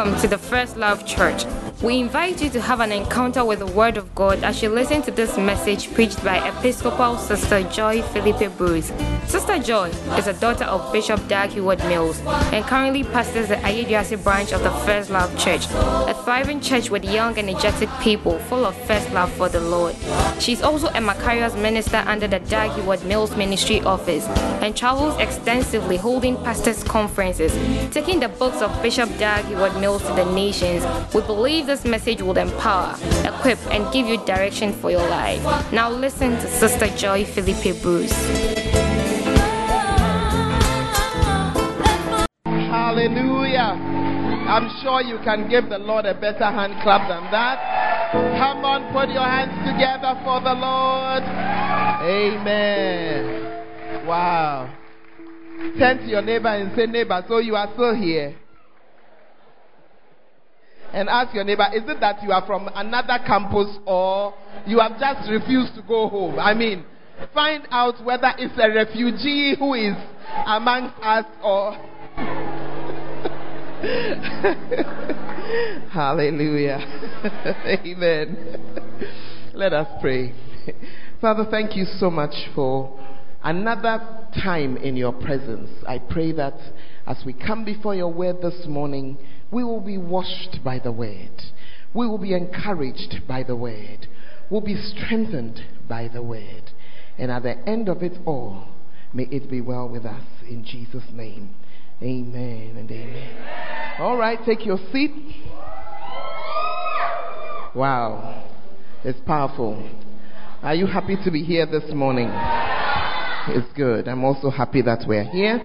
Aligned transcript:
welcome 0.00 0.18
to 0.18 0.28
the 0.28 0.38
First 0.38 0.78
Love 0.78 1.04
Church. 1.04 1.44
We 1.82 1.98
invite 1.98 2.42
you 2.42 2.50
to 2.50 2.60
have 2.60 2.80
an 2.80 2.92
encounter 2.92 3.42
with 3.42 3.60
the 3.60 3.66
Word 3.66 3.96
of 3.96 4.14
God 4.14 4.44
as 4.44 4.62
you 4.62 4.68
listen 4.68 5.00
to 5.00 5.10
this 5.10 5.38
message 5.38 5.90
preached 5.94 6.22
by 6.22 6.36
Episcopal 6.46 7.16
Sister 7.16 7.62
Joy 7.62 8.02
Philippe 8.02 8.48
Bruce. 8.58 8.92
Sister 9.26 9.58
Joy 9.58 9.88
is 10.18 10.26
a 10.26 10.34
daughter 10.34 10.64
of 10.64 10.92
Bishop 10.92 11.26
Dag 11.26 11.48
Heward 11.50 11.78
Mills 11.84 12.20
and 12.52 12.66
currently 12.66 13.02
pastors 13.02 13.48
the 13.48 13.54
Ayeduase 13.54 14.22
branch 14.22 14.52
of 14.52 14.62
the 14.62 14.70
First 14.84 15.08
Love 15.08 15.34
Church, 15.38 15.64
a 15.70 16.12
thriving 16.22 16.60
church 16.60 16.90
with 16.90 17.02
young, 17.02 17.38
and 17.38 17.48
energetic 17.48 17.88
people 18.00 18.38
full 18.40 18.66
of 18.66 18.76
first 18.86 19.10
love 19.12 19.32
for 19.32 19.48
the 19.48 19.60
Lord. 19.60 19.96
She's 20.38 20.60
also 20.60 20.88
a 20.88 21.00
Macarius 21.00 21.58
minister 21.58 22.04
under 22.06 22.28
the 22.28 22.40
Dag 22.40 22.72
Heward 22.72 23.02
Mills 23.06 23.34
Ministry 23.36 23.80
Office 23.80 24.26
and 24.60 24.76
travels 24.76 25.16
extensively 25.18 25.96
holding 25.96 26.36
pastors' 26.36 26.84
conferences, 26.84 27.54
taking 27.90 28.20
the 28.20 28.28
books 28.28 28.60
of 28.60 28.82
Bishop 28.82 29.08
Dag 29.16 29.46
Heward 29.46 29.80
Mills 29.80 30.02
to 30.02 30.12
the 30.12 30.26
nations. 30.34 30.84
We 31.14 31.22
believe 31.22 31.69
this 31.70 31.84
message 31.84 32.20
will 32.20 32.36
empower, 32.36 32.96
equip, 33.22 33.56
and 33.70 33.92
give 33.92 34.04
you 34.04 34.18
direction 34.26 34.72
for 34.72 34.90
your 34.90 35.08
life. 35.08 35.40
Now 35.72 35.88
listen 35.88 36.32
to 36.32 36.48
Sister 36.48 36.88
Joy 36.96 37.24
Philippe 37.24 37.80
Bruce. 37.80 38.10
Hallelujah. 42.44 43.78
I'm 44.50 44.68
sure 44.82 45.00
you 45.02 45.18
can 45.22 45.48
give 45.48 45.68
the 45.68 45.78
Lord 45.78 46.06
a 46.06 46.14
better 46.14 46.50
hand 46.50 46.74
clap 46.82 47.06
than 47.06 47.30
that. 47.30 48.10
Come 48.10 48.64
on, 48.64 48.92
put 48.92 49.08
your 49.14 49.22
hands 49.22 49.54
together 49.62 50.18
for 50.24 50.40
the 50.40 50.54
Lord. 50.58 51.22
Amen. 52.02 53.46
Wow. 54.08 54.74
Turn 55.78 55.98
to 55.98 56.06
your 56.06 56.22
neighbor 56.22 56.48
and 56.48 56.74
say, 56.74 56.86
Neighbor, 56.86 57.24
so 57.28 57.38
you 57.38 57.54
are 57.54 57.70
still 57.74 57.94
here 57.94 58.34
and 60.92 61.08
ask 61.08 61.34
your 61.34 61.44
neighbor, 61.44 61.66
is 61.74 61.82
it 61.88 62.00
that 62.00 62.22
you 62.22 62.32
are 62.32 62.44
from 62.46 62.68
another 62.74 63.18
campus 63.26 63.78
or 63.86 64.34
you 64.66 64.80
have 64.80 64.98
just 64.98 65.30
refused 65.30 65.74
to 65.74 65.82
go 65.82 66.08
home? 66.08 66.38
I 66.38 66.54
mean, 66.54 66.84
find 67.32 67.66
out 67.70 68.04
whether 68.04 68.32
it's 68.38 68.54
a 68.58 68.68
refugee 68.68 69.54
who 69.58 69.74
is 69.74 69.94
amongst 70.46 70.96
us 71.02 71.24
or. 71.42 71.76
Hallelujah. 75.90 76.78
Amen. 77.86 78.36
Let 79.54 79.72
us 79.72 79.88
pray. 80.00 80.34
Father, 81.20 81.46
thank 81.50 81.76
you 81.76 81.84
so 81.98 82.10
much 82.10 82.34
for 82.54 82.98
another 83.42 84.26
time 84.42 84.76
in 84.76 84.96
your 84.96 85.12
presence. 85.12 85.70
I 85.86 85.98
pray 85.98 86.32
that 86.32 86.54
as 87.06 87.22
we 87.24 87.32
come 87.32 87.64
before 87.64 87.94
your 87.94 88.12
word 88.12 88.42
this 88.42 88.66
morning, 88.66 89.16
we 89.50 89.64
will 89.64 89.80
be 89.80 89.98
washed 89.98 90.58
by 90.64 90.78
the 90.78 90.92
word. 90.92 91.42
We 91.92 92.06
will 92.06 92.18
be 92.18 92.34
encouraged 92.34 93.26
by 93.26 93.42
the 93.42 93.56
word. 93.56 94.06
We'll 94.48 94.60
be 94.60 94.76
strengthened 94.76 95.60
by 95.88 96.08
the 96.08 96.22
word. 96.22 96.70
And 97.18 97.30
at 97.30 97.42
the 97.42 97.56
end 97.68 97.88
of 97.88 98.02
it 98.02 98.18
all, 98.24 98.68
may 99.12 99.24
it 99.24 99.50
be 99.50 99.60
well 99.60 99.88
with 99.88 100.04
us 100.06 100.24
in 100.48 100.64
Jesus' 100.64 101.04
name. 101.12 101.54
Amen 102.02 102.76
and 102.76 102.90
amen. 102.90 103.98
All 103.98 104.16
right, 104.16 104.38
take 104.46 104.64
your 104.64 104.78
seat. 104.90 105.12
Wow, 107.74 108.48
it's 109.04 109.20
powerful. 109.26 109.88
Are 110.62 110.74
you 110.74 110.86
happy 110.86 111.16
to 111.24 111.30
be 111.30 111.42
here 111.42 111.66
this 111.66 111.92
morning? 111.94 112.30
It's 113.48 113.72
good. 113.76 114.08
I'm 114.08 114.24
also 114.24 114.50
happy 114.50 114.82
that 114.82 115.04
we're 115.06 115.24
here. 115.24 115.64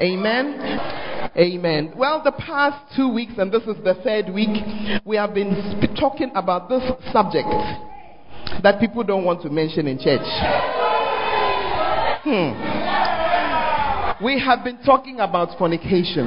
Amen. 0.00 1.03
Amen. 1.36 1.92
Well, 1.96 2.22
the 2.22 2.32
past 2.32 2.94
two 2.96 3.08
weeks, 3.08 3.32
and 3.38 3.50
this 3.50 3.62
is 3.62 3.76
the 3.82 3.94
third 4.04 4.32
week, 4.32 4.50
we 5.04 5.16
have 5.16 5.34
been 5.34 5.54
sp- 5.80 5.98
talking 5.98 6.30
about 6.34 6.68
this 6.68 6.82
subject 7.12 7.48
that 8.62 8.78
people 8.80 9.02
don't 9.02 9.24
want 9.24 9.42
to 9.42 9.50
mention 9.50 9.86
in 9.86 9.98
church. 9.98 10.22
Hmm. 12.24 12.54
We 14.24 14.38
have 14.40 14.64
been 14.64 14.78
talking 14.84 15.20
about 15.20 15.58
fornication. 15.58 16.26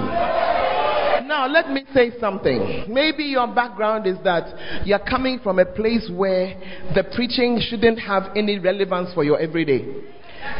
Now, 1.27 1.47
let 1.47 1.69
me 1.69 1.83
say 1.93 2.11
something. 2.19 2.85
Maybe 2.87 3.23
your 3.23 3.47
background 3.47 4.07
is 4.07 4.17
that 4.23 4.85
you're 4.85 4.99
coming 4.99 5.39
from 5.39 5.59
a 5.59 5.65
place 5.65 6.09
where 6.13 6.55
the 6.95 7.03
preaching 7.15 7.59
shouldn't 7.69 7.99
have 7.99 8.31
any 8.35 8.59
relevance 8.59 9.13
for 9.13 9.23
your 9.23 9.39
everyday. 9.39 9.85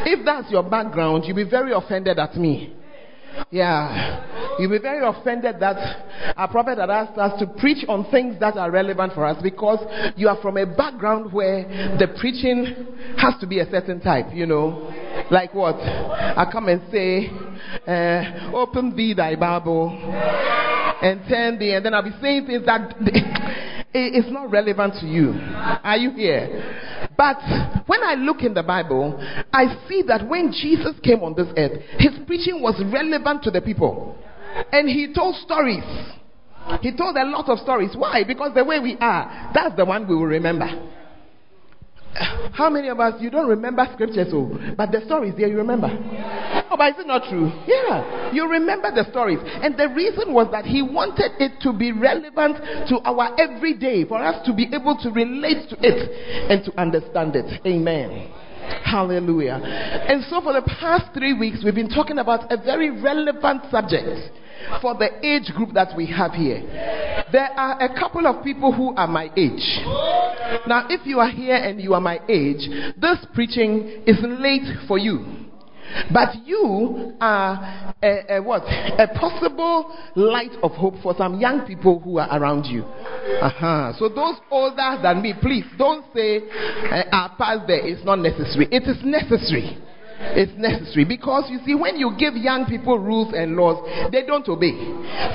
If 0.04 0.24
that's 0.24 0.50
your 0.50 0.62
background, 0.62 1.24
you'll 1.26 1.36
be 1.36 1.48
very 1.48 1.72
offended 1.72 2.18
at 2.18 2.36
me. 2.36 2.74
Yeah. 3.50 4.56
You'll 4.58 4.70
be 4.70 4.78
very 4.78 5.06
offended 5.06 5.56
that 5.60 6.34
a 6.36 6.48
prophet 6.48 6.78
had 6.78 6.90
asked 6.90 7.18
us 7.18 7.38
to 7.40 7.46
preach 7.46 7.84
on 7.88 8.10
things 8.10 8.38
that 8.40 8.56
are 8.56 8.70
relevant 8.70 9.12
for 9.14 9.24
us 9.24 9.40
because 9.42 9.78
you 10.16 10.28
are 10.28 10.40
from 10.42 10.56
a 10.56 10.66
background 10.66 11.32
where 11.32 11.96
the 11.98 12.08
preaching 12.18 12.86
has 13.16 13.34
to 13.40 13.46
be 13.46 13.60
a 13.60 13.70
certain 13.70 14.00
type, 14.00 14.26
you 14.34 14.46
know. 14.46 14.92
Like 15.30 15.54
what? 15.54 15.76
I 15.76 16.46
come 16.50 16.68
and 16.68 16.82
say, 16.90 17.30
uh, 17.86 18.50
open 18.54 18.96
thee 18.96 19.14
thy 19.14 19.36
Bible 19.36 19.90
and 21.02 21.20
turn 21.28 21.58
thee, 21.58 21.74
and 21.74 21.84
then 21.84 21.94
I'll 21.94 22.02
be 22.02 22.14
saying 22.20 22.46
things 22.46 22.66
that 22.66 22.94
it's 23.94 24.30
not 24.30 24.50
relevant 24.50 24.94
to 25.00 25.06
you. 25.06 25.32
Are 25.32 25.96
you 25.96 26.10
here? 26.10 26.97
But 27.18 27.38
when 27.88 28.04
I 28.04 28.14
look 28.14 28.42
in 28.42 28.54
the 28.54 28.62
Bible, 28.62 29.18
I 29.52 29.84
see 29.88 30.02
that 30.06 30.28
when 30.28 30.52
Jesus 30.52 30.94
came 31.02 31.24
on 31.24 31.34
this 31.34 31.48
earth, 31.56 31.82
his 31.98 32.12
preaching 32.28 32.62
was 32.62 32.80
relevant 32.92 33.42
to 33.42 33.50
the 33.50 33.60
people. 33.60 34.16
And 34.72 34.88
he 34.88 35.12
told 35.12 35.34
stories. 35.34 35.82
He 36.80 36.96
told 36.96 37.16
a 37.16 37.24
lot 37.24 37.48
of 37.48 37.58
stories. 37.58 37.90
Why? 37.96 38.22
Because 38.24 38.54
the 38.54 38.64
way 38.64 38.78
we 38.78 38.96
are, 39.00 39.50
that's 39.52 39.74
the 39.76 39.84
one 39.84 40.06
we 40.06 40.14
will 40.14 40.26
remember. 40.26 40.68
How 42.52 42.68
many 42.70 42.88
of 42.88 42.98
us 42.98 43.20
you 43.20 43.30
don't 43.30 43.48
remember 43.48 43.86
scriptures, 43.92 44.28
so 44.30 44.50
oh, 44.50 44.74
but 44.76 44.90
the 44.90 45.00
stories 45.06 45.34
there 45.36 45.48
you 45.48 45.58
remember? 45.58 45.88
Oh, 46.70 46.76
but 46.76 46.94
is 46.94 47.00
it 47.00 47.06
not 47.06 47.28
true? 47.28 47.52
Yeah, 47.66 48.32
you 48.32 48.48
remember 48.48 48.90
the 48.90 49.08
stories, 49.10 49.38
and 49.44 49.78
the 49.78 49.88
reason 49.94 50.32
was 50.32 50.48
that 50.50 50.64
he 50.64 50.82
wanted 50.82 51.32
it 51.38 51.60
to 51.62 51.72
be 51.72 51.92
relevant 51.92 52.56
to 52.88 52.98
our 53.04 53.38
everyday, 53.38 54.04
for 54.04 54.18
us 54.18 54.44
to 54.46 54.52
be 54.52 54.66
able 54.72 54.96
to 55.02 55.10
relate 55.10 55.68
to 55.70 55.76
it 55.80 56.10
and 56.50 56.64
to 56.64 56.80
understand 56.80 57.36
it. 57.36 57.60
Amen. 57.66 58.32
Hallelujah. 58.84 59.60
And 59.62 60.24
so, 60.24 60.40
for 60.40 60.52
the 60.52 60.62
past 60.62 61.14
three 61.14 61.38
weeks, 61.38 61.60
we've 61.64 61.74
been 61.74 61.88
talking 61.88 62.18
about 62.18 62.50
a 62.52 62.56
very 62.56 62.90
relevant 62.90 63.62
subject 63.70 64.32
for 64.80 64.94
the 64.94 65.08
age 65.26 65.52
group 65.54 65.72
that 65.74 65.96
we 65.96 66.06
have 66.06 66.32
here. 66.32 66.62
There 67.32 67.50
are 67.56 67.82
a 67.82 67.98
couple 67.98 68.26
of 68.26 68.44
people 68.44 68.72
who 68.72 68.94
are 68.94 69.08
my 69.08 69.30
age. 69.36 69.64
Now, 70.66 70.86
if 70.88 71.06
you 71.06 71.20
are 71.20 71.30
here 71.30 71.56
and 71.56 71.80
you 71.80 71.94
are 71.94 72.00
my 72.00 72.20
age, 72.28 72.68
this 72.96 73.18
preaching 73.34 74.02
is 74.06 74.18
late 74.22 74.86
for 74.86 74.98
you. 74.98 75.48
But 76.12 76.46
you 76.46 77.14
are 77.20 77.94
a, 78.02 78.36
a, 78.36 78.42
what? 78.42 78.62
A 78.64 79.08
possible 79.18 79.96
light 80.16 80.52
of 80.62 80.72
hope 80.72 80.94
for 81.02 81.14
some 81.16 81.40
young 81.40 81.66
people 81.66 82.00
who 82.00 82.18
are 82.18 82.28
around 82.30 82.66
you. 82.66 82.82
Uh-huh. 82.82 83.92
So 83.98 84.08
those 84.08 84.36
older 84.50 84.98
than 85.02 85.22
me, 85.22 85.34
please 85.40 85.64
don't 85.78 86.04
say 86.14 86.40
uh, 86.90 87.04
our 87.12 87.36
past 87.36 87.66
there 87.66 87.86
is 87.86 88.04
not 88.04 88.18
necessary. 88.18 88.68
It 88.70 88.82
is 88.84 88.98
necessary. 89.02 89.78
It's 90.20 90.52
necessary 90.58 91.04
because 91.04 91.46
you 91.48 91.58
see, 91.64 91.74
when 91.74 91.96
you 91.96 92.12
give 92.18 92.34
young 92.34 92.66
people 92.66 92.98
rules 92.98 93.32
and 93.34 93.54
laws, 93.54 93.78
they 94.10 94.26
don't 94.26 94.46
obey. 94.48 94.74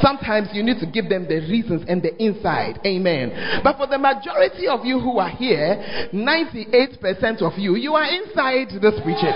Sometimes 0.02 0.50
you 0.54 0.64
need 0.64 0.80
to 0.80 0.86
give 0.86 1.08
them 1.08 1.28
the 1.28 1.40
reasons 1.48 1.84
and 1.88 2.02
the 2.02 2.12
inside. 2.22 2.80
Amen. 2.86 3.62
But 3.64 3.78
for 3.78 3.88
the 3.88 3.98
majority 3.98 4.68
of 4.68 4.86
you 4.86 5.00
who 5.00 5.20
are 5.20 5.30
here, 5.30 6.10
98% 6.14 7.42
of 7.42 7.58
you, 7.58 7.76
you 7.76 7.94
are 7.94 8.08
inside 8.12 8.76
this 8.82 9.00
preaching. 9.04 9.36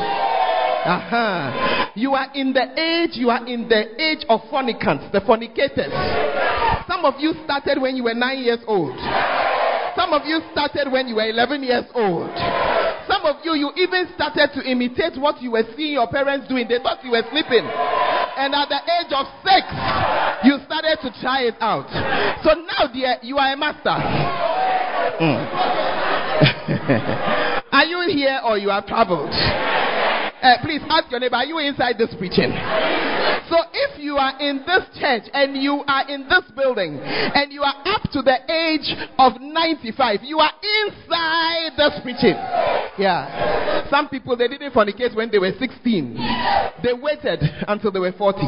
Uh-huh. 0.87 1.91
You 1.95 2.13
are 2.13 2.27
in 2.33 2.53
the 2.53 2.63
age, 2.79 3.11
you 3.15 3.29
are 3.29 3.45
in 3.47 3.67
the 3.67 4.01
age 4.01 4.25
of 4.29 4.41
fornicants, 4.51 5.11
the 5.11 5.21
fornicators. 5.21 5.91
Some 6.87 7.03
of 7.03 7.15
you 7.19 7.33
started 7.43 7.81
when 7.81 7.95
you 7.95 8.03
were 8.03 8.13
nine 8.13 8.39
years 8.39 8.59
old. 8.67 8.95
Some 9.95 10.13
of 10.13 10.21
you 10.25 10.39
started 10.51 10.91
when 10.91 11.07
you 11.07 11.15
were 11.15 11.27
11 11.27 11.63
years 11.63 11.85
old. 11.95 12.29
Some 13.07 13.23
of 13.25 13.37
you, 13.43 13.55
you 13.55 13.71
even 13.75 14.07
started 14.15 14.51
to 14.53 14.61
imitate 14.69 15.17
what 15.17 15.41
you 15.41 15.51
were 15.51 15.63
seeing 15.75 15.93
your 15.93 16.07
parents 16.07 16.47
doing. 16.47 16.67
They 16.67 16.79
thought 16.79 17.03
you 17.03 17.11
were 17.11 17.23
sleeping. 17.31 17.63
And 17.63 18.53
at 18.53 18.67
the 18.69 18.83
age 18.83 19.11
of 19.15 19.25
six, 19.41 19.65
you 20.43 20.59
started 20.67 20.99
to 21.01 21.09
try 21.21 21.47
it 21.47 21.55
out. 21.59 21.87
So 22.43 22.53
now, 22.53 22.91
dear, 22.91 23.17
you 23.23 23.37
are 23.37 23.53
a 23.53 23.57
master. 23.57 23.97
Mm. 25.17 25.47
are 27.71 27.85
you 27.85 28.01
here 28.13 28.39
or 28.43 28.57
you 28.57 28.69
have 28.69 28.85
traveled? 28.85 29.31
Uh, 30.41 30.57
please 30.61 30.81
ask 30.89 31.09
your 31.09 31.19
neighbor, 31.19 31.35
are 31.35 31.45
you 31.45 31.57
inside 31.59 31.97
this 31.97 32.13
preaching? 32.17 32.51
So 33.49 33.57
if 33.73 33.99
you 33.99 34.17
are 34.17 34.39
in 34.39 34.63
this 34.67 34.83
church 34.99 35.23
and 35.33 35.57
you 35.57 35.83
are 35.87 36.07
in 36.09 36.27
this 36.29 36.43
building 36.55 36.99
and 37.01 37.51
you 37.51 37.63
are 37.63 37.73
up 37.85 38.03
to 38.11 38.21
the 38.21 38.37
age 38.51 38.93
of 39.17 39.41
95, 39.41 40.19
you 40.23 40.37
are 40.39 40.51
inside 40.61 41.71
this 41.77 41.99
preaching. 42.03 42.35
Yeah. 42.99 43.87
Some 43.89 44.09
people, 44.09 44.35
they 44.37 44.47
didn't 44.47 44.73
fornicate 44.73 45.15
when 45.15 45.31
they 45.31 45.39
were 45.39 45.53
16. 45.57 46.15
They 46.83 46.93
waited 46.93 47.41
until 47.67 47.91
they 47.91 47.99
were 47.99 48.11
40. 48.11 48.39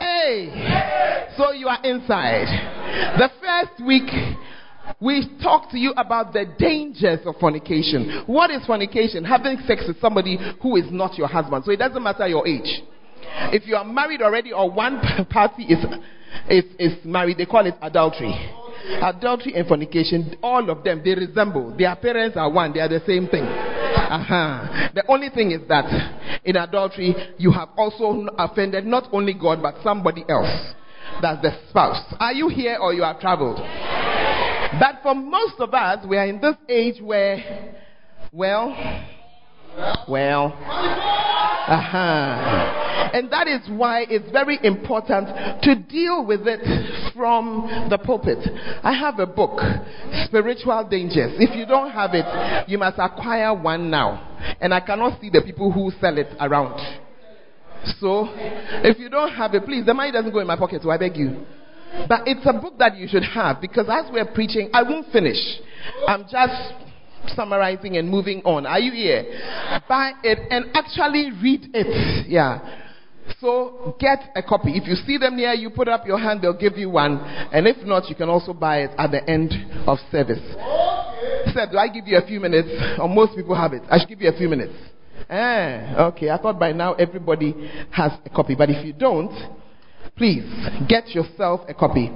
hey, 0.00 1.32
so 1.36 1.52
you 1.52 1.68
are 1.68 1.78
inside. 1.84 2.48
The 3.18 3.30
first 3.40 3.84
week, 3.86 4.08
we 5.00 5.28
talked 5.42 5.70
to 5.72 5.78
you 5.78 5.92
about 5.96 6.32
the 6.32 6.46
dangers 6.58 7.20
of 7.26 7.36
fornication. 7.40 8.24
What 8.26 8.50
is 8.50 8.64
fornication? 8.66 9.24
Having 9.24 9.58
sex 9.66 9.84
with 9.86 10.00
somebody 10.00 10.38
who 10.62 10.76
is 10.76 10.84
not 10.90 11.16
your 11.18 11.28
husband. 11.28 11.64
So 11.64 11.70
it 11.72 11.78
doesn't 11.78 12.02
matter 12.02 12.26
your 12.26 12.46
age. 12.46 12.82
If 13.52 13.66
you 13.66 13.76
are 13.76 13.84
married 13.84 14.22
already 14.22 14.52
or 14.52 14.70
one 14.70 15.00
party 15.30 15.64
is, 15.64 15.84
is, 16.48 16.64
is 16.78 17.04
married, 17.04 17.38
they 17.38 17.46
call 17.46 17.66
it 17.66 17.74
adultery. 17.82 18.34
Adultery 19.02 19.54
and 19.54 19.66
fornication, 19.66 20.36
all 20.42 20.68
of 20.68 20.84
them, 20.84 21.00
they 21.04 21.14
resemble. 21.14 21.74
Their 21.76 21.96
parents 21.96 22.36
are 22.36 22.50
one, 22.50 22.72
they 22.72 22.80
are 22.80 22.88
the 22.88 23.02
same 23.06 23.28
thing. 23.28 23.44
Uh-huh. 23.44 24.90
The 24.94 25.04
only 25.08 25.30
thing 25.30 25.52
is 25.52 25.66
that 25.68 26.40
in 26.44 26.56
adultery, 26.56 27.14
you 27.38 27.50
have 27.52 27.70
also 27.76 28.26
offended 28.36 28.84
not 28.84 29.08
only 29.12 29.32
God 29.32 29.62
but 29.62 29.76
somebody 29.82 30.24
else. 30.28 30.74
That's 31.22 31.40
the 31.42 31.52
spouse. 31.70 32.02
Are 32.18 32.32
you 32.32 32.48
here 32.48 32.76
or 32.80 32.92
you 32.92 33.02
have 33.02 33.20
traveled? 33.20 33.58
But 34.78 35.02
for 35.02 35.14
most 35.14 35.54
of 35.60 35.72
us, 35.74 36.04
we 36.06 36.16
are 36.16 36.26
in 36.26 36.40
this 36.40 36.56
age 36.68 37.00
where, 37.00 37.76
well, 38.32 38.74
well, 40.08 40.52
uh-huh. 41.66 42.80
And 43.14 43.30
that 43.30 43.46
is 43.46 43.60
why 43.70 44.06
it's 44.08 44.30
very 44.32 44.58
important 44.62 45.28
to 45.62 45.74
deal 45.76 46.26
with 46.26 46.46
it 46.46 47.12
from 47.14 47.88
the 47.88 47.96
pulpit. 47.96 48.38
I 48.82 48.92
have 48.92 49.18
a 49.18 49.26
book, 49.26 49.60
Spiritual 50.26 50.88
Dangers. 50.90 51.32
If 51.38 51.56
you 51.56 51.64
don't 51.64 51.90
have 51.92 52.10
it, 52.12 52.68
you 52.68 52.76
must 52.76 52.98
acquire 52.98 53.54
one 53.54 53.88
now. 53.88 54.56
And 54.60 54.74
I 54.74 54.80
cannot 54.80 55.20
see 55.20 55.30
the 55.30 55.42
people 55.42 55.70
who 55.70 55.90
sell 56.00 56.18
it 56.18 56.28
around. 56.40 56.80
So, 58.00 58.28
if 58.82 58.98
you 58.98 59.08
don't 59.08 59.32
have 59.32 59.54
it, 59.54 59.64
please, 59.64 59.86
the 59.86 59.94
money 59.94 60.10
doesn't 60.10 60.32
go 60.32 60.40
in 60.40 60.46
my 60.46 60.56
pocket, 60.56 60.82
so 60.82 60.90
I 60.90 60.98
beg 60.98 61.16
you. 61.16 61.44
But 62.08 62.22
it's 62.26 62.44
a 62.44 62.52
book 62.52 62.78
that 62.78 62.96
you 62.96 63.08
should 63.08 63.24
have 63.24 63.60
because 63.60 63.86
as 63.90 64.10
we're 64.12 64.26
preaching, 64.26 64.70
I 64.72 64.82
won't 64.82 65.10
finish. 65.12 65.38
I'm 66.06 66.24
just 66.30 66.74
summarizing 67.34 67.96
and 67.96 68.08
moving 68.08 68.42
on. 68.44 68.66
Are 68.66 68.78
you 68.78 68.92
here? 68.92 69.24
Buy 69.88 70.12
it 70.22 70.38
and 70.50 70.66
actually 70.74 71.30
read 71.42 71.70
it. 71.72 72.26
Yeah. 72.28 72.80
So 73.40 73.96
get 73.98 74.30
a 74.36 74.42
copy. 74.42 74.76
If 74.76 74.86
you 74.86 74.94
see 75.06 75.16
them 75.16 75.36
near 75.36 75.54
you, 75.54 75.70
put 75.70 75.88
up 75.88 76.06
your 76.06 76.18
hand, 76.18 76.42
they'll 76.42 76.58
give 76.58 76.76
you 76.76 76.90
one. 76.90 77.18
And 77.52 77.66
if 77.66 77.78
not, 77.86 78.08
you 78.08 78.14
can 78.14 78.28
also 78.28 78.52
buy 78.52 78.82
it 78.82 78.90
at 78.98 79.10
the 79.10 79.28
end 79.28 79.52
of 79.86 79.98
service. 80.10 80.40
Said, 81.54 81.70
do 81.70 81.78
I 81.78 81.88
give 81.88 82.06
you 82.06 82.18
a 82.18 82.26
few 82.26 82.40
minutes? 82.40 82.68
Or 82.98 83.08
most 83.08 83.34
people 83.36 83.54
have 83.54 83.72
it. 83.72 83.82
I 83.90 83.98
should 83.98 84.08
give 84.08 84.20
you 84.20 84.28
a 84.28 84.36
few 84.36 84.48
minutes. 84.48 84.74
Ah, 85.30 86.08
okay. 86.08 86.28
I 86.28 86.36
thought 86.36 86.58
by 86.58 86.72
now 86.72 86.94
everybody 86.94 87.70
has 87.90 88.12
a 88.26 88.30
copy. 88.30 88.54
But 88.54 88.68
if 88.68 88.84
you 88.84 88.92
don't, 88.92 89.32
please 90.16 90.44
get 90.88 91.08
yourself 91.10 91.62
a 91.68 91.74
copy. 91.74 92.10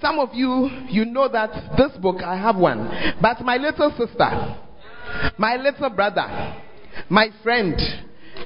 Some 0.00 0.18
of 0.18 0.30
you, 0.34 0.68
you 0.88 1.04
know 1.04 1.28
that 1.28 1.76
this 1.76 1.92
book, 2.00 2.22
I 2.22 2.36
have 2.36 2.56
one. 2.56 2.90
But 3.20 3.40
my 3.42 3.56
little 3.56 3.90
sister, 3.96 4.56
my 5.38 5.56
little 5.56 5.90
brother, 5.90 6.56
my 7.08 7.28
friend, 7.42 7.74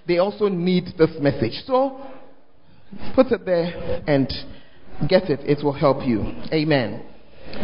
they 0.07 0.19
also 0.19 0.49
need 0.49 0.93
this 0.99 1.11
message. 1.21 1.63
So 1.67 2.01
put 3.15 3.33
it 3.33 3.45
there 3.47 4.03
and 4.07 4.29
get 5.09 5.31
it. 5.31 5.41
It 5.45 5.65
will 5.65 5.73
help 5.73 6.07
you. 6.07 6.21
Amen. 6.53 7.05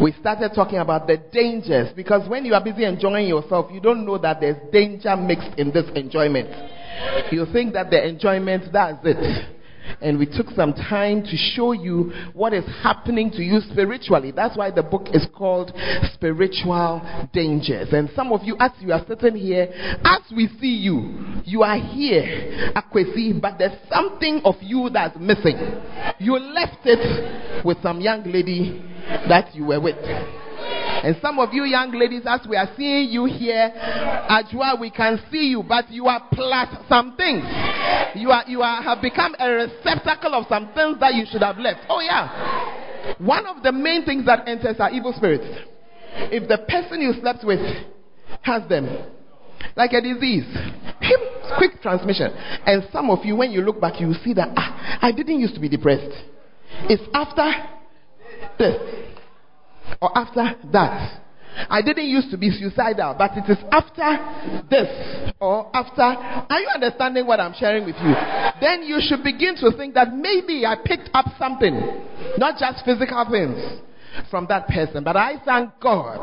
We 0.01 0.13
started 0.19 0.51
talking 0.53 0.79
about 0.79 1.07
the 1.07 1.17
dangers 1.31 1.93
because 1.95 2.27
when 2.27 2.45
you 2.45 2.53
are 2.53 2.63
busy 2.63 2.83
enjoying 2.83 3.27
yourself, 3.27 3.71
you 3.71 3.79
don't 3.79 4.05
know 4.05 4.17
that 4.17 4.41
there's 4.41 4.57
danger 4.71 5.15
mixed 5.15 5.57
in 5.57 5.71
this 5.71 5.85
enjoyment. 5.95 6.49
You 7.31 7.45
think 7.53 7.73
that 7.73 7.89
the 7.89 8.05
enjoyment, 8.05 8.73
that's 8.73 8.99
it 9.03 9.56
and 10.01 10.17
we 10.19 10.25
took 10.25 10.47
some 10.55 10.73
time 10.73 11.23
to 11.23 11.35
show 11.35 11.71
you 11.71 12.11
what 12.33 12.53
is 12.53 12.65
happening 12.81 13.31
to 13.31 13.41
you 13.41 13.59
spiritually. 13.71 14.31
That's 14.31 14.57
why 14.57 14.71
the 14.71 14.83
book 14.83 15.07
is 15.13 15.25
called 15.35 15.71
Spiritual 16.13 17.01
Dangers. 17.33 17.89
And 17.91 18.09
some 18.15 18.31
of 18.31 18.41
you, 18.43 18.55
as 18.59 18.71
you 18.79 18.91
are 18.91 19.03
sitting 19.07 19.35
here, 19.35 19.67
as 20.03 20.21
we 20.35 20.47
see 20.59 20.75
you, 20.75 21.41
you 21.45 21.63
are 21.63 21.77
here, 21.77 22.71
Akwesi, 22.75 23.39
but 23.41 23.57
there's 23.57 23.77
something 23.91 24.41
of 24.45 24.55
you 24.61 24.89
that's 24.91 25.17
missing. 25.19 25.57
You 26.19 26.37
left 26.37 26.85
it 26.85 27.65
with 27.65 27.77
some 27.81 28.01
young 28.01 28.23
lady 28.31 28.81
that 29.27 29.55
you 29.55 29.65
were 29.65 29.79
with. 29.79 29.97
And 31.03 31.15
some 31.21 31.39
of 31.39 31.53
you 31.53 31.63
young 31.63 31.91
ladies, 31.91 32.23
as 32.25 32.41
we 32.47 32.55
are 32.55 32.69
seeing 32.75 33.09
you 33.09 33.25
here, 33.25 33.71
Ajua, 34.29 34.79
we 34.79 34.89
can 34.89 35.19
see 35.31 35.49
you, 35.49 35.63
but 35.63 35.89
you 35.91 36.07
are 36.07 36.21
plus 36.33 36.69
some 36.89 37.15
things. 37.15 37.43
You 38.15 38.31
are 38.31 38.43
you 38.47 38.61
are 38.61 38.81
have 38.81 39.01
become 39.01 39.35
a 39.39 39.49
receptacle 39.49 40.33
of 40.33 40.45
some 40.49 40.73
things 40.73 40.99
that 40.99 41.13
you 41.13 41.25
should 41.29 41.43
have 41.43 41.57
left. 41.57 41.81
Oh 41.89 41.99
yeah. 41.99 43.15
One 43.19 43.45
of 43.45 43.63
the 43.63 43.71
main 43.71 44.05
things 44.05 44.25
that 44.25 44.47
enters 44.47 44.77
are 44.79 44.91
evil 44.91 45.13
spirits. 45.15 45.45
If 46.31 46.47
the 46.49 46.57
person 46.67 47.01
you 47.01 47.13
slept 47.21 47.43
with 47.43 47.59
has 48.41 48.67
them, 48.67 48.87
like 49.75 49.93
a 49.93 50.01
disease, 50.01 50.45
quick 51.57 51.81
transmission. 51.81 52.31
And 52.65 52.87
some 52.91 53.09
of 53.09 53.23
you, 53.23 53.35
when 53.35 53.51
you 53.51 53.61
look 53.61 53.79
back, 53.79 53.99
you 53.99 54.13
see 54.25 54.33
that 54.33 54.49
ah, 54.55 54.99
I 55.01 55.11
didn't 55.11 55.39
used 55.39 55.53
to 55.55 55.59
be 55.61 55.69
depressed. 55.69 56.11
It's 56.89 57.03
after 57.13 57.51
this 58.57 59.06
or 60.01 60.17
after 60.17 60.55
that. 60.71 61.21
I 61.69 61.81
didn't 61.81 62.07
used 62.07 62.29
to 62.31 62.37
be 62.37 62.51
suicidal, 62.51 63.15
but 63.17 63.31
it 63.35 63.49
is 63.49 63.57
after 63.71 64.63
this 64.69 65.33
or 65.39 65.71
after. 65.75 66.01
Are 66.03 66.59
you 66.59 66.69
understanding 66.73 67.25
what 67.25 67.39
I'm 67.39 67.53
sharing 67.57 67.85
with 67.85 67.95
you? 67.95 68.13
Then 68.61 68.83
you 68.83 68.99
should 69.01 69.23
begin 69.23 69.55
to 69.57 69.75
think 69.75 69.95
that 69.95 70.13
maybe 70.13 70.65
I 70.65 70.75
picked 70.83 71.09
up 71.13 71.25
something, 71.39 71.73
not 72.37 72.59
just 72.59 72.85
physical 72.85 73.25
things 73.31 73.81
from 74.29 74.45
that 74.49 74.67
person, 74.67 75.03
but 75.03 75.17
I 75.17 75.41
thank 75.43 75.71
God 75.81 76.19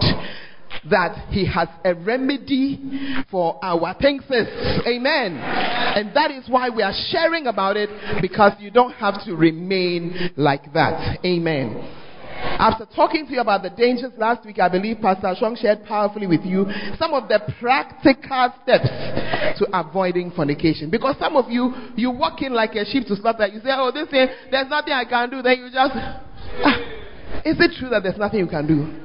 that 0.90 1.28
he 1.31 1.46
has 1.46 1.69
a 1.84 1.94
remedy 1.94 3.25
for 3.31 3.58
our 3.62 3.94
things. 4.00 4.22
Amen. 4.31 5.37
And 5.37 6.14
that 6.14 6.31
is 6.31 6.44
why 6.49 6.69
we 6.69 6.82
are 6.82 6.94
sharing 7.11 7.46
about 7.46 7.76
it 7.76 7.90
because 8.20 8.52
you 8.58 8.70
don't 8.70 8.93
have 8.93 9.25
to 9.25 9.34
remain 9.34 10.31
like 10.37 10.72
that. 10.75 11.19
Amen. 11.25 12.02
After 12.58 12.87
talking 12.94 13.26
to 13.26 13.32
you 13.32 13.41
about 13.41 13.62
the 13.62 13.70
dangers 13.70 14.12
last 14.17 14.46
week, 14.46 14.58
I 14.58 14.69
believe 14.69 14.99
Pastor 15.00 15.35
Shong 15.38 15.56
shared 15.56 15.85
powerfully 15.85 16.26
with 16.26 16.44
you 16.44 16.67
some 16.99 17.12
of 17.12 17.29
the 17.29 17.41
practical 17.61 18.55
steps 18.62 18.88
to 19.58 19.67
avoiding 19.73 20.31
fornication. 20.31 20.91
Because 20.91 21.17
some 21.19 21.37
of 21.37 21.50
you, 21.50 21.75
you 21.96 22.11
walk 22.11 22.43
in 22.43 22.52
like 22.52 22.75
a 22.75 22.85
sheep 22.85 23.06
to 23.08 23.17
slaughter. 23.17 23.47
You 23.47 23.61
say, 23.61 23.71
oh, 23.73 23.90
this 23.92 24.09
thing, 24.09 24.28
there's 24.50 24.69
nothing 24.69 24.92
I 24.92 25.04
can 25.04 25.30
do. 25.30 25.42
Then 25.42 25.59
you 25.59 25.71
just, 25.71 25.92
ah, 26.64 26.78
is 27.45 27.57
it 27.59 27.73
true 27.78 27.88
that 27.90 28.02
there's 28.02 28.19
nothing 28.19 28.40
you 28.40 28.49
can 28.49 28.66
do? 28.66 29.03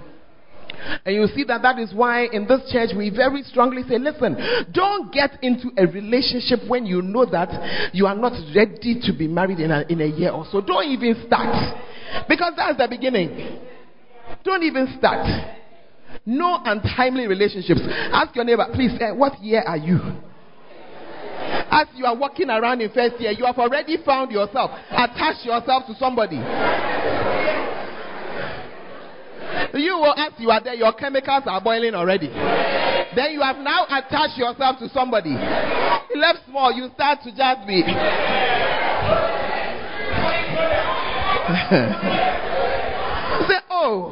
And 1.06 1.16
you 1.16 1.28
see 1.36 1.44
that 1.46 1.62
that 1.62 1.80
is 1.80 1.94
why 1.94 2.26
in 2.32 2.48
this 2.48 2.62
church 2.72 2.92
we 2.96 3.10
very 3.10 3.44
strongly 3.44 3.84
say, 3.84 3.98
listen, 3.98 4.38
don't 4.72 5.12
get 5.12 5.38
into 5.42 5.72
a 5.78 5.86
relationship 5.86 6.60
when 6.68 6.86
you 6.86 7.02
know 7.02 7.26
that 7.26 7.94
you 7.94 8.06
are 8.06 8.16
not 8.16 8.34
ready 8.56 9.00
to 9.04 9.14
be 9.14 9.28
married 9.28 9.60
in 9.60 9.72
a, 9.72 9.84
in 9.90 10.02
a 10.02 10.06
year 10.06 10.32
or 10.32 10.46
so. 10.52 10.62
Don't 10.62 10.86
even 10.86 11.24
start. 11.26 11.80
Because 12.28 12.54
that's 12.56 12.78
the 12.78 12.88
beginning. 12.90 13.60
Don't 14.44 14.64
even 14.64 14.96
start. 14.98 15.28
No 16.26 16.60
untimely 16.64 17.28
relationships. 17.28 17.82
Ask 18.12 18.36
your 18.36 18.46
neighbor, 18.46 18.66
please, 18.74 18.92
uh, 19.02 19.14
what 19.16 19.42
year 19.42 19.64
are 19.66 19.78
you? 19.78 20.00
As 21.72 21.88
you 21.96 22.06
are 22.06 22.16
walking 22.16 22.50
around 22.50 22.82
in 22.82 22.90
first 22.92 23.20
year, 23.20 23.32
you 23.32 23.46
have 23.46 23.58
already 23.58 23.98
found 24.04 24.32
yourself, 24.32 24.72
attached 24.90 25.46
yourself 25.46 25.86
to 25.88 25.96
somebody. 25.96 26.38
You 29.74 29.98
will, 29.98 30.14
as 30.18 30.34
you 30.38 30.50
are 30.50 30.64
there, 30.64 30.74
your 30.74 30.94
chemicals 30.94 31.44
are 31.46 31.62
boiling 31.62 31.94
already. 31.94 32.28
Then 33.16 33.32
you 33.34 33.42
have 33.42 33.58
now 33.58 33.86
attached 33.86 34.38
yourself 34.38 34.80
to 34.80 34.90
somebody. 34.90 35.32
Left 36.16 36.40
small, 36.48 36.72
you 36.72 36.90
start 36.94 37.20
to 37.24 37.30
just 37.36 37.68
be. 37.68 37.82
Say, 43.50 43.60
oh, 43.70 44.12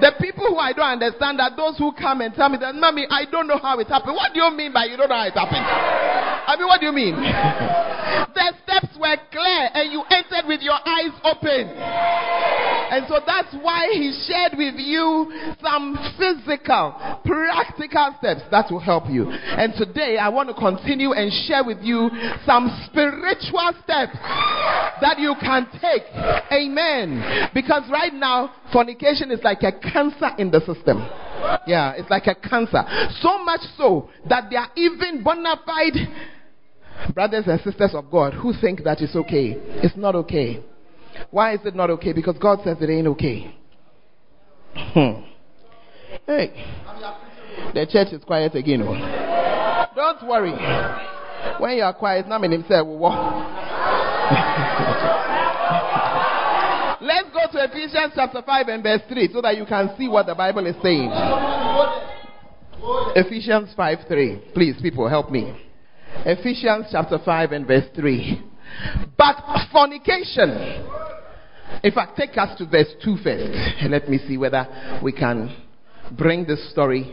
the 0.00 0.12
people 0.20 0.46
who 0.48 0.56
I 0.56 0.72
don't 0.72 1.00
understand 1.00 1.40
are 1.40 1.54
those 1.54 1.78
who 1.78 1.92
come 1.92 2.20
and 2.20 2.34
tell 2.34 2.48
me 2.48 2.58
that, 2.58 2.74
Mommy, 2.74 3.06
I 3.08 3.24
don't 3.30 3.46
know 3.46 3.58
how 3.58 3.78
it 3.78 3.88
happened. 3.88 4.14
What 4.14 4.34
do 4.34 4.40
you 4.40 4.50
mean 4.50 4.72
by 4.72 4.84
you 4.86 4.96
don't 4.96 5.08
know 5.08 5.16
how 5.16 5.26
it 5.26 5.34
happened? 5.34 5.64
I 5.64 6.56
mean, 6.56 6.66
what 6.66 6.80
do 6.80 6.86
you 6.86 6.92
mean? 6.92 7.14
the 8.34 8.52
steps 8.64 8.96
were 8.98 9.16
clear 9.30 9.68
and 9.74 9.92
you 9.92 10.02
entered 10.10 10.48
with 10.48 10.60
your 10.60 10.76
eyes 10.84 11.12
open. 11.24 12.67
And 12.90 13.06
so 13.08 13.20
that's 13.24 13.52
why 13.62 13.88
he 13.92 14.12
shared 14.26 14.52
with 14.56 14.74
you 14.76 15.30
some 15.60 15.96
physical, 16.16 16.94
practical 17.24 18.14
steps 18.18 18.42
that 18.50 18.70
will 18.70 18.80
help 18.80 19.04
you. 19.08 19.30
And 19.30 19.74
today 19.76 20.18
I 20.18 20.28
want 20.28 20.48
to 20.48 20.54
continue 20.54 21.12
and 21.12 21.32
share 21.46 21.64
with 21.64 21.78
you 21.82 22.10
some 22.46 22.68
spiritual 22.86 23.72
steps 23.84 24.16
that 25.00 25.16
you 25.18 25.34
can 25.40 25.66
take. 25.80 26.02
Amen. 26.52 27.50
Because 27.54 27.82
right 27.90 28.12
now, 28.12 28.52
fornication 28.72 29.30
is 29.30 29.40
like 29.42 29.62
a 29.62 29.72
cancer 29.72 30.30
in 30.38 30.50
the 30.50 30.60
system. 30.60 31.06
Yeah, 31.66 31.92
it's 31.96 32.10
like 32.10 32.26
a 32.26 32.34
cancer. 32.34 32.82
So 33.20 33.42
much 33.44 33.60
so 33.76 34.10
that 34.28 34.50
there 34.50 34.60
are 34.60 34.70
even 34.76 35.22
bona 35.22 35.60
fide 35.64 35.96
brothers 37.14 37.44
and 37.46 37.60
sisters 37.60 37.94
of 37.94 38.10
God 38.10 38.34
who 38.34 38.52
think 38.60 38.82
that 38.84 39.00
it's 39.00 39.14
okay. 39.14 39.56
It's 39.82 39.96
not 39.96 40.14
okay. 40.16 40.62
Why 41.30 41.54
is 41.54 41.60
it 41.64 41.74
not 41.74 41.90
okay? 41.90 42.12
Because 42.12 42.36
God 42.38 42.60
says 42.64 42.76
it 42.80 42.90
ain't 42.90 43.06
okay. 43.08 43.54
Hmm. 44.74 45.22
Hey, 46.26 46.52
the 47.74 47.86
church 47.86 48.12
is 48.12 48.22
quiet 48.24 48.54
again. 48.54 48.82
Oh. 48.82 48.94
Don't 49.94 50.28
worry. 50.28 50.52
When 51.58 51.76
you 51.76 51.82
are 51.82 51.94
quiet, 51.94 52.28
not 52.28 52.42
himself 52.42 52.86
will 52.86 52.98
walk. 52.98 53.34
Let's 57.00 57.28
go 57.32 57.40
to 57.52 57.64
Ephesians 57.64 58.12
chapter 58.14 58.42
5 58.42 58.68
and 58.68 58.82
verse 58.82 59.02
3 59.08 59.30
so 59.32 59.40
that 59.40 59.56
you 59.56 59.64
can 59.64 59.90
see 59.96 60.08
what 60.08 60.26
the 60.26 60.34
Bible 60.34 60.66
is 60.66 60.76
saying. 60.82 61.10
Ephesians 63.16 63.72
5 63.76 63.98
3. 64.06 64.42
Please, 64.54 64.76
people, 64.80 65.08
help 65.08 65.30
me. 65.30 65.54
Ephesians 66.24 66.86
chapter 66.90 67.18
5 67.24 67.52
and 67.52 67.66
verse 67.66 67.86
3. 67.94 68.42
But 69.16 69.36
fornication. 69.72 70.86
In 71.82 71.92
fact, 71.92 72.16
take 72.16 72.36
us 72.36 72.56
to 72.58 72.66
verse 72.66 72.92
2 73.04 73.16
first. 73.22 73.90
Let 73.90 74.08
me 74.08 74.18
see 74.26 74.36
whether 74.36 74.66
we 75.02 75.12
can 75.12 75.54
bring 76.16 76.46
this 76.46 76.70
story. 76.70 77.12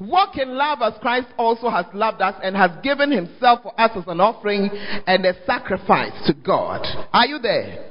Walk 0.00 0.36
in 0.38 0.56
love 0.56 0.80
as 0.82 0.94
Christ 1.00 1.28
also 1.38 1.70
has 1.70 1.86
loved 1.94 2.20
us 2.20 2.34
and 2.42 2.56
has 2.56 2.70
given 2.82 3.12
himself 3.12 3.62
for 3.62 3.80
us 3.80 3.92
as 3.94 4.04
an 4.08 4.20
offering 4.20 4.68
and 5.06 5.24
a 5.24 5.34
sacrifice 5.46 6.12
to 6.26 6.34
God. 6.34 6.84
Are 7.12 7.26
you 7.26 7.38
there? 7.38 7.90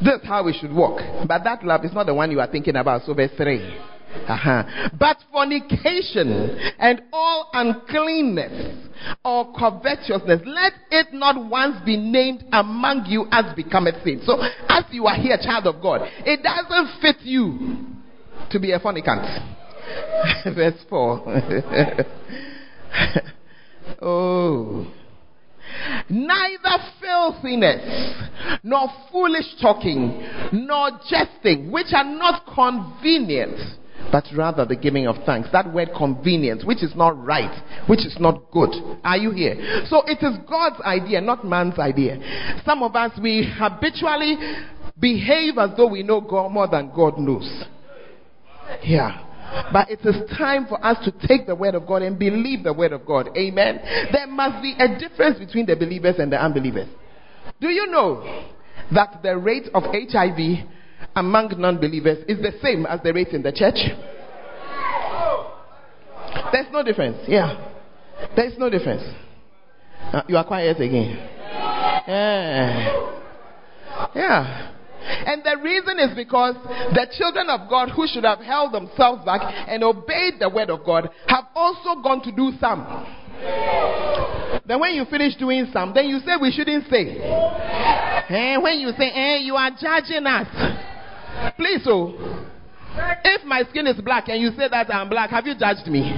This 0.00 0.20
is 0.20 0.28
how 0.28 0.44
we 0.44 0.52
should 0.52 0.72
walk. 0.72 1.00
But 1.26 1.42
that 1.42 1.64
love 1.64 1.84
is 1.84 1.92
not 1.92 2.06
the 2.06 2.14
one 2.14 2.30
you 2.30 2.40
are 2.40 2.46
thinking 2.46 2.76
about. 2.76 3.02
So, 3.02 3.14
verse 3.14 3.32
3. 3.36 3.76
Uh-huh. 4.14 4.62
But 4.98 5.18
fornication 5.32 6.58
and 6.78 7.02
all 7.12 7.50
uncleanness 7.52 8.88
or 9.24 9.52
covetousness, 9.52 10.42
let 10.44 10.72
it 10.90 11.12
not 11.12 11.48
once 11.48 11.76
be 11.84 11.96
named 11.96 12.44
among 12.52 13.06
you 13.06 13.26
as 13.30 13.54
becometh 13.54 14.02
sin. 14.04 14.22
So, 14.24 14.40
as 14.68 14.84
you 14.90 15.06
are 15.06 15.16
here, 15.16 15.38
child 15.42 15.66
of 15.66 15.80
God, 15.82 16.02
it 16.24 16.42
doesn't 16.42 17.00
fit 17.00 17.16
you 17.22 17.86
to 18.50 18.58
be 18.58 18.72
a 18.72 18.80
fornicant. 18.80 19.54
Verse 20.54 20.84
4. 20.88 21.42
oh. 24.02 24.92
Neither 26.08 26.78
filthiness, 27.00 28.14
nor 28.62 28.88
foolish 29.12 29.44
talking, 29.60 30.26
nor 30.52 30.90
jesting, 31.08 31.70
which 31.70 31.88
are 31.92 32.04
not 32.04 32.46
convenient 32.54 33.78
but 34.10 34.24
rather 34.36 34.64
the 34.64 34.76
giving 34.76 35.06
of 35.06 35.16
thanks. 35.24 35.48
That 35.52 35.72
word 35.72 35.90
convenience, 35.96 36.64
which 36.64 36.82
is 36.82 36.94
not 36.96 37.22
right, 37.22 37.62
which 37.88 38.00
is 38.06 38.16
not 38.18 38.50
good. 38.50 38.70
Are 39.04 39.16
you 39.16 39.30
here? 39.30 39.84
So 39.88 40.02
it 40.06 40.18
is 40.22 40.38
God's 40.48 40.80
idea, 40.82 41.20
not 41.20 41.44
man's 41.44 41.78
idea. 41.78 42.18
Some 42.64 42.82
of 42.82 42.96
us, 42.96 43.12
we 43.22 43.50
habitually 43.58 44.36
behave 44.98 45.58
as 45.58 45.70
though 45.76 45.88
we 45.88 46.02
know 46.02 46.20
God 46.20 46.50
more 46.50 46.68
than 46.68 46.90
God 46.94 47.18
knows. 47.18 47.64
Yeah. 48.82 49.24
But 49.72 49.90
it 49.90 50.00
is 50.04 50.16
time 50.36 50.66
for 50.66 50.84
us 50.84 51.02
to 51.04 51.26
take 51.26 51.46
the 51.46 51.54
word 51.54 51.74
of 51.74 51.86
God 51.86 52.02
and 52.02 52.18
believe 52.18 52.64
the 52.64 52.72
word 52.72 52.92
of 52.92 53.06
God. 53.06 53.30
Amen. 53.36 53.80
There 54.12 54.26
must 54.26 54.62
be 54.62 54.74
a 54.78 54.98
difference 54.98 55.38
between 55.38 55.66
the 55.66 55.74
believers 55.74 56.16
and 56.18 56.30
the 56.30 56.42
unbelievers. 56.42 56.88
Do 57.60 57.68
you 57.68 57.86
know 57.86 58.44
that 58.92 59.20
the 59.22 59.36
rate 59.36 59.68
of 59.74 59.84
HIV 59.84 60.66
among 61.18 61.52
non 61.58 61.78
believers 61.78 62.24
is 62.28 62.38
the 62.38 62.52
same 62.62 62.86
as 62.86 63.00
the 63.02 63.12
rate 63.12 63.28
in 63.28 63.42
the 63.42 63.52
church? 63.52 63.78
There's 66.52 66.72
no 66.72 66.82
difference. 66.82 67.18
Yeah. 67.26 67.72
There's 68.34 68.56
no 68.58 68.70
difference. 68.70 69.02
Uh, 70.12 70.22
you 70.28 70.36
are 70.36 70.44
quiet 70.44 70.80
again. 70.80 71.16
Yeah. 72.06 73.08
Yeah. 74.14 74.72
And 75.26 75.42
the 75.44 75.56
reason 75.62 75.98
is 75.98 76.14
because 76.16 76.54
the 76.92 77.06
children 77.16 77.48
of 77.50 77.68
God 77.68 77.90
who 77.90 78.06
should 78.06 78.24
have 78.24 78.40
held 78.40 78.72
themselves 78.72 79.24
back 79.24 79.40
and 79.68 79.82
obeyed 79.82 80.34
the 80.40 80.48
word 80.48 80.70
of 80.70 80.84
God 80.84 81.10
have 81.26 81.44
also 81.54 82.00
gone 82.02 82.22
to 82.22 82.32
do 82.32 82.52
some. 82.60 83.06
Then 84.66 84.80
when 84.80 84.94
you 84.94 85.04
finish 85.06 85.36
doing 85.36 85.66
some, 85.72 85.92
then 85.94 86.08
you 86.08 86.18
say 86.20 86.32
we 86.40 86.50
shouldn't 86.52 86.88
say. 86.90 87.20
And 88.28 88.62
when 88.62 88.78
you 88.80 88.90
say, 88.98 89.10
eh, 89.10 89.38
you 89.38 89.54
are 89.54 89.70
judging 89.70 90.26
us. 90.26 90.46
Please, 91.56 91.84
so, 91.84 92.14
oh, 92.16 92.46
if 93.24 93.44
my 93.44 93.62
skin 93.70 93.86
is 93.86 94.00
black 94.00 94.28
and 94.28 94.40
you 94.40 94.50
say 94.50 94.68
that 94.68 94.92
I'm 94.92 95.08
black, 95.08 95.30
have 95.30 95.46
you 95.46 95.54
judged 95.58 95.86
me? 95.86 96.10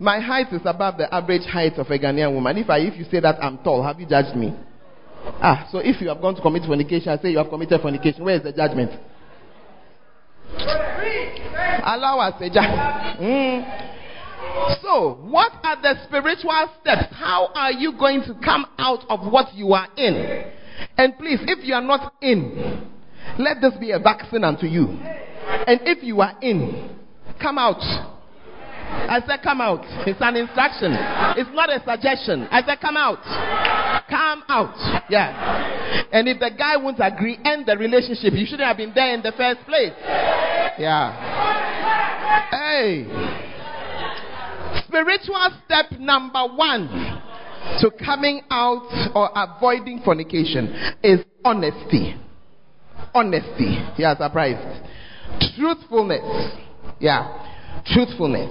My 0.00 0.20
height 0.20 0.52
is 0.52 0.60
above 0.64 0.96
the 0.98 1.12
average 1.12 1.44
height 1.44 1.74
of 1.74 1.88
a 1.88 1.98
Ghanaian 1.98 2.32
woman. 2.32 2.56
If 2.58 2.70
I, 2.70 2.78
if 2.78 2.96
you 2.96 3.04
say 3.10 3.20
that 3.20 3.42
I'm 3.42 3.58
tall, 3.58 3.82
have 3.82 3.98
you 3.98 4.06
judged 4.06 4.36
me? 4.36 4.54
Ah, 5.42 5.68
so 5.72 5.78
if 5.78 6.00
you 6.00 6.08
have 6.08 6.20
gone 6.20 6.36
to 6.36 6.40
commit 6.40 6.64
fornication, 6.64 7.08
I 7.08 7.18
say 7.20 7.30
you 7.30 7.38
have 7.38 7.48
committed 7.48 7.80
fornication. 7.80 8.24
Where 8.24 8.36
is 8.36 8.42
the 8.42 8.52
judgment? 8.52 8.92
Allow 11.84 12.20
us 12.20 12.34
a 12.40 12.48
judge. 12.48 13.18
Mm. 13.20 13.88
So, 14.82 15.18
what 15.22 15.52
are 15.64 15.80
the 15.82 15.94
spiritual 16.04 16.70
steps? 16.80 17.12
How 17.12 17.50
are 17.54 17.72
you 17.72 17.92
going 17.98 18.22
to 18.22 18.34
come 18.44 18.66
out 18.78 19.04
of 19.08 19.30
what 19.30 19.54
you 19.54 19.72
are 19.72 19.88
in? 19.96 20.52
And 20.96 21.16
please, 21.18 21.40
if 21.46 21.64
you 21.64 21.74
are 21.74 21.82
not 21.82 22.14
in, 22.20 22.88
let 23.38 23.60
this 23.60 23.74
be 23.78 23.92
a 23.92 23.98
vaccine 23.98 24.44
unto 24.44 24.66
you. 24.66 24.86
And 24.88 25.80
if 25.84 26.02
you 26.02 26.20
are 26.20 26.36
in, 26.40 26.96
come 27.40 27.58
out. 27.58 27.80
I 28.90 29.20
said, 29.26 29.42
come 29.42 29.60
out. 29.60 29.84
It's 30.06 30.20
an 30.20 30.36
instruction. 30.36 30.92
It's 31.36 31.50
not 31.52 31.68
a 31.70 31.82
suggestion. 31.84 32.48
I 32.50 32.62
said, 32.62 32.80
come 32.80 32.96
out. 32.96 33.22
Come 34.08 34.42
out. 34.48 35.04
Yeah. 35.10 36.08
And 36.10 36.26
if 36.28 36.38
the 36.40 36.50
guy 36.56 36.76
won't 36.76 36.98
agree, 37.00 37.38
end 37.44 37.66
the 37.66 37.76
relationship. 37.76 38.32
You 38.32 38.46
shouldn't 38.46 38.66
have 38.66 38.76
been 38.76 38.92
there 38.94 39.14
in 39.14 39.22
the 39.22 39.32
first 39.32 39.60
place. 39.66 39.92
Yeah. 40.78 41.12
Hey. 42.50 43.04
Spiritual 44.86 45.50
step 45.64 45.92
number 45.98 46.46
one 46.54 46.88
to 47.80 47.90
coming 48.04 48.42
out 48.50 49.12
or 49.14 49.30
avoiding 49.34 50.00
fornication 50.04 50.68
is 51.02 51.20
honesty. 51.44 52.16
Honesty. 53.14 53.78
You 53.78 53.94
yeah, 53.98 54.14
are 54.14 54.16
surprised. 54.16 54.84
Truthfulness. 55.56 56.56
Yeah. 56.98 57.82
Truthfulness. 57.86 58.50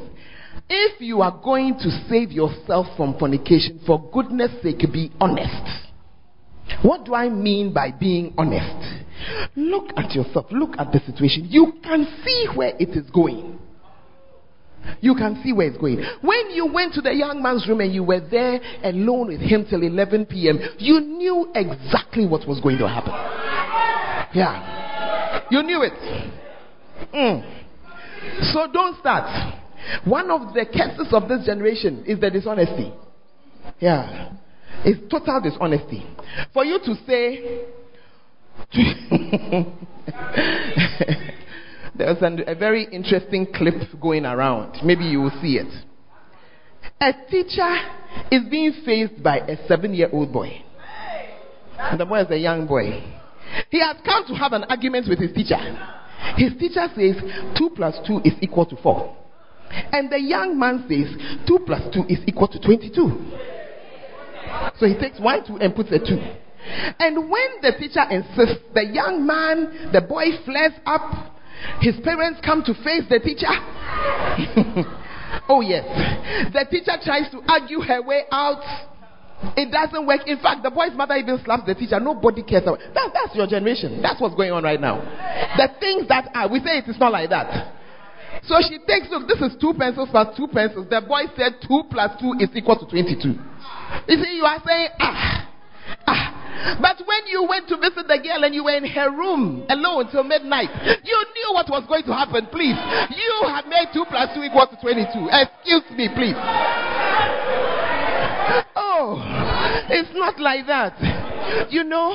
If 0.69 0.99
you 1.01 1.21
are 1.21 1.39
going 1.43 1.75
to 1.79 1.89
save 2.09 2.31
yourself 2.31 2.87
from 2.97 3.17
fornication, 3.17 3.79
for 3.85 4.09
goodness 4.11 4.51
sake, 4.61 4.79
be 4.91 5.11
honest. 5.19 5.87
What 6.81 7.05
do 7.05 7.13
I 7.13 7.29
mean 7.29 7.73
by 7.73 7.91
being 7.91 8.33
honest? 8.37 9.05
Look 9.55 9.91
at 9.95 10.11
yourself, 10.13 10.47
look 10.51 10.71
at 10.77 10.91
the 10.91 10.99
situation. 10.99 11.47
You 11.49 11.73
can 11.81 12.05
see 12.23 12.47
where 12.53 12.73
it 12.79 12.89
is 12.89 13.09
going. 13.09 13.59
You 15.01 15.15
can 15.15 15.41
see 15.43 15.53
where 15.53 15.67
it's 15.67 15.77
going. 15.77 16.03
When 16.21 16.51
you 16.51 16.71
went 16.71 16.93
to 16.93 17.01
the 17.01 17.13
young 17.13 17.41
man's 17.41 17.67
room 17.67 17.81
and 17.81 17.93
you 17.93 18.03
were 18.03 18.19
there 18.19 18.59
alone 18.83 19.27
with 19.27 19.41
him 19.41 19.65
till 19.69 19.83
11 19.83 20.27
p.m., 20.27 20.59
you 20.77 20.99
knew 20.99 21.51
exactly 21.53 22.25
what 22.25 22.47
was 22.47 22.59
going 22.61 22.77
to 22.79 22.87
happen. 22.87 23.11
Yeah. 24.33 25.45
You 25.49 25.63
knew 25.63 25.81
it. 25.83 25.93
Mm. 27.13 28.53
So 28.53 28.67
don't 28.71 28.97
start. 28.99 29.53
One 30.05 30.31
of 30.31 30.53
the 30.53 30.65
curses 30.65 31.13
of 31.13 31.29
this 31.29 31.45
generation 31.45 32.03
is 32.05 32.19
the 32.19 32.29
dishonesty. 32.29 32.93
Yeah. 33.79 34.33
It's 34.83 34.99
total 35.09 35.39
dishonesty. 35.41 36.05
For 36.53 36.65
you 36.65 36.79
to 36.79 36.95
say, 37.07 37.65
There's 41.97 42.21
an, 42.21 42.43
a 42.47 42.55
very 42.55 42.85
interesting 42.91 43.47
clip 43.53 43.75
going 43.99 44.25
around. 44.25 44.77
Maybe 44.83 45.05
you 45.05 45.21
will 45.21 45.39
see 45.41 45.57
it. 45.57 45.73
A 47.01 47.11
teacher 47.29 47.75
is 48.31 48.43
being 48.49 48.73
faced 48.85 49.21
by 49.23 49.37
a 49.37 49.67
seven 49.67 49.93
year 49.93 50.09
old 50.11 50.31
boy. 50.31 50.63
And 51.77 51.99
the 51.99 52.05
boy 52.05 52.21
is 52.21 52.31
a 52.31 52.37
young 52.37 52.67
boy. 52.67 53.03
He 53.69 53.79
has 53.79 53.97
come 54.05 54.25
to 54.27 54.33
have 54.35 54.53
an 54.53 54.63
argument 54.65 55.07
with 55.09 55.19
his 55.19 55.31
teacher. 55.33 55.57
His 56.35 56.53
teacher 56.59 56.87
says 56.95 57.15
2 57.57 57.69
plus 57.75 57.95
2 58.05 58.21
is 58.23 58.33
equal 58.41 58.65
to 58.65 58.75
4. 58.75 59.17
And 59.91 60.11
the 60.11 60.19
young 60.19 60.57
man 60.57 60.85
says 60.87 61.15
2 61.47 61.59
plus 61.65 61.81
2 61.93 62.05
is 62.09 62.19
equal 62.27 62.47
to 62.47 62.59
22. 62.59 63.31
So 64.79 64.85
he 64.85 64.95
takes 64.95 65.19
1 65.19 65.47
2 65.47 65.57
and 65.57 65.75
puts 65.75 65.91
a 65.91 65.99
2. 65.99 66.05
And 66.99 67.29
when 67.29 67.61
the 67.61 67.73
teacher 67.79 68.03
insists, 68.09 68.63
the 68.73 68.85
young 68.85 69.25
man, 69.25 69.91
the 69.93 70.01
boy 70.01 70.25
flares 70.45 70.73
up 70.85 71.36
his 71.81 71.95
parents 72.03 72.39
come 72.43 72.63
to 72.63 72.73
face 72.83 73.03
the 73.09 73.19
teacher. 73.19 73.47
oh, 75.49 75.61
yes. 75.61 75.85
The 76.53 76.65
teacher 76.69 76.97
tries 77.03 77.29
to 77.31 77.41
argue 77.47 77.81
her 77.81 78.01
way 78.01 78.23
out. 78.31 78.61
It 79.55 79.71
doesn't 79.71 80.07
work. 80.07 80.21
In 80.25 80.39
fact, 80.39 80.63
the 80.63 80.71
boy's 80.71 80.95
mother 80.95 81.15
even 81.15 81.39
slaps 81.43 81.63
the 81.65 81.75
teacher. 81.75 81.99
Nobody 81.99 82.41
cares 82.41 82.63
about 82.63 82.79
that. 82.93 83.11
That's 83.13 83.35
your 83.35 83.47
generation. 83.47 84.01
That's 84.01 84.19
what's 84.19 84.35
going 84.35 84.51
on 84.51 84.63
right 84.63 84.81
now. 84.81 84.97
The 85.57 85.69
things 85.79 86.07
that 86.09 86.31
are, 86.33 86.49
we 86.49 86.59
say 86.59 86.79
it 86.79 86.89
is 86.89 86.99
not 86.99 87.11
like 87.11 87.29
that. 87.29 87.73
So 88.43 88.55
she 88.67 88.77
takes, 88.79 89.09
look, 89.09 89.27
this 89.27 89.41
is 89.41 89.57
two 89.59 89.73
pencils 89.77 90.09
plus 90.09 90.35
two 90.37 90.47
pencils. 90.47 90.87
The 90.89 91.01
boy 91.01 91.23
said 91.35 91.57
two 91.67 91.83
plus 91.89 92.19
two 92.19 92.33
is 92.39 92.49
equal 92.55 92.77
to 92.79 92.85
22. 92.85 93.35
You 94.07 94.23
see, 94.23 94.37
you 94.37 94.45
are 94.45 94.61
saying, 94.65 94.87
ah, 94.99 95.49
ah. 96.07 96.36
But 96.81 96.99
when 97.05 97.27
you 97.27 97.43
went 97.43 97.67
to 97.69 97.77
visit 97.77 98.07
the 98.07 98.17
girl 98.17 98.43
and 98.43 98.53
you 98.53 98.63
were 98.63 98.75
in 98.75 98.85
her 98.85 99.09
room 99.11 99.65
alone 99.69 100.09
till 100.11 100.23
midnight, 100.23 100.69
you 101.03 101.17
knew 101.17 101.49
what 101.53 101.69
was 101.69 101.83
going 101.87 102.03
to 102.03 102.13
happen. 102.13 102.47
Please, 102.51 102.77
you 103.13 103.47
have 103.47 103.65
made 103.67 103.87
2 103.93 104.05
plus 104.09 104.33
2 104.35 104.43
equal 104.43 104.67
to 104.67 104.77
22. 104.81 105.29
Excuse 105.31 105.85
me, 105.97 106.09
please. 106.13 106.37
Oh, 108.75 109.21
it's 109.89 110.09
not 110.13 110.39
like 110.39 110.65
that. 110.67 110.97
You 111.69 111.83
know, 111.83 112.13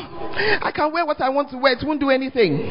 I 0.60 0.70
can 0.74 0.92
wear 0.92 1.06
what 1.06 1.20
I 1.20 1.28
want 1.28 1.50
to 1.50 1.58
wear, 1.58 1.72
it 1.72 1.84
won't 1.84 2.00
do 2.00 2.10
anything. 2.10 2.68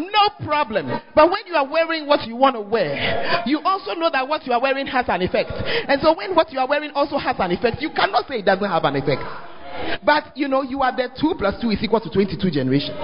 No 0.00 0.44
problem. 0.44 0.90
But 1.14 1.30
when 1.30 1.46
you 1.46 1.54
are 1.54 1.66
wearing 1.68 2.06
what 2.06 2.26
you 2.26 2.36
want 2.36 2.56
to 2.56 2.60
wear, 2.60 3.42
you 3.46 3.60
also 3.64 3.94
know 3.94 4.10
that 4.10 4.26
what 4.26 4.46
you 4.46 4.52
are 4.52 4.60
wearing 4.60 4.86
has 4.86 5.06
an 5.08 5.22
effect. 5.22 5.50
And 5.52 6.00
so 6.02 6.14
when 6.16 6.34
what 6.34 6.52
you 6.52 6.58
are 6.58 6.68
wearing 6.68 6.90
also 6.90 7.16
has 7.16 7.36
an 7.38 7.52
effect, 7.52 7.80
you 7.80 7.90
cannot 7.90 8.26
say 8.28 8.38
it 8.40 8.44
doesn't 8.44 8.68
have 8.68 8.84
an 8.84 8.96
effect. 8.96 9.22
But 10.04 10.36
you 10.36 10.48
know, 10.48 10.62
you 10.62 10.82
are 10.82 10.94
the 10.94 11.08
2 11.20 11.34
plus 11.38 11.60
2 11.60 11.70
is 11.70 11.82
equal 11.82 12.00
to 12.00 12.10
22 12.10 12.50
generation. 12.50 12.94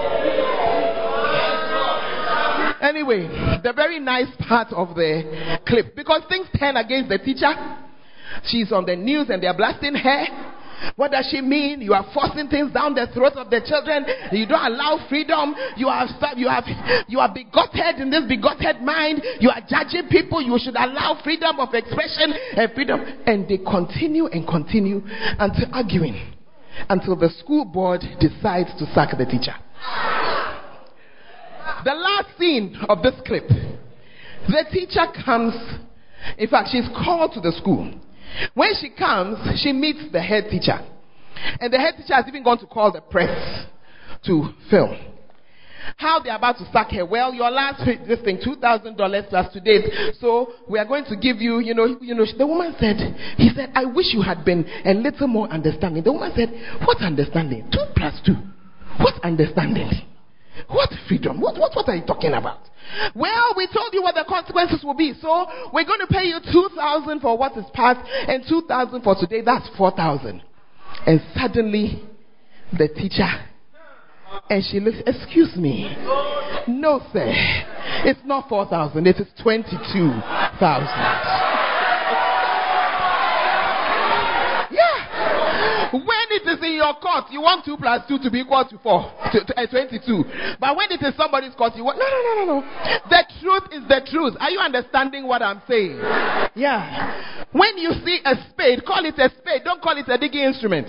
Anyway, 2.81 3.27
the 3.63 3.73
very 3.75 3.99
nice 3.99 4.27
part 4.47 4.73
of 4.73 4.95
the 4.95 5.59
clip, 5.67 5.95
because 5.95 6.23
things 6.27 6.47
turn 6.59 6.75
against 6.77 7.09
the 7.09 7.19
teacher. 7.19 7.53
She's 8.43 8.71
on 8.71 8.85
the 8.85 8.95
news 8.95 9.29
and 9.29 9.41
they're 9.43 9.55
blasting 9.55 9.93
her. 9.93 10.25
What 10.95 11.11
does 11.11 11.27
she 11.29 11.41
mean? 11.41 11.81
You 11.81 11.93
are 11.93 12.05
forcing 12.13 12.47
things 12.47 12.73
down 12.73 12.95
the 12.95 13.05
throats 13.13 13.37
of 13.37 13.51
the 13.51 13.61
children. 13.61 14.05
You 14.31 14.47
don't 14.47 14.65
allow 14.65 15.05
freedom. 15.07 15.53
You 15.77 15.87
have 15.87 16.09
you 16.35 16.49
have 16.49 16.65
you 17.07 17.19
are 17.19 17.31
bigoted 17.31 18.01
in 18.01 18.09
this 18.09 18.25
bigoted 18.27 18.81
mind. 18.81 19.21
You 19.39 19.51
are 19.51 19.61
judging 19.61 20.09
people. 20.09 20.41
You 20.41 20.57
should 20.57 20.75
allow 20.75 21.21
freedom 21.23 21.59
of 21.59 21.73
expression 21.73 22.33
and 22.57 22.73
freedom. 22.73 22.99
And 23.27 23.47
they 23.47 23.59
continue 23.59 24.25
and 24.25 24.47
continue 24.47 25.03
until 25.37 25.69
arguing 25.71 26.40
until 26.89 27.15
the 27.15 27.29
school 27.39 27.65
board 27.65 28.01
decides 28.19 28.69
to 28.79 28.85
sack 28.93 29.17
the 29.17 29.25
teacher. 29.25 29.55
The 31.83 31.93
last 31.93 32.37
scene 32.37 32.77
of 32.89 33.01
this 33.01 33.15
clip, 33.25 33.47
the 33.47 34.65
teacher 34.71 35.05
comes. 35.25 35.53
In 36.37 36.47
fact, 36.47 36.69
she's 36.71 36.87
called 37.03 37.33
to 37.33 37.41
the 37.41 37.51
school. 37.51 37.91
When 38.53 38.69
she 38.79 38.89
comes, 38.89 39.59
she 39.61 39.73
meets 39.73 40.11
the 40.11 40.21
head 40.21 40.45
teacher. 40.49 40.79
And 41.59 41.73
the 41.73 41.79
head 41.79 41.95
teacher 41.97 42.13
has 42.13 42.25
even 42.27 42.43
gone 42.43 42.59
to 42.59 42.67
call 42.67 42.91
the 42.91 43.01
press 43.01 43.65
to 44.25 44.49
film. 44.69 45.10
How 45.97 46.19
they're 46.19 46.35
about 46.35 46.57
to 46.57 46.65
sack 46.71 46.91
her. 46.91 47.05
Well, 47.05 47.33
your 47.33 47.49
last 47.49 47.85
this 48.07 48.19
thing, 48.21 48.39
two 48.43 48.55
thousand 48.55 48.97
dollars 48.97 49.25
plus 49.29 49.51
to 49.53 49.59
date. 49.59 49.85
So 50.19 50.53
we 50.69 50.79
are 50.79 50.85
going 50.85 51.05
to 51.05 51.15
give 51.15 51.37
you, 51.37 51.59
you 51.59 51.73
know, 51.73 51.97
you 52.01 52.15
know. 52.15 52.25
The 52.37 52.47
woman 52.47 52.75
said, 52.79 52.97
he 53.37 53.49
said, 53.55 53.71
I 53.75 53.85
wish 53.85 54.13
you 54.13 54.21
had 54.21 54.45
been 54.45 54.65
a 54.85 54.93
little 54.93 55.27
more 55.27 55.47
understanding. 55.49 56.03
The 56.03 56.11
woman 56.11 56.31
said, 56.35 56.49
What 56.85 56.97
understanding? 57.01 57.69
Two 57.71 57.85
plus 57.95 58.19
two. 58.25 58.35
What 58.97 59.23
understanding? 59.23 59.89
What 60.67 60.89
freedom? 61.07 61.41
What, 61.41 61.57
what, 61.57 61.75
what 61.75 61.87
are 61.89 61.95
you 61.95 62.05
talking 62.05 62.33
about? 62.33 62.59
Well, 63.15 63.53
we 63.55 63.67
told 63.67 63.93
you 63.93 64.01
what 64.01 64.15
the 64.15 64.25
consequences 64.27 64.83
will 64.83 64.93
be. 64.93 65.13
So 65.21 65.45
we're 65.73 65.85
going 65.85 65.99
to 66.01 66.07
pay 66.07 66.25
you 66.25 66.39
2000 66.51 67.19
for 67.19 67.37
what 67.37 67.57
is 67.57 67.65
past 67.73 67.99
and 68.27 68.43
2000 68.47 69.01
for 69.01 69.15
today. 69.15 69.41
That's 69.41 69.67
4000 69.77 70.41
And 71.05 71.21
suddenly, 71.35 72.03
the 72.77 72.87
teacher, 72.89 73.27
and 74.49 74.63
she 74.63 74.79
looks, 74.79 74.97
excuse 75.05 75.55
me. 75.55 75.95
No, 76.67 77.01
sir. 77.13 77.31
It's 78.05 78.19
not 78.25 78.49
4000 78.49 79.07
it 79.07 79.15
is 79.17 79.27
22000 79.41 80.21
Yeah. 84.71 85.91
When 85.91 86.27
it 86.31 86.47
is 86.47 86.59
in 86.63 86.73
your 86.75 86.93
court, 86.95 87.25
you 87.31 87.41
want 87.41 87.65
2 87.65 87.77
plus 87.77 88.07
2 88.07 88.19
to 88.19 88.31
be 88.31 88.39
equal 88.39 88.63
to 88.65 88.77
4, 88.77 89.11
to, 89.33 89.45
to, 89.45 89.59
uh, 89.59 89.67
22. 89.67 90.23
But 90.59 90.75
when 90.75 90.91
it 90.91 91.01
is 91.01 91.15
somebody's 91.15 91.53
court, 91.55 91.75
you 91.75 91.83
want. 91.83 91.99
No, 91.99 92.05
no, 92.07 92.21
no, 92.23 92.33
no, 92.39 92.45
no. 92.59 92.63
The 93.09 93.25
truth 93.41 93.63
is 93.71 93.87
the 93.87 94.01
truth. 94.09 94.35
Are 94.39 94.49
you 94.49 94.59
understanding 94.59 95.27
what 95.27 95.41
I'm 95.41 95.61
saying? 95.67 95.99
Yeah. 96.55 97.47
When 97.51 97.77
you 97.77 97.91
see 98.05 98.19
a 98.23 98.35
spade, 98.49 98.85
call 98.85 99.03
it 99.05 99.19
a 99.19 99.29
spade. 99.37 99.63
Don't 99.65 99.81
call 99.81 99.97
it 99.97 100.07
a 100.07 100.17
digging 100.17 100.43
instrument. 100.43 100.87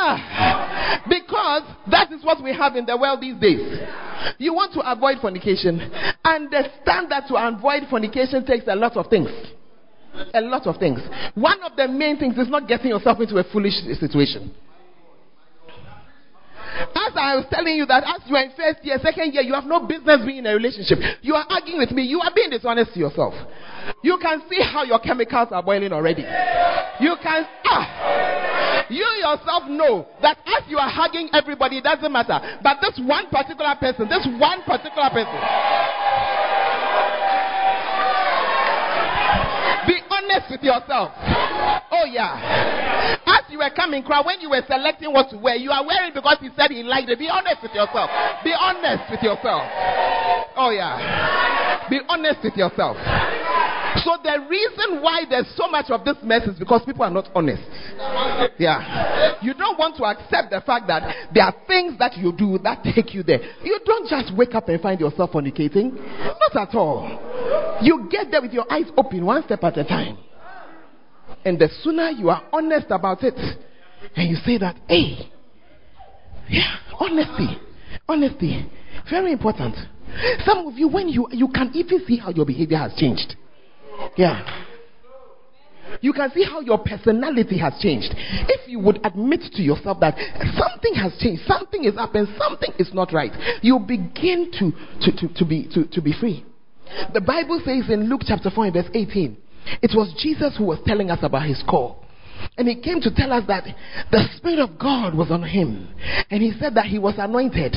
Because 1.08 1.62
that 1.90 2.12
is 2.12 2.24
what 2.24 2.42
we 2.42 2.54
have 2.54 2.76
in 2.76 2.86
the 2.86 2.96
world 2.96 3.20
these 3.20 3.36
days. 3.40 3.78
You 4.38 4.54
want 4.54 4.72
to 4.74 4.80
avoid 4.80 5.18
fornication. 5.20 5.80
Understand 6.24 7.10
that 7.10 7.26
to 7.28 7.36
avoid 7.36 7.84
fornication 7.88 8.44
takes 8.44 8.66
a 8.68 8.76
lot 8.76 8.96
of 8.96 9.06
things. 9.08 9.28
A 10.34 10.40
lot 10.40 10.66
of 10.66 10.76
things. 10.76 11.00
One 11.34 11.62
of 11.62 11.76
the 11.76 11.88
main 11.88 12.18
things 12.18 12.36
is 12.36 12.48
not 12.48 12.68
getting 12.68 12.88
yourself 12.90 13.20
into 13.20 13.38
a 13.38 13.44
foolish 13.44 13.74
situation. 13.98 14.52
As 16.80 17.12
I 17.14 17.36
was 17.36 17.46
telling 17.50 17.76
you 17.76 17.86
that 17.86 18.04
as 18.04 18.28
you 18.28 18.36
are 18.36 18.44
in 18.44 18.52
first 18.56 18.84
year, 18.84 18.98
second 19.02 19.34
year, 19.34 19.42
you 19.42 19.54
have 19.54 19.64
no 19.64 19.86
business 19.86 20.24
being 20.24 20.38
in 20.38 20.46
a 20.46 20.54
relationship. 20.54 20.98
You 21.22 21.34
are 21.34 21.44
arguing 21.48 21.78
with 21.78 21.90
me. 21.90 22.02
You 22.04 22.20
are 22.20 22.30
being 22.34 22.50
dishonest 22.50 22.94
to 22.94 23.00
yourself. 23.00 23.34
You 24.02 24.18
can 24.20 24.42
see 24.48 24.60
how 24.62 24.84
your 24.84 24.98
chemicals 24.98 25.48
are 25.50 25.62
boiling 25.62 25.92
already. 25.92 26.22
You 26.22 27.16
can 27.22 27.46
ah, 27.64 28.86
you 28.90 29.06
yourself 29.22 29.64
know 29.68 30.06
that 30.20 30.38
as 30.46 30.68
you 30.68 30.78
are 30.78 30.90
hugging 30.90 31.30
everybody, 31.32 31.78
it 31.78 31.84
doesn't 31.84 32.10
matter. 32.10 32.40
But 32.62 32.78
this 32.82 32.98
one 33.04 33.30
particular 33.30 33.74
person, 33.78 34.08
this 34.08 34.26
one 34.38 34.62
particular 34.66 35.08
person. 35.14 35.38
Be 39.86 39.96
honest 40.10 40.50
with 40.50 40.62
yourself. 40.62 41.14
Oh, 41.90 42.06
yeah. 42.10 43.18
As 43.26 43.44
you 43.48 43.58
were 43.58 43.70
coming, 43.74 44.02
crowd, 44.02 44.26
when 44.26 44.40
you 44.40 44.50
were 44.50 44.62
selecting 44.66 45.12
what 45.12 45.30
to 45.30 45.38
wear, 45.38 45.56
you 45.56 45.70
are 45.70 45.86
wearing 45.86 46.12
because 46.12 46.38
he 46.40 46.50
said 46.56 46.70
he 46.70 46.82
liked 46.82 47.08
it. 47.08 47.18
Be 47.18 47.28
honest 47.28 47.62
with 47.62 47.72
yourself. 47.72 48.10
Be 48.42 48.52
honest 48.52 49.06
with 49.10 49.22
yourself. 49.22 49.62
Oh, 50.56 50.70
yeah. 50.74 51.88
Be 51.88 52.00
honest 52.08 52.42
with 52.42 52.56
yourself. 52.56 52.96
So 54.04 54.16
the 54.22 54.46
reason 54.48 55.02
why 55.02 55.24
there's 55.28 55.50
so 55.56 55.68
much 55.68 55.90
of 55.90 56.04
this 56.04 56.16
mess 56.22 56.46
is 56.46 56.58
because 56.58 56.82
people 56.84 57.02
are 57.02 57.10
not 57.10 57.28
honest. 57.34 57.62
Yeah. 58.58 59.38
You 59.42 59.54
don't 59.54 59.78
want 59.78 59.96
to 59.96 60.04
accept 60.04 60.50
the 60.50 60.60
fact 60.60 60.86
that 60.88 61.30
there 61.34 61.44
are 61.44 61.54
things 61.66 61.98
that 61.98 62.16
you 62.16 62.32
do 62.32 62.58
that 62.62 62.82
take 62.94 63.14
you 63.14 63.22
there. 63.22 63.40
You 63.62 63.80
don't 63.84 64.08
just 64.08 64.36
wake 64.36 64.54
up 64.54 64.68
and 64.68 64.80
find 64.80 65.00
yourself 65.00 65.32
fornicating. 65.32 65.94
Not 65.94 66.68
at 66.68 66.74
all. 66.74 67.78
You 67.82 68.08
get 68.10 68.30
there 68.30 68.42
with 68.42 68.52
your 68.52 68.70
eyes 68.72 68.86
open, 68.96 69.24
one 69.24 69.42
step 69.44 69.62
at 69.64 69.76
a 69.76 69.84
time. 69.84 70.18
And 71.44 71.58
the 71.58 71.68
sooner 71.82 72.10
you 72.10 72.28
are 72.28 72.42
honest 72.52 72.86
about 72.90 73.24
it, 73.24 73.34
and 74.14 74.28
you 74.28 74.36
say 74.44 74.58
that, 74.58 74.76
hey, 74.88 75.30
yeah, 76.48 76.76
honesty, 76.98 77.58
honesty, 78.08 78.70
very 79.08 79.32
important. 79.32 79.76
Some 80.44 80.66
of 80.66 80.74
you, 80.74 80.88
when 80.88 81.08
you 81.08 81.28
you 81.30 81.48
can 81.48 81.70
even 81.74 82.04
see 82.06 82.16
how 82.16 82.30
your 82.30 82.44
behavior 82.44 82.78
has 82.78 82.92
changed. 82.94 83.36
Yeah. 84.16 84.66
You 86.00 86.12
can 86.12 86.30
see 86.30 86.44
how 86.44 86.60
your 86.60 86.78
personality 86.78 87.58
has 87.58 87.74
changed. 87.80 88.14
If 88.14 88.68
you 88.68 88.78
would 88.80 89.04
admit 89.04 89.40
to 89.54 89.62
yourself 89.62 89.98
that 90.00 90.16
something 90.56 90.94
has 90.94 91.16
changed, 91.18 91.42
something 91.46 91.84
is 91.84 91.94
up, 91.96 92.14
and 92.14 92.28
something 92.38 92.72
is 92.78 92.94
not 92.94 93.12
right, 93.12 93.32
you 93.62 93.78
begin 93.80 94.50
to, 94.58 94.72
to, 95.02 95.16
to, 95.16 95.34
to, 95.34 95.44
be, 95.44 95.68
to, 95.74 95.86
to 95.86 96.00
be 96.00 96.12
free. 96.12 96.44
The 97.12 97.20
Bible 97.20 97.60
says 97.64 97.90
in 97.90 98.08
Luke 98.08 98.22
chapter 98.26 98.50
4 98.50 98.66
and 98.66 98.74
verse 98.74 98.90
18, 98.94 99.36
it 99.82 99.92
was 99.94 100.14
Jesus 100.18 100.56
who 100.56 100.64
was 100.64 100.78
telling 100.86 101.10
us 101.10 101.18
about 101.22 101.46
his 101.46 101.62
call. 101.68 102.04
And 102.56 102.66
he 102.66 102.80
came 102.80 103.00
to 103.02 103.14
tell 103.14 103.32
us 103.32 103.44
that 103.48 103.64
the 104.10 104.24
Spirit 104.36 104.60
of 104.60 104.78
God 104.78 105.14
was 105.14 105.30
on 105.30 105.42
him. 105.42 105.88
And 106.30 106.42
he 106.42 106.52
said 106.58 106.74
that 106.74 106.86
he 106.86 106.98
was 106.98 107.14
anointed 107.18 107.74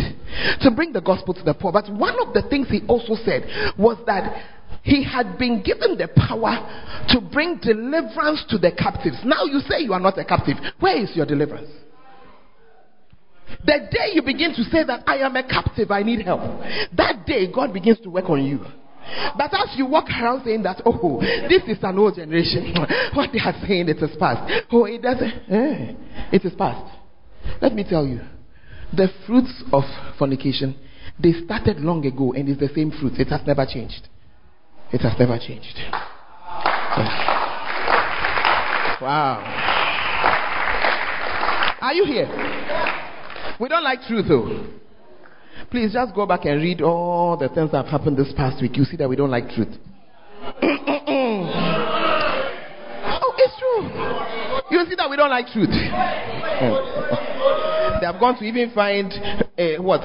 to 0.61 0.71
bring 0.71 0.93
the 0.93 1.01
gospel 1.01 1.33
to 1.33 1.43
the 1.43 1.53
poor. 1.53 1.71
But 1.71 1.91
one 1.91 2.15
of 2.25 2.33
the 2.33 2.43
things 2.49 2.69
he 2.69 2.81
also 2.87 3.15
said 3.25 3.43
was 3.77 3.97
that 4.05 4.62
he 4.83 5.01
had 5.03 5.37
been 5.37 5.63
given 5.63 5.97
the 5.97 6.09
power 6.09 6.59
to 7.07 7.21
bring 7.21 7.57
deliverance 7.61 8.43
to 8.49 8.57
the 8.57 8.71
captives. 8.71 9.17
Now 9.23 9.45
you 9.45 9.59
say 9.61 9.79
you 9.79 9.93
are 9.93 9.99
not 9.99 10.17
a 10.17 10.25
captive. 10.25 10.57
Where 10.79 11.01
is 11.01 11.15
your 11.15 11.25
deliverance? 11.25 11.69
The 13.65 13.87
day 13.89 14.11
you 14.13 14.21
begin 14.21 14.53
to 14.55 14.63
say 14.65 14.83
that 14.83 15.03
I 15.07 15.17
am 15.17 15.35
a 15.37 15.43
captive, 15.47 15.89
I 15.89 16.03
need 16.03 16.25
help, 16.25 16.41
that 16.97 17.25
day 17.25 17.49
God 17.51 17.73
begins 17.73 17.99
to 18.01 18.09
work 18.09 18.29
on 18.29 18.43
you. 18.45 18.59
But 19.37 19.53
as 19.53 19.69
you 19.77 19.85
walk 19.85 20.05
around 20.09 20.43
saying 20.43 20.63
that, 20.63 20.81
oh, 20.85 21.19
this 21.21 21.63
is 21.67 21.77
an 21.81 21.97
old 21.97 22.15
generation, 22.15 22.73
what 23.13 23.29
they 23.31 23.39
are 23.39 23.55
saying 23.65 23.89
it 23.89 23.97
is 23.97 24.15
past. 24.17 24.65
Oh, 24.71 24.85
it 24.85 25.01
doesn't. 25.01 25.31
Eh, 25.49 25.93
it 26.31 26.43
is 26.43 26.53
past. 26.57 26.93
Let 27.61 27.73
me 27.73 27.85
tell 27.87 28.05
you, 28.05 28.21
the 28.91 29.07
fruits 29.27 29.63
of 29.71 29.83
fornication, 30.17 30.75
they 31.21 31.33
started 31.45 31.79
long 31.79 32.05
ago 32.05 32.33
and 32.33 32.49
it's 32.49 32.59
the 32.59 32.69
same 32.73 32.91
fruit. 32.91 33.13
It 33.19 33.27
has 33.29 33.41
never 33.45 33.65
changed. 33.65 34.07
It 34.93 35.01
has 35.01 35.17
never 35.17 35.39
changed. 35.39 35.75
Wow. 39.01 39.41
Are 41.81 41.93
you 41.93 42.05
here? 42.05 42.27
We 43.59 43.67
don't 43.69 43.83
like 43.83 44.01
truth 44.07 44.27
though. 44.27 44.67
Please 45.71 45.93
just 45.93 46.13
go 46.13 46.27
back 46.27 46.45
and 46.45 46.61
read 46.61 46.81
all 46.81 47.35
the 47.37 47.49
things 47.49 47.71
that 47.71 47.85
have 47.85 47.87
happened 47.87 48.17
this 48.17 48.31
past 48.37 48.61
week. 48.61 48.77
You 48.77 48.83
see 48.83 48.95
that 48.97 49.09
we 49.09 49.15
don't 49.15 49.31
like 49.31 49.49
truth. 49.49 49.67
oh, 50.45 50.83
it's 53.39 53.57
true. 53.57 53.89
You 54.77 54.85
see 54.87 54.95
that 54.95 55.09
we 55.09 55.17
don't 55.17 55.31
like 55.31 55.47
truth. 55.47 55.69
they 57.99 58.05
have 58.05 58.19
gone 58.19 58.37
to 58.37 58.45
even 58.45 58.69
find 58.75 59.11
uh, 59.11 59.81
what? 59.81 60.01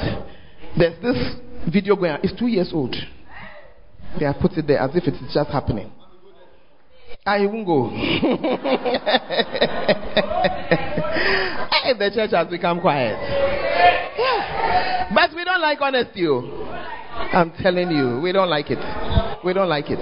There's 0.78 0.98
this 1.02 1.36
video 1.70 1.94
going 1.94 2.12
on. 2.12 2.20
It's 2.22 2.32
two 2.38 2.46
years 2.46 2.70
old. 2.72 2.96
They 4.18 4.24
have 4.24 4.36
put 4.40 4.52
it 4.52 4.66
there 4.66 4.78
as 4.78 4.90
if 4.94 5.04
it 5.04 5.14
is 5.14 5.34
just 5.34 5.50
happening. 5.50 5.92
I 7.26 7.44
won't 7.46 7.66
go. 7.66 7.90
the 11.98 12.10
church 12.14 12.30
has 12.32 12.48
become 12.48 12.80
quiet. 12.80 13.16
Yeah. 14.18 15.10
But 15.14 15.30
we 15.34 15.44
don't 15.44 15.60
like 15.60 15.78
honesty. 15.80 16.26
Oh. 16.26 16.64
I'm 17.32 17.52
telling 17.62 17.90
you, 17.90 18.20
we 18.22 18.32
don't 18.32 18.48
like 18.48 18.70
it. 18.70 18.78
We 19.44 19.52
don't 19.52 19.68
like 19.68 19.90
it. 19.90 19.98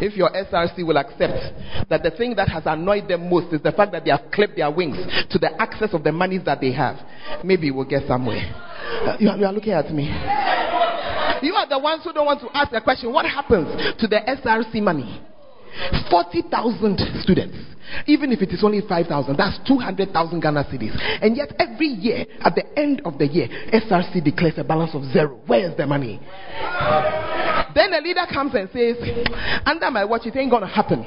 If 0.00 0.16
your 0.16 0.30
SRC 0.30 0.86
will 0.86 0.98
accept 0.98 1.88
that 1.88 2.02
the 2.02 2.10
thing 2.10 2.34
that 2.36 2.48
has 2.48 2.64
annoyed 2.66 3.08
them 3.08 3.30
most 3.30 3.54
is 3.54 3.62
the 3.62 3.72
fact 3.72 3.92
that 3.92 4.04
they 4.04 4.10
have 4.10 4.30
clipped 4.32 4.56
their 4.56 4.70
wings 4.70 4.98
to 5.30 5.38
the 5.38 5.50
access 5.60 5.94
of 5.94 6.04
the 6.04 6.12
monies 6.12 6.42
that 6.44 6.60
they 6.60 6.72
have, 6.72 6.96
maybe 7.44 7.70
we'll 7.70 7.88
get 7.88 8.06
somewhere. 8.06 8.42
Uh, 9.06 9.16
you, 9.18 9.30
are, 9.30 9.38
you 9.38 9.46
are 9.46 9.52
looking 9.52 9.72
at 9.72 9.90
me. 9.92 10.08
You 11.42 11.54
are 11.54 11.68
the 11.68 11.78
ones 11.78 12.02
who 12.04 12.12
don't 12.12 12.26
want 12.26 12.40
to 12.40 12.48
ask 12.56 12.70
the 12.70 12.80
question 12.80 13.12
what 13.12 13.26
happens 13.26 13.68
to 14.00 14.06
the 14.06 14.16
SRC 14.16 14.82
money? 14.82 15.20
40,000 16.10 17.22
students. 17.22 17.56
Even 18.06 18.32
if 18.32 18.42
it 18.42 18.50
is 18.50 18.64
only 18.64 18.80
5,000, 18.80 19.36
that's 19.36 19.58
200,000 19.68 20.40
Ghana 20.40 20.64
cedis. 20.64 20.96
And 21.22 21.36
yet, 21.36 21.52
every 21.58 21.86
year, 21.86 22.26
at 22.40 22.54
the 22.54 22.64
end 22.78 23.02
of 23.04 23.18
the 23.18 23.26
year, 23.26 23.48
SRC 23.72 24.24
declares 24.24 24.54
a 24.56 24.64
balance 24.64 24.94
of 24.94 25.04
zero. 25.12 25.40
Where 25.46 25.70
is 25.70 25.76
the 25.76 25.86
money? 25.86 26.20
Then 27.74 27.92
a 27.94 28.00
leader 28.00 28.26
comes 28.32 28.54
and 28.54 28.68
says, 28.72 28.96
Under 29.64 29.90
my 29.90 30.04
watch, 30.04 30.26
it 30.26 30.34
ain't 30.36 30.50
going 30.50 30.62
to 30.62 30.68
happen. 30.68 31.06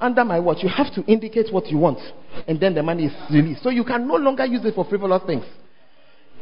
Under 0.00 0.24
my 0.24 0.38
watch, 0.38 0.58
you 0.62 0.68
have 0.68 0.92
to 0.94 1.02
indicate 1.04 1.52
what 1.52 1.66
you 1.68 1.78
want, 1.78 1.98
and 2.46 2.60
then 2.60 2.74
the 2.74 2.82
money 2.82 3.06
is 3.06 3.12
released. 3.30 3.62
So 3.62 3.70
you 3.70 3.84
can 3.84 4.06
no 4.06 4.16
longer 4.16 4.44
use 4.44 4.64
it 4.64 4.74
for 4.74 4.84
frivolous 4.84 5.22
things. 5.26 5.44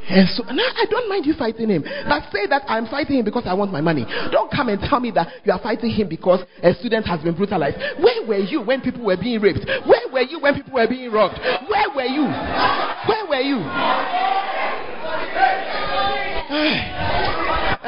And 0.08 0.28
so 0.30 0.42
now 0.44 0.64
I 0.64 0.86
don't 0.88 1.08
mind 1.08 1.26
you 1.26 1.34
fighting 1.34 1.68
him. 1.68 1.82
But 1.82 2.30
say 2.32 2.46
that 2.46 2.62
I'm 2.66 2.86
fighting 2.86 3.18
him 3.18 3.24
because 3.24 3.44
I 3.46 3.52
want 3.54 3.72
my 3.72 3.80
money. 3.80 4.06
Don't 4.32 4.50
come 4.50 4.68
and 4.68 4.80
tell 4.80 5.00
me 5.00 5.10
that 5.12 5.28
you 5.44 5.52
are 5.52 5.60
fighting 5.60 5.90
him 5.90 6.08
because 6.08 6.40
a 6.62 6.72
student 6.74 7.06
has 7.06 7.20
been 7.20 7.34
brutalized. 7.34 7.76
Where 8.00 8.26
were 8.26 8.38
you 8.38 8.62
when 8.62 8.80
people 8.80 9.04
were 9.04 9.16
being 9.16 9.40
raped? 9.40 9.66
Where 9.86 10.08
were 10.12 10.22
you 10.22 10.40
when 10.40 10.54
people 10.54 10.72
were 10.72 10.88
being 10.88 11.12
robbed? 11.12 11.38
Where 11.68 11.90
were 11.94 12.08
you? 12.08 12.24
Where 12.24 13.26
were 13.28 13.40
you? 13.40 13.58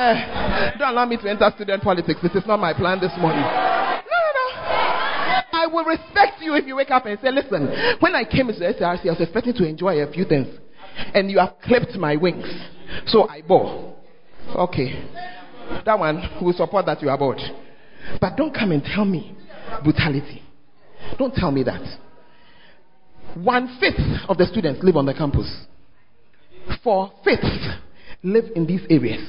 Uh, 0.01 0.77
don't 0.79 0.91
allow 0.91 1.07
me 1.07 1.17
to 1.17 1.29
enter 1.29 1.51
student 1.55 1.83
politics. 1.83 2.21
This 2.23 2.35
is 2.35 2.47
not 2.47 2.59
my 2.61 2.73
plan 2.73 3.01
this 3.01 3.13
morning. 3.19 3.43
No, 3.43 4.03
no, 4.05 4.31
no. 4.37 4.51
I 5.53 5.67
will 5.73 5.85
respect 5.85 6.43
you 6.43 6.55
if 6.55 6.67
you 6.67 6.77
wake 6.77 6.91
up 6.91 7.07
and 7.07 7.19
say, 7.21 7.31
listen, 7.31 7.69
when 8.01 8.15
I 8.15 8.25
came 8.25 8.49
into 8.49 8.61
the 8.61 8.75
SRC, 8.75 9.07
I 9.07 9.11
was 9.11 9.21
expecting 9.21 9.55
to 9.55 9.67
enjoy 9.67 10.01
a 10.01 10.11
few 10.13 10.25
things 10.25 10.60
and 11.15 11.31
you 11.31 11.39
have 11.39 11.55
clipped 11.63 11.95
my 11.97 12.17
wings. 12.17 12.47
So 13.07 13.29
I 13.29 13.43
bore. 13.43 13.97
Okay. 14.55 15.09
That 15.85 15.99
one 15.99 16.23
will 16.43 16.53
support 16.53 16.87
that 16.87 17.01
you 17.03 17.09
are 17.09 17.19
bored. 17.19 17.41
But 18.21 18.37
don't 18.37 18.53
come 18.53 18.73
and 18.73 18.83
tell 18.83 19.05
me 19.05 19.37
brutality. 19.85 20.43
Don't 21.19 21.35
tell 21.35 21.51
me 21.51 21.63
that. 21.65 21.83
One 23.35 23.79
fifth 23.79 24.29
of 24.29 24.39
the 24.39 24.47
students 24.47 24.83
live 24.83 24.97
on 24.97 25.07
the 25.07 25.15
campus. 25.15 25.67
Four 26.83 27.13
fifths 27.25 27.69
live 28.23 28.45
in 28.57 28.67
these 28.67 28.83
areas. 28.91 29.23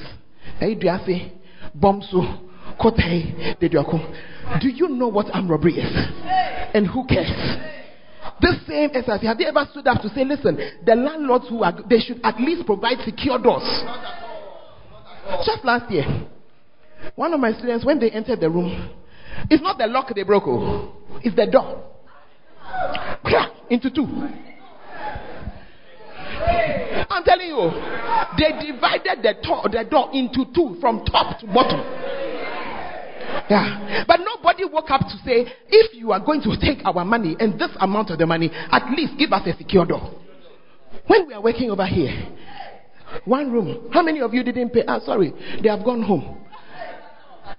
Do 4.60 4.68
you 4.68 4.88
know 4.88 5.08
what 5.08 5.26
armed 5.32 5.50
robbery 5.50 5.74
is? 5.74 6.08
And 6.74 6.86
who 6.86 7.06
cares? 7.06 7.30
This 8.42 8.56
same 8.66 8.90
SRC, 8.90 9.22
have 9.22 9.38
they 9.38 9.46
ever 9.46 9.64
stood 9.70 9.86
up 9.86 10.02
to 10.02 10.08
say, 10.08 10.24
listen, 10.24 10.58
the 10.84 10.96
landlords 10.96 11.48
who 11.48 11.62
are, 11.62 11.72
they 11.88 12.00
should 12.00 12.20
at 12.24 12.40
least 12.40 12.66
provide 12.66 12.98
secure 13.04 13.38
doors? 13.38 13.62
Just 15.46 15.64
last 15.64 15.90
year, 15.92 16.04
one 17.14 17.32
of 17.32 17.38
my 17.38 17.52
students, 17.52 17.84
when 17.86 18.00
they 18.00 18.10
entered 18.10 18.40
the 18.40 18.50
room, 18.50 18.90
it's 19.48 19.62
not 19.62 19.78
the 19.78 19.86
lock 19.86 20.12
they 20.14 20.24
broke, 20.24 20.42
oh, 20.46 20.92
it's 21.22 21.36
the 21.36 21.46
door. 21.46 21.84
Into 23.70 23.90
two. 23.90 24.06
I'm 27.08 27.24
telling 27.24 27.46
you, 27.46 27.70
they 28.36 28.72
divided 28.72 29.22
the, 29.22 29.34
to- 29.42 29.68
the 29.70 29.84
door 29.88 30.10
into 30.12 30.44
two 30.52 30.76
from 30.80 31.04
top 31.04 31.38
to 31.40 31.46
bottom. 31.46 31.80
Yeah. 33.50 34.04
But 34.06 34.20
nobody 34.20 34.64
woke 34.64 34.90
up 34.90 35.00
to 35.02 35.16
say, 35.24 35.46
if 35.68 35.94
you 35.94 36.12
are 36.12 36.20
going 36.20 36.42
to 36.42 36.56
take 36.60 36.84
our 36.84 37.04
money 37.04 37.36
and 37.38 37.58
this 37.58 37.70
amount 37.80 38.10
of 38.10 38.18
the 38.18 38.26
money, 38.26 38.50
at 38.52 38.90
least 38.96 39.14
give 39.18 39.32
us 39.32 39.46
a 39.46 39.56
secure 39.56 39.86
door. 39.86 40.14
When 41.06 41.26
we 41.26 41.34
are 41.34 41.42
working 41.42 41.70
over 41.70 41.86
here, 41.86 42.28
one 43.24 43.52
room, 43.52 43.90
how 43.92 44.02
many 44.02 44.20
of 44.20 44.32
you 44.32 44.42
didn't 44.42 44.70
pay? 44.70 44.84
Ah, 44.86 45.00
sorry, 45.00 45.32
they 45.62 45.68
have 45.68 45.84
gone 45.84 46.02
home. 46.02 46.38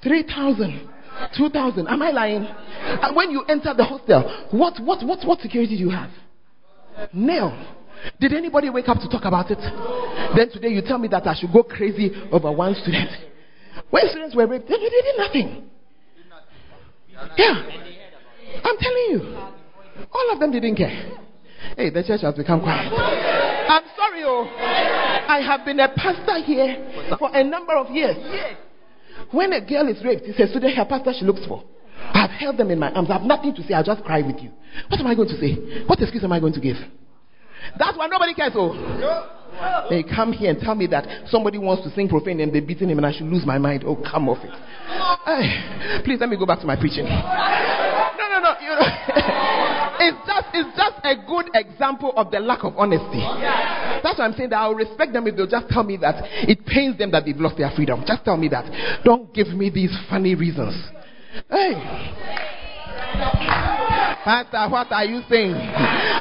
3,000, 0.02 0.90
2,000. 1.38 1.88
Am 1.88 2.02
I 2.02 2.12
lying? 2.12 2.46
And 2.46 3.16
when 3.16 3.32
you 3.32 3.44
enter 3.44 3.74
the 3.74 3.84
hostel, 3.84 4.48
what, 4.52 4.80
what, 4.82 5.06
what, 5.06 5.20
what 5.26 5.40
security 5.40 5.78
do 5.78 5.84
you 5.84 5.90
have? 5.90 6.10
Nail. 7.14 7.56
Did 8.20 8.34
anybody 8.34 8.70
wake 8.70 8.90
up 8.90 8.98
to 9.00 9.08
talk 9.10 9.26
about 9.26 9.50
it? 9.52 9.60
Then 10.36 10.50
today 10.50 10.70
you 10.70 10.82
tell 10.82 10.98
me 10.98 11.08
that 11.10 11.26
I 11.26 11.36
should 11.36 11.54
go 11.54 11.64
crazy 11.64 12.12
over 12.32 12.52
one 12.52 12.76
student. 12.76 13.10
When 13.94 14.10
students 14.10 14.36
were 14.36 14.48
raped, 14.48 14.68
they 14.68 14.76
did 14.76 15.06
nothing. 15.20 15.70
Yeah. 17.38 17.64
I'm 18.64 18.78
telling 18.80 19.08
you. 19.12 19.38
All 20.12 20.32
of 20.34 20.40
them 20.40 20.52
didn't 20.52 20.78
care. 20.78 21.12
Hey, 21.78 21.92
the 21.92 22.02
church 22.02 22.22
has 22.22 22.34
become 22.34 22.62
quiet. 22.62 22.92
I'm 22.92 23.84
sorry, 23.96 24.24
oh. 24.26 24.50
I 25.30 25.42
have 25.46 25.64
been 25.64 25.80
a 25.80 25.90
pastor 25.90 26.44
here 26.44 27.16
for 27.20 27.30
a 27.34 27.44
number 27.44 27.76
of 27.76 27.92
years. 27.92 28.18
When 29.30 29.54
a 29.54 29.64
girl 29.64 29.88
is 29.88 30.04
raped, 30.04 30.24
it's 30.26 30.40
a 30.40 30.48
student 30.48 30.76
her 30.76 30.86
pastor 30.86 31.14
she 31.20 31.26
looks 31.26 31.46
for. 31.46 31.64
I've 32.00 32.32
held 32.32 32.58
them 32.58 32.72
in 32.72 32.80
my 32.80 32.92
arms. 32.94 33.12
I 33.12 33.14
have 33.14 33.22
nothing 33.22 33.54
to 33.54 33.62
say. 33.62 33.76
I'll 33.76 33.84
just 33.84 34.04
cry 34.04 34.24
with 34.24 34.42
you. 34.42 34.50
What 34.88 35.00
am 35.00 35.06
I 35.06 35.14
going 35.14 35.30
to 35.30 35.38
say? 35.40 35.86
What 35.86 36.02
excuse 36.02 36.24
am 36.24 36.32
I 36.32 36.40
going 36.40 36.54
to 36.54 36.60
give? 36.60 36.78
That's 37.78 37.96
why 37.96 38.08
nobody 38.08 38.34
cares. 38.34 38.54
Oh. 38.56 38.74
They 39.90 40.04
come 40.04 40.34
here 40.34 40.50
and 40.50 40.60
tell 40.60 40.76
me 40.76 40.88
that 40.88 41.30
somebody 41.30 41.58
wants 41.58 41.84
to 41.84 41.94
sing 41.96 42.10
profane 42.10 42.40
and 42.40 42.54
they're 42.54 42.62
beating 42.62 42.90
him 42.90 42.98
and 42.98 43.06
I 43.06 43.12
should 43.12 43.28
lose 43.28 43.46
my 43.46 43.58
mind. 43.58 43.84
Oh, 43.86 43.96
come 43.96 44.30
off 44.30 44.44
it. 44.44 44.52
Hey, 45.26 46.02
please 46.04 46.20
let 46.20 46.30
me 46.30 46.38
go 46.38 46.46
back 46.46 46.60
to 46.60 46.66
my 46.66 46.76
preaching. 46.76 47.06
No, 47.06 48.26
no, 48.30 48.40
no. 48.40 48.54
You 48.60 48.70
know, 48.76 48.82
it's 50.04 50.22
just 50.28 50.48
it's 50.54 50.78
just 50.78 50.98
a 51.04 51.16
good 51.26 51.50
example 51.54 52.14
of 52.16 52.32
the 52.32 52.40
lack 52.40 52.64
of 52.64 52.74
honesty. 52.78 53.24
That's 54.04 54.20
why 54.20 54.26
I'm 54.26 54.34
saying 54.34 54.50
that 54.50 54.58
I'll 54.58 54.76
respect 54.76 55.14
them 55.14 55.28
if 55.28 55.36
they'll 55.36 55.48
just 55.48 55.70
tell 55.70 55.84
me 55.84 55.98
that 55.98 56.16
it 56.50 56.66
pains 56.66 56.98
them 56.98 57.12
that 57.12 57.26
they've 57.26 57.38
lost 57.38 57.58
their 57.58 57.72
freedom. 57.76 58.04
Just 58.06 58.26
tell 58.26 58.38
me 58.38 58.50
that. 58.50 59.04
Don't 59.04 59.34
give 59.34 59.48
me 59.50 59.70
these 59.70 59.96
funny 60.10 60.36
reasons. 60.36 60.76
Hey. 61.50 61.74
Pastor, 64.24 64.70
what 64.70 64.92
are 64.92 65.06
you 65.06 65.22
saying? 65.30 65.56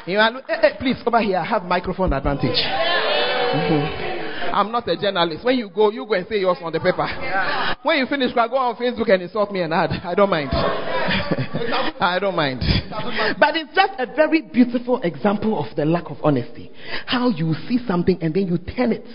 You 0.06 0.18
are, 0.18 0.32
hey, 0.32 0.38
eh, 0.48 0.54
eh, 0.54 0.60
hey, 0.60 0.76
please, 0.78 0.96
over 1.06 1.20
here. 1.20 1.38
I 1.38 1.44
have 1.44 1.62
microphone 1.64 2.12
advantage. 2.12 2.58
Mm-hmm. 3.52 4.54
I'm 4.54 4.70
not 4.70 4.88
a 4.88 4.96
journalist. 4.96 5.44
When 5.44 5.56
you 5.56 5.70
go, 5.70 5.90
you 5.90 6.06
go 6.06 6.14
and 6.14 6.26
say 6.28 6.40
yours 6.40 6.58
on 6.62 6.72
the 6.72 6.80
paper. 6.80 7.06
Yeah. 7.06 7.74
When 7.82 7.98
you 7.98 8.06
finish, 8.06 8.34
go 8.34 8.40
on 8.40 8.76
Facebook 8.76 9.10
and 9.10 9.22
insult 9.22 9.50
me 9.50 9.62
and 9.62 9.72
add. 9.72 9.90
I 10.04 10.14
don't 10.14 10.28
mind. 10.30 10.50
I 10.52 12.18
don't 12.20 12.36
mind. 12.36 12.60
But 13.38 13.56
it's 13.56 13.74
just 13.74 13.92
a 13.98 14.06
very 14.14 14.42
beautiful 14.42 15.00
example 15.02 15.58
of 15.58 15.74
the 15.76 15.84
lack 15.84 16.10
of 16.10 16.18
honesty. 16.22 16.70
How 17.06 17.28
you 17.28 17.54
see 17.68 17.78
something 17.86 18.18
and 18.20 18.34
then 18.34 18.46
you 18.46 18.58
turn 18.58 18.92
it. 18.92 19.06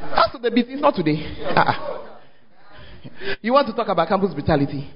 That's 0.00 0.36
the 0.40 0.50
business, 0.50 0.80
not 0.80 0.94
today. 0.94 1.36
Uh-uh. 1.42 2.04
You 3.40 3.52
want 3.52 3.66
to 3.66 3.72
talk 3.72 3.88
about 3.88 4.08
campus 4.08 4.32
brutality? 4.32 4.88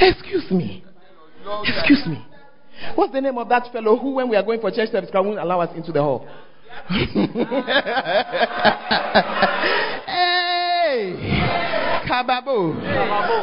Excuse 0.00 0.50
me. 0.50 0.84
Excuse 1.64 2.06
me. 2.06 2.24
What's 2.94 3.12
the 3.12 3.20
name 3.20 3.36
of 3.38 3.48
that 3.48 3.72
fellow 3.72 3.96
who, 3.96 4.12
when 4.12 4.28
we 4.28 4.36
are 4.36 4.42
going 4.42 4.60
for 4.60 4.70
church 4.70 4.90
service, 4.90 5.10
won't 5.12 5.38
allow 5.38 5.60
us 5.60 5.74
into 5.76 5.90
the 5.90 6.00
hall? 6.00 6.28
Hey! 10.06 11.28
Kababo, 12.08 12.72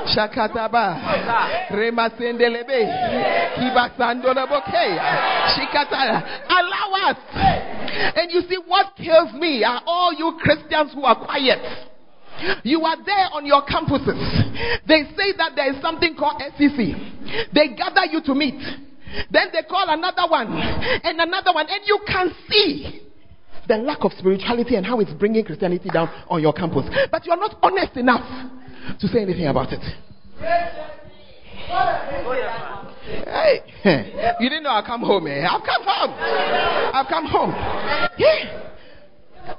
Shakataba, 0.10 0.86
Remasendelebe, 1.70 2.82
Kibasandolaboke, 3.56 4.86
Shikatara. 5.54 6.18
Allow 6.50 6.90
us. 7.10 7.18
And 8.16 8.32
you 8.32 8.42
see, 8.50 8.58
what 8.66 8.96
kills 8.98 9.34
me 9.34 9.64
are 9.64 9.82
all 9.86 10.14
you 10.14 10.38
Christians 10.42 10.94
who 10.94 11.04
are 11.04 11.24
quiet. 11.24 11.60
You 12.64 12.82
are 12.82 12.98
there 13.06 13.30
on 13.34 13.46
your 13.46 13.62
campuses. 13.62 14.18
They 14.88 15.04
say 15.16 15.34
that 15.38 15.54
there 15.56 15.72
is 15.74 15.82
something 15.82 16.16
called 16.16 16.42
SCC. 16.42 17.54
They 17.54 17.76
gather 17.76 18.06
you 18.12 18.22
to 18.24 18.34
meet. 18.34 18.60
Then 19.32 19.48
they 19.54 19.64
call 19.70 19.86
another 19.88 20.28
one 20.30 20.48
and 20.52 21.22
another 21.22 21.54
one, 21.54 21.68
and 21.70 21.82
you 21.86 22.00
can 22.06 22.32
see 22.50 23.02
the 23.68 23.78
lack 23.78 24.04
of 24.04 24.12
spirituality 24.18 24.76
and 24.76 24.86
how 24.86 25.00
it's 25.00 25.12
bringing 25.14 25.44
Christianity 25.44 25.90
down 25.90 26.10
on 26.30 26.42
your 26.42 26.54
campus. 26.54 26.86
But 27.12 27.26
you're 27.26 27.38
not 27.38 27.58
honest 27.62 27.96
enough 27.98 28.52
to 29.00 29.08
say 29.08 29.22
anything 29.22 29.48
about 29.48 29.72
it. 29.72 29.82
Hey, 33.26 34.36
you 34.40 34.50
didn't 34.50 34.64
know 34.64 34.72
I'll 34.72 34.86
come 34.86 35.02
home, 35.02 35.28
eh? 35.28 35.46
I've 35.46 35.64
come 35.64 35.84
home. 35.84 36.14
I've 36.94 37.08
come 37.08 37.26
home. 37.26 37.52
Yeah. 38.18 38.72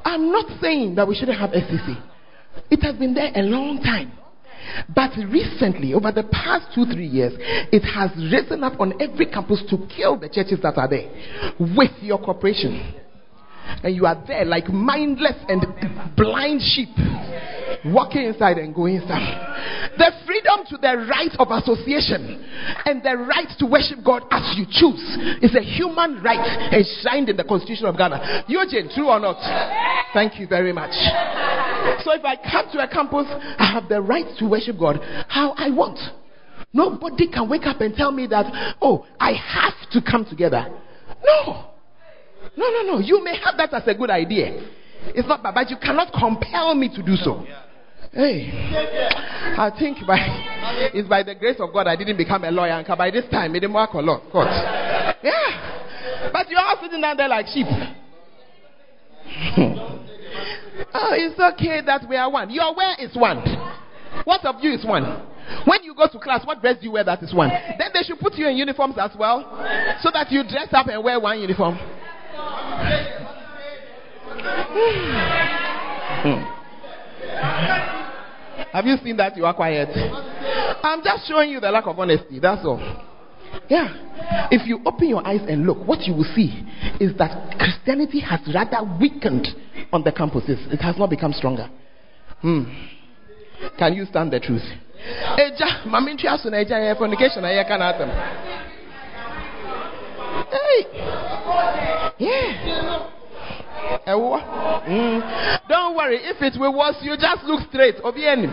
I'm 0.04 0.32
not 0.32 0.60
saying 0.60 0.96
that 0.96 1.06
we 1.06 1.14
shouldn't 1.14 1.38
have 1.38 1.50
SCC. 1.50 2.02
It 2.70 2.82
has 2.82 2.96
been 2.96 3.14
there 3.14 3.30
a 3.34 3.42
long 3.42 3.80
time. 3.82 4.12
But 4.94 5.12
recently, 5.30 5.94
over 5.94 6.10
the 6.10 6.24
past 6.24 6.74
two, 6.74 6.86
three 6.86 7.06
years, 7.06 7.34
it 7.38 7.82
has 7.82 8.10
risen 8.32 8.64
up 8.64 8.80
on 8.80 9.00
every 9.00 9.26
campus 9.26 9.62
to 9.70 9.86
kill 9.94 10.16
the 10.16 10.28
churches 10.28 10.58
that 10.62 10.76
are 10.76 10.88
there 10.88 11.08
with 11.58 11.92
your 12.00 12.18
cooperation. 12.18 12.94
And 13.82 13.94
you 13.94 14.06
are 14.06 14.22
there 14.26 14.44
like 14.44 14.68
mindless 14.68 15.36
and 15.48 15.62
blind 16.16 16.60
sheep, 16.62 16.90
walking 17.86 18.22
inside 18.22 18.58
and 18.58 18.74
going 18.74 18.96
inside. 18.96 19.92
The 19.98 20.12
freedom 20.26 20.66
to 20.70 20.76
the 20.76 21.06
right 21.08 21.32
of 21.38 21.48
association 21.50 22.44
and 22.84 23.02
the 23.02 23.16
right 23.16 23.48
to 23.58 23.66
worship 23.66 24.04
God 24.04 24.24
as 24.30 24.56
you 24.56 24.66
choose 24.68 25.00
is 25.42 25.54
a 25.54 25.62
human 25.62 26.22
right 26.22 26.72
enshrined 26.72 27.28
in 27.28 27.36
the 27.36 27.44
Constitution 27.44 27.86
of 27.86 27.96
Ghana. 27.96 28.44
Eugene, 28.48 28.90
true 28.94 29.08
or 29.08 29.20
not? 29.20 29.36
Thank 30.12 30.38
you 30.38 30.46
very 30.46 30.72
much. 30.72 30.92
So 32.04 32.12
if 32.12 32.24
I 32.24 32.36
come 32.36 32.70
to 32.72 32.78
a 32.82 32.88
campus, 32.88 33.26
I 33.58 33.72
have 33.72 33.88
the 33.88 34.00
right 34.00 34.26
to 34.38 34.48
worship 34.48 34.78
God 34.78 35.00
how 35.28 35.52
I 35.56 35.70
want. 35.70 35.98
Nobody 36.72 37.28
can 37.28 37.48
wake 37.48 37.64
up 37.64 37.80
and 37.80 37.94
tell 37.94 38.12
me 38.12 38.26
that, 38.26 38.76
oh, 38.82 39.06
I 39.18 39.32
have 39.32 39.90
to 39.92 40.02
come 40.02 40.24
together. 40.24 40.66
No. 41.24 41.75
No, 42.56 42.70
no, 42.70 42.82
no. 42.82 42.98
You 42.98 43.22
may 43.24 43.36
have 43.44 43.56
that 43.56 43.72
as 43.72 43.86
a 43.86 43.94
good 43.94 44.10
idea. 44.10 44.60
It's 45.14 45.28
not 45.28 45.42
bad, 45.42 45.54
but 45.54 45.70
you 45.70 45.76
cannot 45.76 46.12
compel 46.12 46.74
me 46.74 46.88
to 46.94 47.02
do 47.02 47.16
so. 47.16 47.46
Hey, 48.12 48.50
I 49.58 49.70
think 49.78 49.98
by 50.06 50.16
it's 50.94 51.06
by 51.08 51.22
the 51.22 51.34
grace 51.34 51.56
of 51.60 51.70
God 51.72 51.86
I 51.86 51.96
didn't 51.96 52.16
become 52.16 52.44
a 52.44 52.50
lawyer, 52.50 52.72
and 52.72 52.86
by 52.98 53.10
this 53.10 53.24
time 53.30 53.54
it 53.54 53.60
didn't 53.60 53.74
work 53.74 53.92
a 53.92 53.98
lot. 53.98 54.22
Court. 54.32 54.48
Yeah, 55.22 56.30
but 56.32 56.48
you're 56.48 56.58
all 56.60 56.78
sitting 56.82 57.02
down 57.02 57.18
there 57.18 57.28
like 57.28 57.46
sheep. 57.48 57.66
oh, 60.94 61.12
it's 61.12 61.38
okay 61.38 61.82
that 61.84 62.08
we 62.08 62.16
are 62.16 62.30
one. 62.30 62.48
Your 62.50 62.74
wear 62.74 62.96
is 62.98 63.14
one. 63.14 63.44
What 64.24 64.46
of 64.46 64.56
you 64.62 64.72
is 64.72 64.84
one? 64.84 65.04
When 65.66 65.84
you 65.84 65.94
go 65.94 66.08
to 66.08 66.18
class, 66.18 66.44
what 66.46 66.62
dress 66.62 66.76
do 66.78 66.86
you 66.86 66.92
wear 66.92 67.04
that 67.04 67.22
is 67.22 67.34
one? 67.34 67.50
Then 67.50 67.90
they 67.92 68.02
should 68.02 68.18
put 68.18 68.34
you 68.34 68.48
in 68.48 68.56
uniforms 68.56 68.96
as 68.98 69.10
well, 69.18 69.44
so 70.00 70.10
that 70.12 70.32
you 70.32 70.42
dress 70.42 70.68
up 70.72 70.86
and 70.88 71.04
wear 71.04 71.20
one 71.20 71.38
uniform. 71.38 71.78
Hmm. 76.22 76.42
Have 78.72 78.84
you 78.84 78.96
seen 79.02 79.16
that 79.16 79.36
you 79.36 79.46
are 79.46 79.54
quiet? 79.54 79.88
I'm 80.82 81.02
just 81.02 81.26
showing 81.26 81.50
you 81.50 81.60
the 81.60 81.70
lack 81.70 81.86
of 81.86 81.98
honesty. 81.98 82.38
That's 82.38 82.64
all. 82.64 82.80
Yeah. 83.68 84.48
If 84.50 84.66
you 84.66 84.80
open 84.84 85.08
your 85.08 85.26
eyes 85.26 85.40
and 85.48 85.66
look, 85.66 85.86
what 85.86 86.00
you 86.02 86.14
will 86.14 86.30
see 86.34 86.64
is 87.00 87.16
that 87.18 87.58
Christianity 87.58 88.20
has 88.20 88.40
rather 88.52 88.78
weakened 89.00 89.48
on 89.92 90.02
the 90.02 90.12
campuses. 90.12 90.72
It 90.72 90.80
has 90.82 90.96
not 90.98 91.10
become 91.10 91.32
stronger. 91.32 91.70
Hmm. 92.40 92.64
Can 93.78 93.94
you 93.94 94.04
stand 94.06 94.32
the 94.32 94.40
truth? 94.40 94.62
Eja 95.38 96.96
fornication 96.98 97.42
can. 97.42 98.08
Hey. 100.50 101.75
Yeah. 102.18 103.10
Mm. 104.86 105.68
Don't 105.68 105.96
worry, 105.96 106.18
if 106.22 106.40
it 106.40 106.58
will 106.58 106.72
was 106.74 106.96
you 107.02 107.16
just 107.16 107.44
look 107.44 107.68
straight. 107.68 107.96
Obien. 108.02 108.44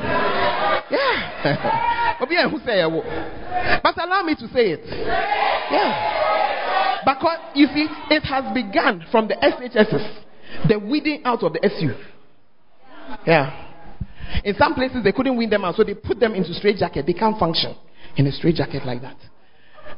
Yeah. 0.92 2.18
Obien 2.22 2.52
who 2.52 2.60
say 2.60 2.84
But 3.82 3.98
allow 4.04 4.24
me 4.24 4.36
to 4.36 4.48
say 4.50 4.72
it. 4.72 4.86
Yeah. 5.72 7.02
Because 7.06 7.40
you 7.56 7.68
see, 7.68 7.88
it 8.10 8.24
has 8.24 8.54
begun 8.54 9.06
from 9.12 9.28
the 9.28 9.36
SHSs, 9.36 10.68
the 10.68 10.80
weeding 10.80 11.22
out 11.26 11.44
of 11.44 11.54
the 11.54 11.66
SU. 11.66 11.94
Yeah. 13.26 13.70
In 14.44 14.56
some 14.56 14.74
places 14.74 15.04
they 15.04 15.12
couldn't 15.12 15.38
win 15.38 15.50
them 15.50 15.66
out, 15.66 15.76
so 15.76 15.84
they 15.84 15.94
put 15.94 16.20
them 16.20 16.34
into 16.34 16.54
straight 16.54 16.78
jacket. 16.78 17.06
They 17.06 17.14
can't 17.14 17.38
function 17.38 17.76
in 18.16 18.28
a 18.28 18.32
straight 18.32 18.56
jacket 18.56 18.86
like 18.86 19.02
that. 19.02 19.18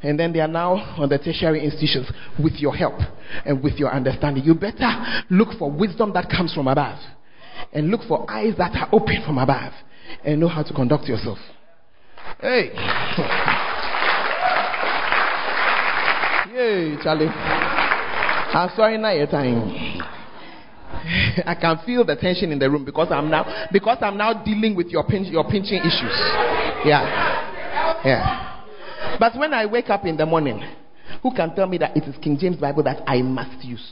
And 0.02 0.20
then 0.20 0.34
they 0.34 0.40
are 0.40 0.48
now 0.48 0.76
on 0.98 1.10
the 1.10 1.18
tertiary 1.18 1.64
institutions 1.64 2.12
with 2.42 2.54
your 2.54 2.76
help 2.76 3.00
and 3.46 3.64
with 3.64 3.74
your 3.74 3.92
understanding. 3.92 4.44
You 4.44 4.56
better 4.56 5.24
look 5.30 5.58
for 5.58 5.72
wisdom 5.72 6.14
that 6.14 6.30
comes 6.30 6.54
from 6.54 6.68
above 6.68 7.00
and 7.74 7.90
look 7.90 8.02
for 8.08 8.30
eyes 8.30 8.54
that 8.58 8.76
are 8.76 8.90
open 8.92 9.24
from 9.26 9.38
above 9.38 9.74
and 10.24 10.40
know 10.40 10.48
how 10.48 10.64
to 10.64 10.74
conduct 10.74 11.06
yourself. 11.06 11.38
Hey. 12.40 12.72
Yay, 16.56 16.98
Charlie. 17.04 17.28
I'm 17.28 18.70
sorry, 18.76 18.98
not 18.98 19.16
your 19.16 19.28
time. 19.28 20.02
I 21.46 21.56
can 21.60 21.80
feel 21.86 22.06
the 22.06 22.16
tension 22.16 22.52
in 22.52 22.60
the 22.60 22.70
room 22.70 22.86
because 22.86 23.10
I'm 23.12 23.30
now 23.30 23.68
because 23.72 23.98
I'm 24.02 24.18
now 24.18 24.44
dealing 24.44 24.76
with 24.76 24.88
your 24.88 25.04
pinch, 25.04 25.28
your 25.28 25.44
pinching 25.44 25.80
issues. 25.80 26.18
Yeah, 26.86 28.02
yeah. 28.06 28.55
But 29.20 29.38
when 29.38 29.54
I 29.54 29.66
wake 29.66 29.90
up 29.90 30.06
in 30.06 30.18
the 30.18 30.26
morning, 30.26 30.62
who 31.22 31.34
can 31.34 31.56
tell 31.56 31.68
me 31.68 31.78
that 31.80 31.96
it 31.96 32.04
is 32.04 32.16
King 32.22 32.38
James 32.40 32.58
Bible 32.58 32.84
that 32.84 33.04
I 33.08 33.22
must 33.22 33.64
use? 33.64 33.92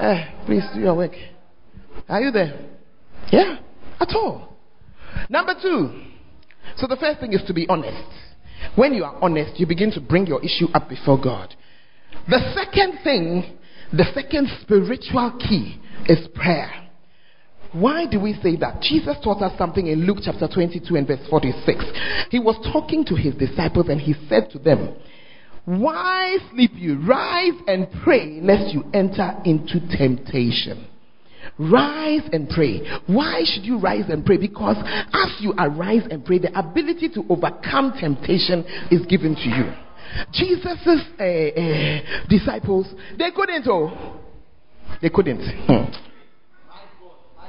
Eh, 0.00 0.24
please 0.46 0.64
do 0.74 0.80
your 0.80 0.96
work. 0.96 1.12
Are 2.08 2.20
you 2.20 2.30
there? 2.30 2.58
Yeah, 3.30 3.58
at 3.98 4.08
all. 4.14 4.56
Number 5.28 5.54
two. 5.60 6.02
So 6.76 6.86
the 6.86 6.96
first 6.96 7.20
thing 7.20 7.32
is 7.32 7.42
to 7.46 7.54
be 7.54 7.66
honest. 7.68 8.08
When 8.76 8.94
you 8.94 9.04
are 9.04 9.16
honest, 9.22 9.58
you 9.58 9.66
begin 9.66 9.90
to 9.92 10.00
bring 10.00 10.26
your 10.26 10.42
issue 10.44 10.66
up 10.74 10.88
before 10.88 11.20
God. 11.20 11.54
The 12.28 12.40
second 12.54 12.98
thing, 13.02 13.58
the 13.92 14.04
second 14.14 14.48
spiritual 14.60 15.38
key 15.40 15.80
is 16.06 16.28
prayer. 16.34 16.89
Why 17.72 18.06
do 18.06 18.18
we 18.18 18.34
say 18.42 18.56
that? 18.56 18.82
Jesus 18.82 19.16
taught 19.22 19.42
us 19.42 19.56
something 19.56 19.86
in 19.86 20.04
Luke 20.04 20.18
chapter 20.22 20.48
22 20.52 20.96
and 20.96 21.06
verse 21.06 21.24
46. 21.28 21.84
He 22.30 22.40
was 22.40 22.56
talking 22.72 23.04
to 23.06 23.14
his 23.14 23.34
disciples 23.34 23.86
and 23.88 24.00
he 24.00 24.14
said 24.28 24.50
to 24.50 24.58
them, 24.58 24.96
Why 25.64 26.38
sleep 26.50 26.72
you? 26.74 26.98
Rise 27.00 27.54
and 27.68 27.86
pray 28.02 28.40
lest 28.42 28.74
you 28.74 28.84
enter 28.92 29.36
into 29.44 29.78
temptation. 29.96 30.86
Rise 31.58 32.28
and 32.32 32.48
pray. 32.48 32.80
Why 33.06 33.42
should 33.44 33.64
you 33.64 33.78
rise 33.78 34.08
and 34.08 34.24
pray? 34.24 34.38
Because 34.38 34.76
as 35.12 35.40
you 35.40 35.52
arise 35.56 36.02
and 36.10 36.24
pray, 36.24 36.38
the 36.38 36.58
ability 36.58 37.10
to 37.10 37.24
overcome 37.28 37.92
temptation 38.00 38.64
is 38.90 39.06
given 39.06 39.34
to 39.36 39.48
you. 39.48 39.72
Jesus' 40.32 40.66
uh, 41.20 41.22
uh, 41.22 42.26
disciples, 42.28 42.86
they 43.16 43.30
couldn't, 43.30 43.66
oh, 43.68 44.20
they 45.00 45.08
couldn't. 45.08 45.40
Hmm. 45.66 45.92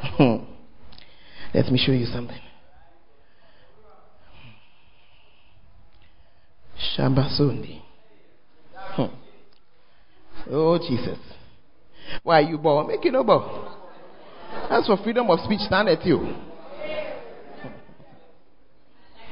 Hmm. 0.02 0.44
Let 1.54 1.72
me 1.72 1.78
show 1.78 1.92
you 1.92 2.06
something. 2.06 2.40
Shambasundi. 6.98 7.82
Hmm. 8.76 9.06
Oh, 10.50 10.78
Jesus. 10.80 11.20
Why 12.24 12.40
are 12.42 12.50
you 12.50 12.58
born? 12.58 12.88
Make 12.88 13.06
it 13.06 13.14
no 13.14 13.24
bow. 13.24 13.78
That's 14.70 14.88
for 14.88 14.98
freedom 15.04 15.30
of 15.30 15.40
speech. 15.42 15.60
Stand 15.62 15.90
at 15.90 16.06
you. 16.06 16.36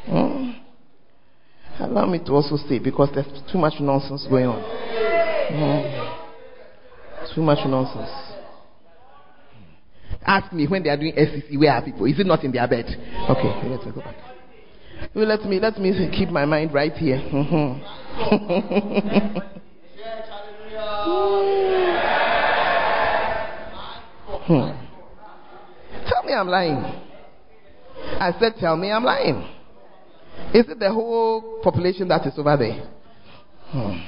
Hmm. 0.05 0.51
Allow 1.79 2.05
me 2.05 2.19
to 2.19 2.31
also 2.31 2.57
say 2.67 2.79
because 2.79 3.09
there's 3.13 3.27
too 3.51 3.57
much 3.57 3.79
nonsense 3.79 4.27
going 4.29 4.45
on. 4.45 4.61
Hmm. 5.51 7.35
Too 7.35 7.41
much 7.41 7.65
nonsense 7.65 8.28
ask 10.25 10.51
me 10.53 10.67
when 10.67 10.83
they 10.83 10.89
are 10.89 10.97
doing 10.97 11.13
SCC, 11.13 11.57
where 11.57 11.71
are 11.71 11.81
people? 11.81 12.05
Is 12.05 12.19
it 12.19 12.25
not 12.25 12.43
in 12.43 12.51
their 12.51 12.67
bed? 12.67 12.85
Okay, 13.29 13.69
let's 13.69 13.85
go 13.85 14.01
back. 14.01 14.15
let 15.15 15.45
me 15.45 15.59
let 15.59 15.79
me 15.79 16.09
keep 16.15 16.29
my 16.29 16.45
mind 16.45 16.73
right 16.73 16.93
here. 16.93 17.19
Tell 24.49 26.23
me 26.23 26.33
I'm 26.33 26.47
lying. 26.47 26.83
I 28.19 28.33
said, 28.39 28.55
tell 28.59 28.75
me 28.75 28.91
I'm 28.91 29.03
lying. 29.03 29.47
Is 30.53 30.67
it 30.67 30.79
the 30.79 30.91
whole 30.91 31.59
population 31.61 32.07
that 32.07 32.25
is 32.25 32.33
over 32.37 32.57
there? 32.57 32.89
Hmm. 33.69 33.99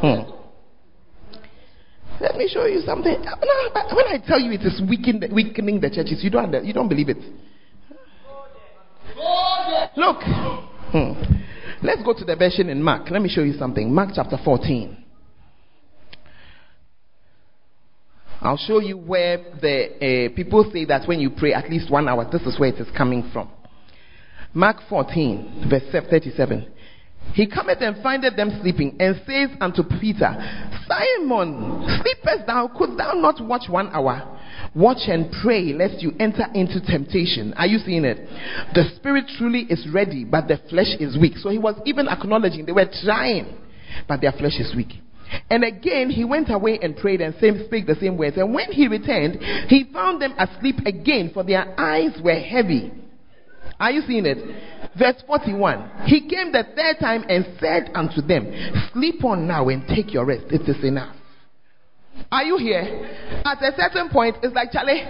Hmm. 0.00 0.29
Let 2.20 2.36
me 2.36 2.48
show 2.52 2.66
you 2.66 2.82
something. 2.82 3.14
When 3.14 4.06
I 4.06 4.18
tell 4.26 4.38
you 4.38 4.52
it 4.52 4.60
is 4.60 4.80
weakening, 4.88 5.34
weakening 5.34 5.80
the 5.80 5.88
churches, 5.88 6.22
you 6.22 6.30
don't, 6.30 6.64
you 6.64 6.72
don't 6.72 6.88
believe 6.88 7.08
it. 7.08 7.18
Look. 9.96 10.22
Hmm. 10.92 11.12
Let's 11.82 12.02
go 12.02 12.12
to 12.12 12.24
the 12.24 12.36
version 12.36 12.68
in 12.68 12.82
Mark. 12.82 13.10
Let 13.10 13.22
me 13.22 13.28
show 13.28 13.42
you 13.42 13.54
something. 13.54 13.92
Mark 13.92 14.10
chapter 14.14 14.36
14. 14.44 15.04
I'll 18.42 18.56
show 18.56 18.80
you 18.80 18.96
where 18.96 19.38
the 19.60 20.30
uh, 20.30 20.34
people 20.34 20.68
say 20.72 20.84
that 20.86 21.06
when 21.06 21.20
you 21.20 21.30
pray 21.30 21.52
at 21.52 21.70
least 21.70 21.90
one 21.90 22.08
hour, 22.08 22.28
this 22.30 22.42
is 22.42 22.58
where 22.58 22.70
it 22.70 22.80
is 22.80 22.88
coming 22.96 23.30
from. 23.32 23.50
Mark 24.52 24.78
14, 24.88 25.68
verse 25.70 25.82
37. 26.10 26.66
He 27.32 27.46
cometh 27.46 27.78
and 27.80 28.02
findeth 28.02 28.36
them 28.36 28.58
sleeping, 28.60 28.96
and 28.98 29.20
says 29.26 29.50
unto 29.60 29.82
Peter, 30.00 30.34
Simon, 30.88 31.86
sleepest 32.02 32.46
thou? 32.46 32.68
Could 32.76 32.98
thou 32.98 33.12
not 33.14 33.40
watch 33.44 33.68
one 33.68 33.88
hour? 33.94 34.38
Watch 34.74 35.02
and 35.06 35.32
pray, 35.42 35.72
lest 35.72 36.02
you 36.02 36.12
enter 36.18 36.46
into 36.54 36.80
temptation. 36.80 37.54
Are 37.54 37.66
you 37.66 37.78
seeing 37.78 38.04
it? 38.04 38.18
The 38.74 38.84
spirit 38.96 39.26
truly 39.38 39.60
is 39.70 39.86
ready, 39.92 40.24
but 40.24 40.48
the 40.48 40.58
flesh 40.68 40.96
is 40.98 41.16
weak. 41.18 41.36
So 41.36 41.50
he 41.50 41.58
was 41.58 41.80
even 41.86 42.08
acknowledging 42.08 42.66
they 42.66 42.72
were 42.72 42.90
trying, 43.04 43.56
but 44.08 44.20
their 44.20 44.32
flesh 44.32 44.58
is 44.58 44.74
weak. 44.74 44.92
And 45.48 45.64
again, 45.64 46.10
he 46.10 46.24
went 46.24 46.50
away 46.50 46.80
and 46.82 46.96
prayed 46.96 47.20
and 47.20 47.34
same, 47.40 47.64
spake 47.66 47.86
the 47.86 47.94
same 47.94 48.16
words. 48.16 48.36
And 48.36 48.52
when 48.52 48.72
he 48.72 48.88
returned, 48.88 49.38
he 49.68 49.84
found 49.92 50.20
them 50.20 50.34
asleep 50.36 50.76
again, 50.86 51.30
for 51.32 51.44
their 51.44 51.78
eyes 51.78 52.18
were 52.22 52.38
heavy. 52.38 52.92
Are 53.80 53.90
you 53.90 54.02
seeing 54.06 54.26
it? 54.26 54.38
Verse 54.96 55.16
41. 55.26 56.04
He 56.04 56.28
came 56.28 56.52
the 56.52 56.64
third 56.76 57.00
time 57.00 57.24
and 57.28 57.46
said 57.58 57.90
unto 57.94 58.20
them, 58.20 58.52
Sleep 58.92 59.24
on 59.24 59.48
now 59.48 59.68
and 59.68 59.86
take 59.88 60.12
your 60.12 60.26
rest. 60.26 60.44
It 60.50 60.68
is 60.68 60.84
enough. 60.84 61.16
Are 62.30 62.44
you 62.44 62.58
here? 62.58 63.40
At 63.44 63.62
a 63.62 63.72
certain 63.74 64.10
point, 64.10 64.36
it's 64.42 64.54
like, 64.54 64.70
Charlie, 64.70 65.02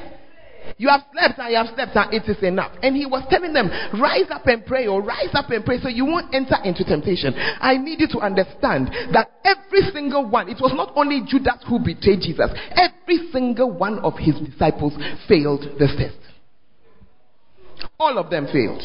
you 0.78 0.88
have 0.88 1.02
slept 1.12 1.38
and 1.38 1.50
you 1.50 1.56
have 1.56 1.74
slept 1.74 1.96
and 1.96 2.14
it 2.14 2.28
is 2.28 2.42
enough. 2.44 2.72
And 2.82 2.94
he 2.94 3.06
was 3.06 3.26
telling 3.28 3.52
them, 3.52 3.68
rise 4.00 4.30
up 4.30 4.46
and 4.46 4.64
pray 4.64 4.86
or 4.86 5.02
rise 5.02 5.34
up 5.34 5.50
and 5.50 5.64
pray 5.64 5.80
so 5.82 5.88
you 5.88 6.04
won't 6.04 6.32
enter 6.32 6.56
into 6.62 6.84
temptation. 6.84 7.34
I 7.36 7.76
need 7.76 8.00
you 8.00 8.08
to 8.14 8.20
understand 8.20 8.88
that 9.12 9.32
every 9.44 9.90
single 9.92 10.28
one, 10.28 10.48
it 10.48 10.60
was 10.60 10.72
not 10.74 10.92
only 10.94 11.22
Judas 11.26 11.58
who 11.68 11.80
betrayed 11.80 12.20
Jesus, 12.20 12.50
every 12.76 13.30
single 13.32 13.72
one 13.72 13.98
of 13.98 14.14
his 14.16 14.38
disciples 14.38 14.94
failed 15.26 15.66
the 15.78 15.88
test. 15.98 16.29
All 17.98 18.18
of 18.18 18.30
them 18.30 18.46
failed. 18.46 18.82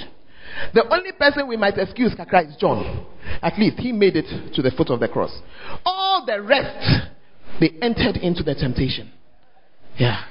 The 0.73 0.87
only 0.93 1.11
person 1.11 1.47
we 1.47 1.57
might 1.57 1.77
excuse 1.77 2.13
Kakra 2.13 2.49
is 2.49 2.55
John. 2.57 3.05
At 3.41 3.57
least 3.59 3.77
he 3.79 3.91
made 3.91 4.15
it 4.15 4.53
to 4.53 4.61
the 4.61 4.71
foot 4.71 4.89
of 4.89 4.99
the 4.99 5.07
cross. 5.07 5.37
All 5.85 6.25
the 6.25 6.41
rest, 6.41 7.09
they 7.59 7.71
entered 7.81 8.17
into 8.17 8.43
the 8.43 8.55
temptation. 8.55 9.11
Yeah. 9.97 10.23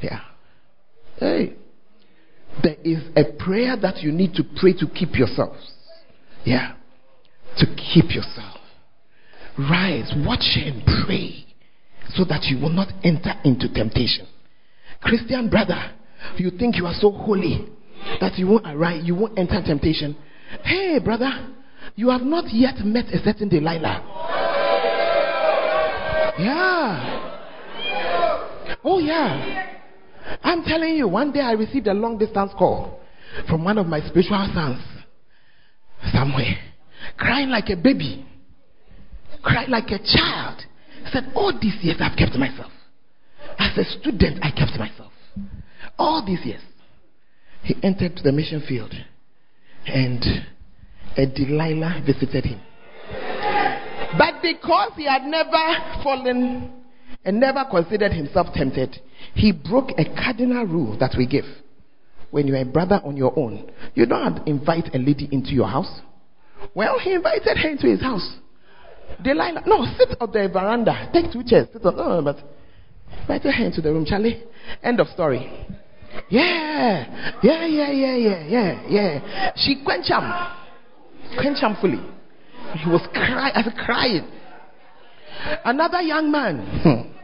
Yeah. 0.00 0.20
Hey, 1.18 1.54
there 2.62 2.76
is 2.84 3.02
a 3.16 3.24
prayer 3.38 3.76
that 3.76 3.98
you 3.98 4.12
need 4.12 4.34
to 4.34 4.44
pray 4.56 4.72
to 4.74 4.86
keep 4.86 5.14
yourselves. 5.14 5.72
Yeah. 6.44 6.74
To 7.58 7.66
keep 7.66 8.14
yourself. 8.14 8.56
Rise, 9.58 10.12
watch 10.24 10.56
and 10.56 10.82
pray 11.04 11.44
so 12.14 12.24
that 12.24 12.44
you 12.44 12.60
will 12.60 12.70
not 12.70 12.88
enter 13.02 13.34
into 13.44 13.72
temptation. 13.72 14.26
Christian 15.02 15.50
brother, 15.50 15.92
you 16.36 16.50
think 16.50 16.76
you 16.76 16.86
are 16.86 16.94
so 16.98 17.10
holy 17.10 17.68
that 18.20 18.38
you 18.38 18.46
won't 18.46 18.66
arise, 18.66 19.02
you 19.04 19.14
won't 19.14 19.38
enter 19.38 19.62
temptation. 19.64 20.16
Hey, 20.64 20.98
brother, 21.02 21.30
you 21.94 22.10
have 22.10 22.22
not 22.22 22.44
yet 22.52 22.78
met 22.84 23.06
a 23.06 23.18
certain 23.22 23.48
Delilah. 23.48 24.02
Yeah. 26.38 27.28
Oh, 28.84 28.98
yeah. 29.00 29.76
I'm 30.42 30.62
telling 30.62 30.94
you, 30.94 31.08
one 31.08 31.32
day 31.32 31.40
I 31.40 31.52
received 31.52 31.86
a 31.88 31.94
long 31.94 32.18
distance 32.18 32.52
call 32.56 33.00
from 33.48 33.64
one 33.64 33.78
of 33.78 33.86
my 33.86 34.00
spiritual 34.00 34.48
sons 34.54 34.80
somewhere, 36.12 36.56
crying 37.16 37.48
like 37.48 37.68
a 37.70 37.76
baby, 37.76 38.26
crying 39.42 39.70
like 39.70 39.88
a 39.90 39.98
child. 39.98 40.62
Said, 41.12 41.32
All 41.34 41.52
these 41.60 41.76
years 41.80 41.96
I've 42.00 42.16
kept 42.16 42.36
myself. 42.36 42.70
As 43.58 43.76
a 43.78 43.84
student, 43.98 44.38
I 44.42 44.50
kept 44.50 44.78
myself. 44.78 45.12
All 45.98 46.24
these 46.24 46.44
years. 46.44 46.62
He 47.62 47.76
entered 47.82 48.20
the 48.22 48.32
mission 48.32 48.62
field 48.66 48.94
and 49.86 50.24
a 51.16 51.26
Delilah 51.26 52.02
visited 52.06 52.44
him. 52.44 52.60
But 54.16 54.40
because 54.42 54.92
he 54.96 55.04
had 55.04 55.24
never 55.24 56.02
fallen 56.02 56.72
and 57.24 57.40
never 57.40 57.64
considered 57.70 58.12
himself 58.12 58.48
tempted, 58.54 58.96
he 59.34 59.52
broke 59.52 59.90
a 59.98 60.04
cardinal 60.14 60.64
rule 60.64 60.96
that 60.98 61.14
we 61.18 61.26
give. 61.26 61.44
When 62.30 62.46
you're 62.46 62.58
a 62.58 62.64
brother 62.64 63.00
on 63.04 63.16
your 63.16 63.38
own, 63.38 63.70
you 63.94 64.06
don't 64.06 64.46
invite 64.46 64.94
a 64.94 64.98
lady 64.98 65.28
into 65.32 65.50
your 65.50 65.66
house. 65.66 66.00
Well, 66.74 66.98
he 66.98 67.14
invited 67.14 67.56
her 67.56 67.68
into 67.68 67.86
his 67.86 68.00
house. 68.00 68.36
Delilah, 69.22 69.62
no, 69.66 69.86
sit 69.96 70.16
on 70.20 70.30
the 70.30 70.48
veranda. 70.52 71.10
Take 71.12 71.32
two 71.32 71.42
chairs. 71.44 71.68
Sit 71.72 71.84
on, 71.84 71.96
no, 71.96 72.20
no, 72.20 72.22
but 72.22 72.36
invited 73.20 73.52
her 73.52 73.64
into 73.64 73.80
the 73.80 73.92
room. 73.92 74.04
Charlie, 74.04 74.42
end 74.82 75.00
of 75.00 75.08
story. 75.08 75.50
Yeah, 76.30 77.38
yeah, 77.42 77.66
yeah, 77.66 77.90
yeah, 77.90 78.16
yeah, 78.16 78.46
yeah, 78.46 78.82
yeah. 78.88 79.52
She 79.56 79.82
quenched 79.84 80.10
him, 80.10 80.30
quenched 81.38 81.62
him 81.62 81.76
fully. 81.80 82.00
He 82.76 82.90
was 82.90 83.06
crying, 83.12 83.52
I 83.54 83.62
was 83.64 83.74
crying. 83.84 84.30
Another 85.64 86.02
young 86.02 86.30
man. 86.30 86.80
Hmm. 86.82 87.18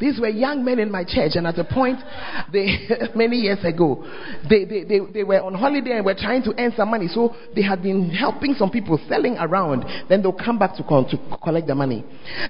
These 0.00 0.18
were 0.18 0.28
young 0.28 0.64
men 0.64 0.78
in 0.78 0.90
my 0.90 1.04
church, 1.04 1.32
and 1.34 1.46
at 1.46 1.58
a 1.58 1.64
point, 1.64 1.98
they 2.52 2.88
many 3.14 3.36
years 3.36 3.62
ago, 3.64 4.04
they, 4.48 4.64
they, 4.64 4.84
they, 4.84 5.00
they 5.12 5.24
were 5.24 5.40
on 5.40 5.54
holiday 5.54 5.92
and 5.92 6.04
were 6.04 6.14
trying 6.14 6.42
to 6.44 6.54
earn 6.58 6.72
some 6.76 6.90
money. 6.90 7.08
So 7.08 7.34
they 7.54 7.62
had 7.62 7.82
been 7.82 8.10
helping 8.10 8.54
some 8.54 8.70
people 8.70 8.98
selling 9.08 9.36
around. 9.38 9.84
Then 10.08 10.22
they'll 10.22 10.32
come 10.32 10.58
back 10.58 10.76
to, 10.76 10.82
to 10.82 11.38
collect 11.42 11.66
the 11.66 11.74
money. 11.74 12.04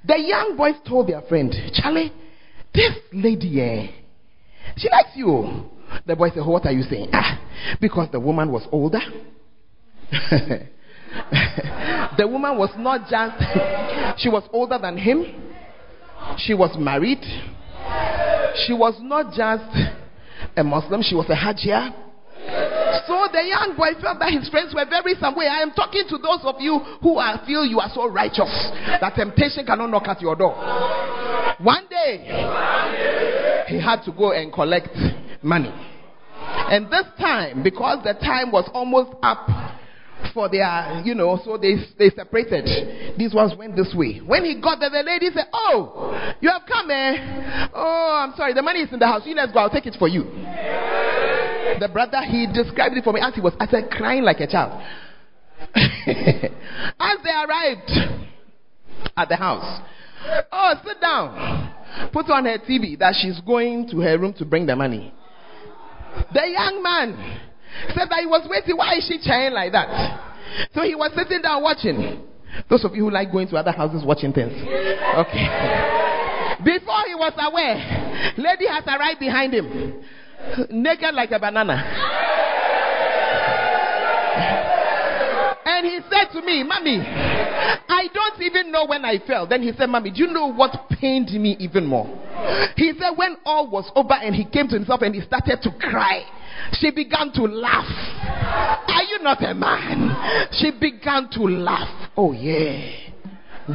The 0.04 0.18
young 0.18 0.56
boys 0.56 0.74
told 0.86 1.08
their 1.08 1.22
friend, 1.22 1.52
Charlie, 1.72 2.12
this 2.72 2.92
lady, 3.12 3.60
eh, 3.60 3.86
she 4.76 4.88
likes 4.88 5.10
you. 5.14 5.70
The 6.06 6.16
boy 6.16 6.30
said, 6.30 6.44
What 6.44 6.66
are 6.66 6.72
you 6.72 6.82
saying? 6.82 7.10
Ah, 7.12 7.40
because 7.80 8.08
the 8.12 8.20
woman 8.20 8.52
was 8.52 8.66
older. 8.72 9.00
the 10.10 10.68
woman 12.26 12.58
was 12.58 12.70
not 12.76 13.08
just, 13.08 13.36
she 14.20 14.28
was 14.28 14.42
older 14.52 14.78
than 14.78 14.96
him, 14.96 15.24
she 16.38 16.54
was 16.54 16.76
married, 16.78 17.22
she 18.66 18.72
was 18.72 18.94
not 19.00 19.32
just 19.32 19.64
a 20.56 20.64
Muslim, 20.64 21.02
she 21.02 21.14
was 21.14 21.28
a 21.30 21.34
Hajia. 21.34 21.94
So 23.06 23.28
the 23.32 23.44
young 23.44 23.74
boy 23.76 24.00
felt 24.00 24.18
that 24.20 24.32
his 24.32 24.48
friends 24.48 24.74
were 24.74 24.86
very 24.88 25.14
some 25.20 25.36
way. 25.36 25.46
I 25.46 25.60
am 25.60 25.72
talking 25.72 26.04
to 26.08 26.18
those 26.18 26.40
of 26.44 26.60
you 26.60 26.78
who 27.02 27.18
are, 27.18 27.44
feel 27.44 27.64
you 27.64 27.80
are 27.80 27.90
so 27.92 28.08
righteous 28.08 28.48
that 29.00 29.14
temptation 29.14 29.66
cannot 29.66 29.90
knock 29.90 30.08
at 30.08 30.22
your 30.22 30.36
door. 30.36 30.54
One 31.58 31.86
day, 31.88 32.24
he 33.68 33.80
had 33.80 34.02
to 34.04 34.12
go 34.12 34.32
and 34.32 34.52
collect 34.52 34.96
money. 35.44 35.72
And 36.40 36.86
this 36.90 37.06
time, 37.18 37.62
because 37.62 38.02
the 38.02 38.14
time 38.14 38.50
was 38.50 38.68
almost 38.72 39.14
up 39.22 39.46
for 40.32 40.48
their, 40.48 41.02
you 41.04 41.14
know, 41.14 41.38
so 41.44 41.58
they, 41.58 41.74
they 41.98 42.10
separated. 42.10 43.16
These 43.18 43.34
ones 43.34 43.52
went 43.56 43.76
this 43.76 43.94
way. 43.94 44.20
When 44.24 44.44
he 44.44 44.60
got 44.60 44.80
there, 44.80 44.90
the 44.90 45.02
lady 45.04 45.28
said, 45.32 45.46
Oh, 45.52 46.36
you 46.40 46.50
have 46.50 46.62
come, 46.66 46.90
eh? 46.90 47.68
Oh, 47.74 48.24
I'm 48.24 48.34
sorry, 48.36 48.54
the 48.54 48.62
money 48.62 48.80
is 48.80 48.92
in 48.92 48.98
the 48.98 49.06
house. 49.06 49.22
You 49.26 49.34
let's 49.34 49.52
go, 49.52 49.60
I'll 49.60 49.70
take 49.70 49.86
it 49.86 49.96
for 49.98 50.08
you. 50.08 50.24
The 51.80 51.88
brother, 51.92 52.22
he 52.22 52.46
described 52.46 52.96
it 52.96 53.04
for 53.04 53.12
me 53.12 53.20
as 53.20 53.34
he 53.34 53.40
was, 53.40 53.52
I 53.60 53.66
said, 53.66 53.90
crying 53.90 54.22
like 54.22 54.40
a 54.40 54.46
child. 54.46 54.82
as 55.74 57.18
they 57.22 57.30
arrived 57.30 57.90
at 59.16 59.28
the 59.28 59.36
house, 59.36 59.82
oh, 60.50 60.74
sit 60.84 61.00
down. 61.00 61.72
Put 62.12 62.28
on 62.30 62.44
her 62.44 62.58
TV 62.58 62.98
that 62.98 63.14
she's 63.20 63.40
going 63.40 63.88
to 63.90 64.00
her 64.00 64.18
room 64.18 64.32
to 64.34 64.44
bring 64.44 64.66
the 64.66 64.74
money. 64.74 65.12
The 66.32 66.48
young 66.50 66.82
man 66.82 67.40
said 67.94 68.08
that 68.08 68.20
he 68.20 68.26
was 68.26 68.46
waiting. 68.48 68.76
Why 68.76 68.96
is 68.96 69.06
she 69.06 69.18
crying 69.22 69.52
like 69.52 69.72
that? 69.72 69.88
So 70.74 70.82
he 70.82 70.94
was 70.94 71.12
sitting 71.16 71.42
down 71.42 71.62
watching. 71.62 72.22
Those 72.70 72.84
of 72.84 72.94
you 72.94 73.04
who 73.04 73.10
like 73.10 73.32
going 73.32 73.48
to 73.48 73.56
other 73.56 73.72
houses 73.72 74.04
watching 74.04 74.32
things. 74.32 74.52
Okay. 74.52 75.46
Before 76.64 77.02
he 77.06 77.14
was 77.14 77.34
aware, 77.36 77.76
lady 78.38 78.66
has 78.68 78.84
arrived 78.86 79.18
behind 79.18 79.52
him, 79.52 80.02
naked 80.70 81.14
like 81.14 81.30
a 81.32 81.38
banana. 81.38 81.82
And 85.64 85.86
he 85.86 85.98
said 86.10 86.32
to 86.32 86.44
me, 86.44 86.62
Mommy, 86.62 86.98
I 87.00 88.08
don't 88.12 88.42
even 88.42 88.70
know 88.70 88.86
when 88.86 89.04
I 89.04 89.18
fell. 89.26 89.46
Then 89.46 89.62
he 89.62 89.72
said, 89.76 89.88
Mommy, 89.88 90.10
do 90.10 90.18
you 90.18 90.26
know 90.28 90.52
what 90.52 90.88
pained 91.00 91.30
me 91.30 91.56
even 91.58 91.86
more? 91.86 92.06
He 92.76 92.92
said, 92.98 93.10
When 93.16 93.36
all 93.44 93.70
was 93.70 93.90
over 93.94 94.14
and 94.14 94.34
he 94.34 94.44
came 94.44 94.68
to 94.68 94.74
himself 94.74 95.02
and 95.02 95.14
he 95.14 95.22
started 95.22 95.60
to 95.62 95.70
cry, 95.80 96.22
she 96.72 96.90
began 96.90 97.32
to 97.32 97.42
laugh. 97.42 97.88
Are 98.88 99.02
you 99.04 99.18
not 99.20 99.42
a 99.42 99.54
man? 99.54 100.48
She 100.52 100.70
began 100.70 101.28
to 101.32 101.42
laugh. 101.42 102.10
Oh, 102.16 102.32
yeah. 102.32 103.10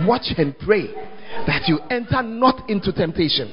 Watch 0.06 0.34
and 0.38 0.58
pray 0.60 0.94
that 1.46 1.68
you 1.68 1.80
enter 1.90 2.22
not 2.24 2.70
into 2.70 2.92
temptation. 2.92 3.52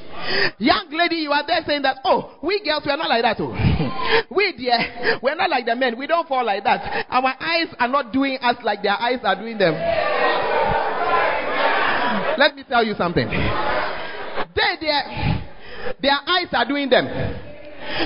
Young 0.58 0.88
lady, 0.90 1.16
you 1.16 1.32
are 1.32 1.46
there 1.46 1.60
saying 1.66 1.82
that, 1.82 1.98
oh, 2.04 2.38
we 2.42 2.62
girls, 2.64 2.82
we 2.84 2.90
are 2.90 2.96
not 2.96 3.08
like 3.08 3.22
that. 3.22 3.36
Oh. 3.38 4.26
we, 4.34 4.52
dear, 4.56 5.18
we're 5.22 5.34
not 5.34 5.50
like 5.50 5.66
the 5.66 5.76
men. 5.76 5.98
We 5.98 6.06
don't 6.06 6.26
fall 6.26 6.44
like 6.44 6.64
that. 6.64 7.06
Our 7.10 7.34
eyes 7.38 7.68
are 7.78 7.88
not 7.88 8.12
doing 8.12 8.38
us 8.40 8.56
like 8.64 8.82
their 8.82 8.98
eyes 8.98 9.20
are 9.22 9.36
doing 9.36 9.58
them. 9.58 9.74
Let 12.38 12.54
me 12.54 12.64
tell 12.68 12.84
you 12.84 12.94
something. 12.94 13.28
They, 13.28 14.76
dear, 14.80 15.36
Their 16.00 16.18
eyes 16.26 16.48
are 16.52 16.66
doing 16.66 16.90
them. 16.90 17.06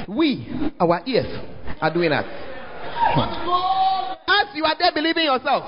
We, 0.08 0.46
our 0.78 1.00
ears, 1.06 1.26
are 1.80 1.92
doing 1.92 2.12
us. 2.12 2.24
As 4.28 4.46
you 4.54 4.64
are 4.64 4.76
there 4.78 4.92
believing 4.94 5.24
yourself, 5.24 5.64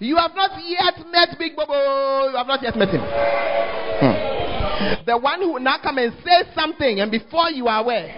you 0.00 0.16
have 0.16 0.32
not 0.34 0.50
yet 0.62 0.94
met 1.10 1.36
Big 1.38 1.56
Bobo. 1.56 2.30
You 2.30 2.36
have 2.36 2.46
not 2.46 2.62
yet 2.62 2.76
met 2.76 2.88
him. 2.88 3.00
Hmm. 3.00 5.04
The 5.06 5.18
one 5.18 5.40
who 5.40 5.52
will 5.54 5.60
now 5.60 5.78
come 5.82 5.98
and 5.98 6.12
say 6.24 6.42
something, 6.54 7.00
and 7.00 7.10
before 7.10 7.50
you 7.50 7.68
are 7.68 7.82
aware, 7.82 8.14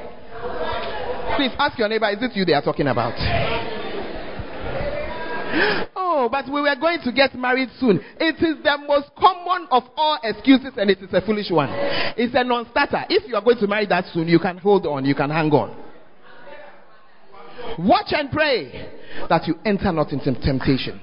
please 1.37 1.53
ask 1.59 1.79
your 1.79 1.89
neighbor, 1.89 2.09
is 2.11 2.23
it 2.23 2.35
you 2.35 2.45
they 2.45 2.55
are 2.55 2.63
talking 2.63 2.87
about? 2.87 3.15
Oh, 5.95 6.29
but 6.31 6.47
we 6.47 6.61
were 6.61 6.77
going 6.81 7.01
to 7.05 7.13
get 7.13 7.35
married 7.35 7.69
soon. 7.79 8.01
It 8.19 8.37
is 8.37 8.63
the 8.63 8.79
most 8.87 9.11
common 9.19 9.69
of 9.71 9.85
all 9.97 10.19
excuses, 10.23 10.73
and 10.77 10.91
it 10.91 10.99
is 11.01 11.13
a 11.13 11.21
foolish 11.21 11.51
one. 11.51 11.69
It's 12.17 12.35
a 12.35 12.45
non 12.45 12.67
starter. 12.71 13.05
If 13.09 13.29
you 13.29 13.37
are 13.37 13.43
going 13.43 13.59
to 13.59 13.67
marry 13.67 13.87
that 13.87 14.05
soon, 14.13 14.29
you 14.29 14.39
can 14.39 14.59
hold 14.59 14.87
on, 14.87 15.05
you 15.05 15.15
can 15.15 15.31
hang 15.31 15.51
on. 15.53 15.85
Watch 17.79 18.13
and 18.13 18.31
pray 18.31 18.91
that 19.29 19.47
you 19.47 19.59
enter 19.65 19.93
not 19.93 20.13
into 20.13 20.33
temptation. 20.41 21.01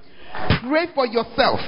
Pray 0.68 0.88
for 0.94 1.06
yourself. 1.06 1.60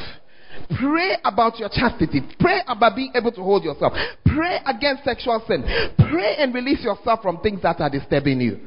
Pray 0.79 1.17
about 1.23 1.59
your 1.59 1.69
chastity. 1.69 2.21
Pray 2.39 2.61
about 2.67 2.95
being 2.95 3.11
able 3.13 3.31
to 3.31 3.41
hold 3.41 3.63
yourself. 3.63 3.93
Pray 4.25 4.59
against 4.65 5.03
sexual 5.03 5.43
sin. 5.47 5.63
Pray 6.09 6.35
and 6.37 6.53
release 6.53 6.83
yourself 6.83 7.21
from 7.21 7.39
things 7.41 7.61
that 7.61 7.79
are 7.81 7.89
disturbing 7.89 8.41
you. 8.41 8.59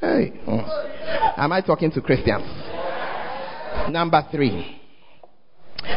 Hey. 0.00 0.40
Oh. 0.46 1.34
Am 1.36 1.52
I 1.52 1.60
talking 1.60 1.90
to 1.92 2.00
Christians? 2.00 2.44
Number 3.90 4.22
three. 4.30 4.80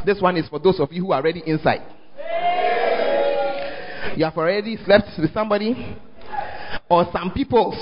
This 0.05 0.21
one 0.21 0.38
is 0.38 0.47
for 0.47 0.59
those 0.59 0.79
of 0.79 0.91
you 0.91 1.05
who 1.05 1.11
are 1.11 1.21
already 1.21 1.43
inside. 1.45 1.82
You 4.15 4.25
have 4.25 4.38
already 4.38 4.77
slept 4.84 5.09
with 5.19 5.34
somebody 5.34 5.97
or 6.89 7.05
some 7.11 7.32
people. 7.32 7.76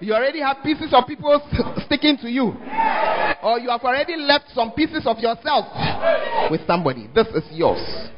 You 0.00 0.14
already 0.14 0.40
have 0.40 0.58
pieces 0.62 0.92
of 0.92 1.06
people 1.06 1.40
sticking 1.86 2.16
to 2.18 2.28
you. 2.28 2.54
Or 3.42 3.58
you 3.58 3.70
have 3.70 3.82
already 3.82 4.16
left 4.16 4.46
some 4.54 4.72
pieces 4.72 5.06
of 5.06 5.18
yourself 5.18 5.66
with 6.50 6.60
somebody. 6.66 7.08
This 7.14 7.26
is 7.28 7.44
yours. 7.50 8.10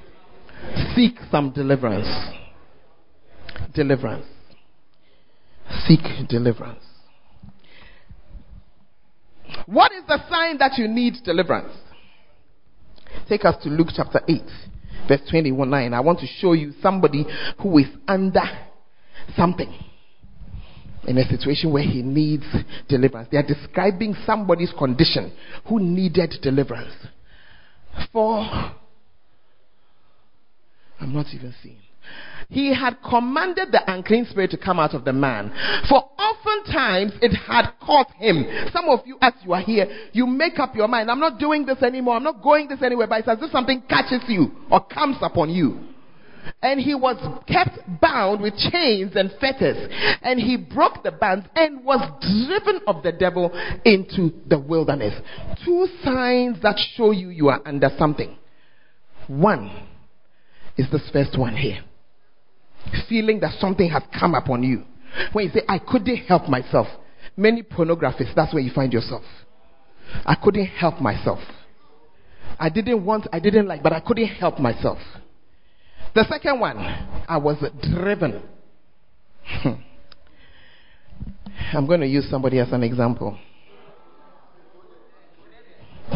Seek 0.95 1.15
some 1.31 1.51
deliverance. 1.51 2.09
Deliverance. 3.75 4.27
Seek 5.87 6.01
deliverance. 6.29 6.85
What 9.67 9.93
is 9.93 10.03
the 10.07 10.19
sign 10.29 10.59
that 10.59 10.73
you 10.77 10.89
need 10.89 11.15
deliverance? 11.25 11.73
Take 13.29 13.45
us 13.45 13.63
to 13.63 13.71
Luke 13.71 13.89
chapter 13.95 14.21
8, 14.29 14.43
verse 15.09 15.21
21 15.31 15.71
9. 15.71 15.95
I 15.95 16.01
want 16.01 16.19
to 16.21 16.27
show 16.27 16.53
you 16.53 16.73
somebody 16.83 17.27
who 17.61 17.79
is 17.79 17.87
under 18.07 18.43
something 19.37 19.73
in 21.07 21.19
a 21.19 21.29
situation 21.29 21.73
where 21.73 21.83
he 21.83 22.03
needs 22.03 22.45
deliverance. 22.89 23.29
They 23.31 23.39
are 23.39 23.47
describing 23.47 24.15
somebody's 24.27 24.73
condition 24.77 25.33
who 25.69 25.81
needed 25.81 26.35
deliverance. 26.43 26.95
For, 28.13 28.41
I'm 31.01 31.13
not 31.13 31.27
even 31.33 31.55
seeing 31.63 31.79
he 32.49 32.75
had 32.75 32.97
commanded 33.09 33.73
the 33.73 33.81
unclean 33.93 34.27
spirit 34.27 34.51
to 34.51 34.57
come 34.59 34.79
out 34.79 34.95
of 34.95 35.05
the 35.05 35.13
man. 35.13 35.53
For 35.89 36.03
oftentimes 36.19 37.13
it 37.23 37.35
had 37.35 37.73
caught 37.81 38.11
him. 38.13 38.45
Some 38.73 38.89
of 38.89 39.01
you, 39.07 39.19
as 39.21 39.33
you 39.45 39.53
are 39.53 39.61
here, 39.61 39.87
you 40.13 40.27
make 40.27 40.59
up 40.59 40.75
your 40.75 40.89
mind, 40.89 41.11
I'm 41.11 41.21
not 41.21 41.39
doing 41.39 41.67
this 41.67 41.83
anymore, 41.83 42.17
I'm 42.17 42.23
not 42.23 42.43
going 42.43 42.69
this 42.69 42.83
anywhere, 42.83 43.07
but 43.07 43.21
it's 43.21 43.29
as 43.29 43.39
if 43.41 43.51
something 43.51 43.83
catches 43.89 44.23
you 44.29 44.53
or 44.71 44.85
comes 44.87 45.17
upon 45.21 45.51
you. 45.51 45.94
And 46.63 46.81
he 46.81 46.95
was 46.95 47.17
kept 47.47 47.79
bound 48.01 48.41
with 48.41 48.55
chains 48.57 49.13
and 49.17 49.31
fetters. 49.41 49.91
And 50.23 50.39
he 50.39 50.57
broke 50.57 51.03
the 51.03 51.13
bands 51.13 51.47
and 51.55 51.85
was 51.85 52.01
driven 52.21 52.81
of 52.87 53.03
the 53.03 53.13
devil 53.13 53.51
into 53.85 54.31
the 54.47 54.59
wilderness. 54.59 55.15
Two 55.65 55.87
signs 56.03 56.61
that 56.63 56.77
show 56.97 57.11
you 57.11 57.31
you 57.31 57.49
are 57.49 57.61
under 57.65 57.91
something. 57.99 58.37
One 59.27 59.89
is 60.77 60.91
this 60.91 61.09
first 61.13 61.39
one 61.39 61.57
here 61.57 61.83
feeling 63.09 63.41
that 63.41 63.59
something 63.61 63.89
has 63.91 64.03
come 64.19 64.35
upon 64.35 64.63
you. 64.63 64.85
When 65.33 65.47
you 65.47 65.51
say, 65.53 65.63
I 65.69 65.79
couldn't 65.79 66.17
help 66.17 66.49
myself. 66.49 66.87
Many 67.37 67.63
pornographists, 67.63 68.35
that's 68.35 68.53
where 68.53 68.63
you 68.63 68.73
find 68.73 68.93
yourself. 68.93 69.23
I 70.25 70.35
couldn't 70.35 70.67
help 70.67 71.01
myself. 71.01 71.41
I 72.59 72.69
didn't 72.69 73.05
want, 73.05 73.27
I 73.33 73.41
didn't 73.41 73.67
like, 73.67 73.83
but 73.83 73.93
I 73.93 74.01
couldn't 74.01 74.27
help 74.27 74.59
myself. 74.59 74.99
The 76.15 76.25
second 76.29 76.61
one, 76.61 76.79
I 77.29 77.37
was 77.39 77.57
driven. 77.93 78.43
Hmm. 79.45 79.73
I'm 81.73 81.87
going 81.87 82.01
to 82.01 82.07
use 82.07 82.29
somebody 82.31 82.59
as 82.59 82.73
an 82.73 82.83
example. 82.83 83.37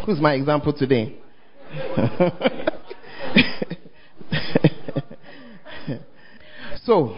Who's 0.06 0.20
my 0.20 0.34
example 0.34 0.72
today? 0.72 1.16
So, 6.88 7.14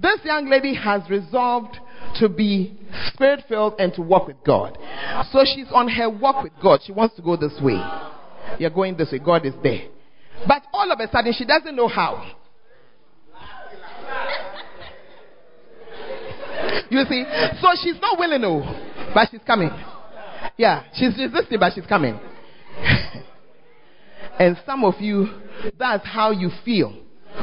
this 0.00 0.20
young 0.24 0.48
lady 0.48 0.74
has 0.74 1.02
resolved 1.10 1.76
to 2.20 2.28
be 2.30 2.78
spirit 3.08 3.44
filled 3.46 3.74
and 3.78 3.92
to 3.92 4.00
walk 4.00 4.28
with 4.28 4.42
God. 4.46 4.78
So 5.30 5.44
she's 5.44 5.66
on 5.70 5.88
her 5.90 6.08
walk 6.08 6.42
with 6.42 6.54
God. 6.62 6.80
She 6.86 6.92
wants 6.92 7.14
to 7.16 7.22
go 7.22 7.36
this 7.36 7.52
way. 7.60 7.78
You're 8.58 8.70
going 8.70 8.96
this 8.96 9.12
way. 9.12 9.18
God 9.18 9.44
is 9.44 9.52
there. 9.62 9.88
But 10.46 10.62
all 10.72 10.90
of 10.90 11.00
a 11.00 11.10
sudden, 11.10 11.32
she 11.36 11.44
doesn't 11.44 11.74
know 11.74 11.88
how. 11.88 12.32
You 16.90 17.04
see? 17.08 17.24
So 17.60 17.68
she's 17.82 18.00
not 18.00 18.18
willing 18.18 18.40
to, 18.42 19.10
but 19.14 19.28
she's 19.30 19.40
coming. 19.46 19.70
Yeah, 20.56 20.84
she's 20.94 21.16
resisting, 21.18 21.58
but 21.58 21.72
she's 21.74 21.86
coming. 21.86 22.18
and 24.38 24.56
some 24.66 24.84
of 24.84 24.94
you, 25.00 25.26
that's 25.78 26.06
how 26.06 26.30
you 26.30 26.50
feel 26.64 26.96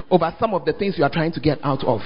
over 0.09 0.33
some 0.39 0.53
of 0.53 0.65
the 0.65 0.73
things 0.73 0.95
you 0.97 1.03
are 1.03 1.09
trying 1.09 1.31
to 1.33 1.39
get 1.39 1.59
out 1.63 1.83
of. 1.83 2.01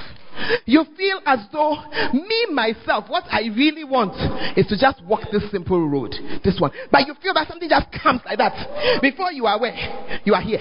You 0.66 0.84
feel 0.96 1.20
as 1.24 1.40
though 1.52 1.76
me, 2.12 2.46
myself, 2.50 3.08
what 3.08 3.24
I 3.30 3.42
really 3.56 3.84
want 3.84 4.14
is 4.56 4.66
to 4.66 4.76
just 4.78 5.02
walk 5.04 5.22
this 5.32 5.50
simple 5.50 5.88
road, 5.88 6.14
this 6.44 6.56
one. 6.58 6.72
But 6.90 7.06
you 7.06 7.14
feel 7.22 7.34
that 7.34 7.48
something 7.48 7.68
just 7.68 7.86
comes 8.02 8.20
like 8.24 8.38
that. 8.38 9.00
Before 9.00 9.32
you 9.32 9.46
are 9.46 9.56
aware, 9.56 10.20
you 10.24 10.34
are 10.34 10.42
here. 10.42 10.60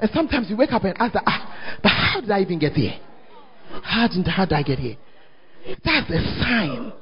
And 0.00 0.10
sometimes 0.12 0.50
you 0.50 0.56
wake 0.56 0.72
up 0.72 0.84
and 0.84 0.96
ask, 0.98 1.14
ah, 1.26 1.78
but 1.82 1.88
how 1.88 2.20
did 2.20 2.30
I 2.30 2.40
even 2.40 2.58
get 2.58 2.72
here? 2.72 2.98
How 3.82 4.08
did, 4.08 4.26
how 4.26 4.44
did 4.44 4.54
I 4.54 4.62
get 4.62 4.78
here? 4.78 4.96
That's 5.84 6.10
a 6.10 6.40
sign. 6.42 6.92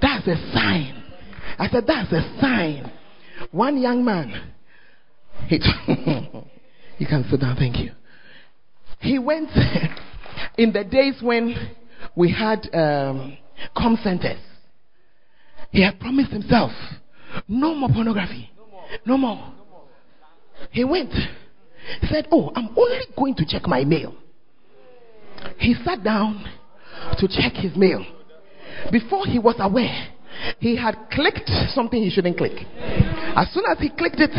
That's 0.00 0.26
a 0.26 0.36
sign. 0.52 1.02
I 1.58 1.68
said, 1.68 1.84
that's 1.86 2.12
a 2.12 2.38
sign. 2.40 2.90
One 3.50 3.80
young 3.80 4.04
man, 4.04 4.52
he 5.46 5.56
you 6.98 7.06
can 7.06 7.24
sit 7.30 7.40
down, 7.40 7.56
thank 7.56 7.78
you. 7.78 7.92
He 9.00 9.18
went 9.18 9.50
in 10.58 10.72
the 10.72 10.84
days 10.84 11.16
when 11.20 11.54
we 12.16 12.32
had 12.32 12.68
um, 12.74 13.36
com 13.76 13.98
centers. 14.02 14.40
He 15.70 15.82
had 15.82 15.98
promised 15.98 16.30
himself 16.30 16.70
no 17.48 17.74
more 17.74 17.88
pornography. 17.88 18.50
No 19.04 19.16
more. 19.16 19.52
He 20.70 20.84
went. 20.84 21.12
Said, 22.10 22.28
Oh, 22.30 22.52
I'm 22.54 22.70
only 22.76 23.00
going 23.16 23.34
to 23.36 23.44
check 23.46 23.66
my 23.66 23.84
mail. 23.84 24.14
He 25.58 25.74
sat 25.84 26.02
down 26.02 26.44
to 27.18 27.28
check 27.28 27.54
his 27.54 27.76
mail. 27.76 28.04
Before 28.90 29.26
he 29.26 29.38
was 29.38 29.56
aware, 29.58 30.08
he 30.58 30.76
had 30.76 30.96
clicked 31.10 31.50
something 31.74 32.02
he 32.02 32.10
shouldn't 32.10 32.36
click. 32.36 32.52
As 33.36 33.52
soon 33.52 33.64
as 33.68 33.78
he 33.78 33.90
clicked 33.90 34.20
it, 34.20 34.30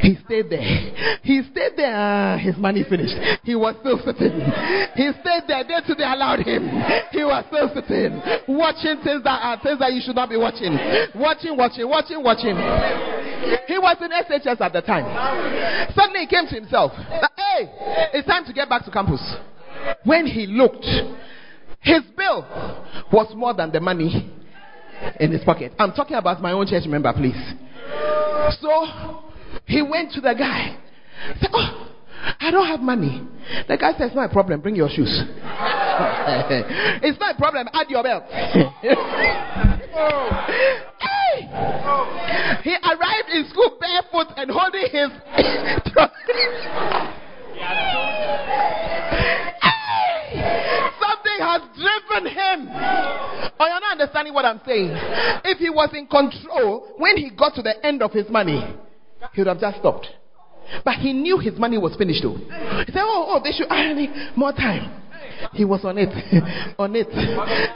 he 0.00 0.16
stayed 0.24 0.50
there. 0.50 1.20
He 1.22 1.42
stayed 1.50 1.76
there. 1.76 1.94
Uh, 1.94 2.38
his 2.38 2.56
money 2.56 2.84
finished. 2.88 3.14
He 3.44 3.54
was 3.54 3.74
still 3.80 3.98
sitting. 4.04 4.40
He 4.94 5.10
stayed 5.20 5.44
there. 5.46 5.64
They 5.64 5.78
too 5.86 5.94
they 5.94 6.04
allowed 6.04 6.40
him. 6.40 6.64
He 7.10 7.24
was 7.24 7.44
still 7.48 7.68
sitting, 7.74 8.20
watching 8.48 9.02
things 9.04 9.22
that 9.24 9.38
are 9.42 9.60
things 9.62 9.78
that 9.78 9.92
you 9.92 10.00
should 10.04 10.16
not 10.16 10.30
be 10.30 10.36
watching. 10.36 10.74
Watching, 11.14 11.56
watching, 11.56 11.88
watching, 11.88 12.22
watching. 12.22 12.56
He 13.66 13.78
was 13.78 13.96
in 14.00 14.10
SHS 14.10 14.60
at 14.60 14.72
the 14.72 14.82
time. 14.82 15.04
Suddenly 15.94 16.20
he 16.20 16.26
came 16.26 16.46
to 16.46 16.54
himself. 16.54 16.92
Hey, 16.94 17.68
it's 18.14 18.26
time 18.26 18.44
to 18.46 18.52
get 18.52 18.68
back 18.68 18.84
to 18.84 18.90
campus. 18.90 19.22
When 20.04 20.26
he 20.26 20.46
looked, 20.46 20.86
his 21.80 22.02
bill 22.16 22.46
was 23.12 23.32
more 23.34 23.54
than 23.54 23.72
the 23.72 23.80
money 23.80 24.30
in 25.18 25.32
his 25.32 25.42
pocket. 25.44 25.72
I'm 25.78 25.92
talking 25.92 26.16
about 26.16 26.40
my 26.40 26.52
own 26.52 26.66
church 26.66 26.86
member, 26.86 27.12
please. 27.12 27.36
So 28.60 29.31
he 29.66 29.82
went 29.82 30.12
to 30.12 30.20
the 30.20 30.34
guy. 30.34 30.78
Said, 31.40 31.50
oh, 31.52 31.92
I 32.40 32.50
don't 32.50 32.66
have 32.66 32.80
money. 32.80 33.22
The 33.68 33.76
guy 33.76 33.92
says, 33.92 34.08
It's 34.08 34.16
not 34.16 34.30
a 34.30 34.32
problem. 34.32 34.60
Bring 34.60 34.76
your 34.76 34.88
shoes. 34.88 35.08
it's 37.02 37.18
not 37.18 37.34
a 37.34 37.38
problem. 37.38 37.68
Add 37.72 37.90
your 37.90 38.02
belt. 38.02 38.24
hey! 38.30 38.52
He 42.62 42.74
arrived 42.74 43.28
in 43.32 43.48
school 43.50 43.78
barefoot 43.80 44.28
and 44.36 44.50
holding 44.50 44.86
his. 44.90 45.10
Something 51.00 51.38
has 51.40 51.62
driven 51.74 52.26
him. 52.32 52.68
Are 53.58 53.68
you 53.68 53.80
not 53.80 53.92
understanding 53.92 54.34
what 54.34 54.44
I'm 54.44 54.60
saying. 54.66 54.90
If 55.44 55.58
he 55.58 55.70
was 55.70 55.90
in 55.94 56.06
control, 56.06 56.94
when 56.98 57.16
he 57.16 57.30
got 57.30 57.54
to 57.56 57.62
the 57.62 57.84
end 57.84 58.02
of 58.02 58.12
his 58.12 58.28
money, 58.28 58.76
he 59.34 59.40
would 59.40 59.48
have 59.48 59.60
just 59.60 59.78
stopped. 59.78 60.08
But 60.84 60.94
he 60.96 61.12
knew 61.12 61.38
his 61.38 61.58
money 61.58 61.78
was 61.78 61.94
finished 61.96 62.22
though. 62.22 62.36
He 62.86 62.92
said, 62.92 63.02
Oh, 63.02 63.36
oh, 63.36 63.40
they 63.42 63.52
should 63.52 63.68
add 63.68 63.96
more 64.36 64.52
time. 64.52 65.02
He 65.52 65.64
was 65.64 65.84
on 65.84 65.98
it. 65.98 66.08
on 66.78 66.94
it. 66.96 67.08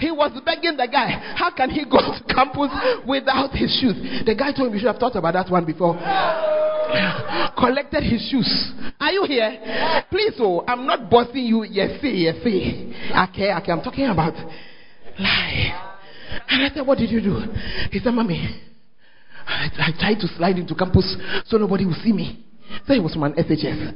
He 0.00 0.10
was 0.10 0.32
begging 0.44 0.76
the 0.76 0.88
guy, 0.90 1.34
How 1.36 1.50
can 1.50 1.70
he 1.70 1.84
go 1.84 1.98
to 1.98 2.34
campus 2.34 2.70
without 3.06 3.50
his 3.52 3.70
shoes? 3.80 4.24
The 4.24 4.34
guy 4.34 4.52
told 4.52 4.68
him, 4.68 4.74
You 4.74 4.80
should 4.80 4.92
have 4.92 4.98
thought 4.98 5.16
about 5.16 5.34
that 5.34 5.50
one 5.50 5.64
before. 5.64 5.94
Collected 7.58 8.02
his 8.02 8.28
shoes. 8.30 8.72
Are 9.00 9.12
you 9.12 9.24
here? 9.24 10.04
Please, 10.10 10.34
oh, 10.38 10.64
I'm 10.66 10.86
not 10.86 11.10
bossing 11.10 11.44
you. 11.44 11.64
Yes, 11.64 12.00
see, 12.00 12.24
yes, 12.24 12.36
see. 12.42 12.94
Okay, 13.30 13.52
okay, 13.52 13.72
I'm 13.72 13.82
talking 13.82 14.06
about 14.06 14.34
life. 15.18 15.74
And 16.48 16.62
I 16.62 16.70
said, 16.74 16.86
What 16.86 16.98
did 16.98 17.10
you 17.10 17.20
do? 17.20 17.40
He 17.90 17.98
said, 17.98 18.12
Mommy, 18.14 18.62
I, 19.46 19.70
I 19.78 19.92
tried 19.98 20.20
to 20.20 20.28
slide 20.36 20.58
into 20.58 20.74
campus 20.74 21.16
so 21.46 21.56
nobody 21.56 21.86
would 21.86 21.96
see 22.02 22.12
me. 22.12 22.44
So 22.86 22.94
he 22.94 23.00
was 23.00 23.12
from 23.12 23.24
an 23.24 23.34
SHS. 23.34 23.94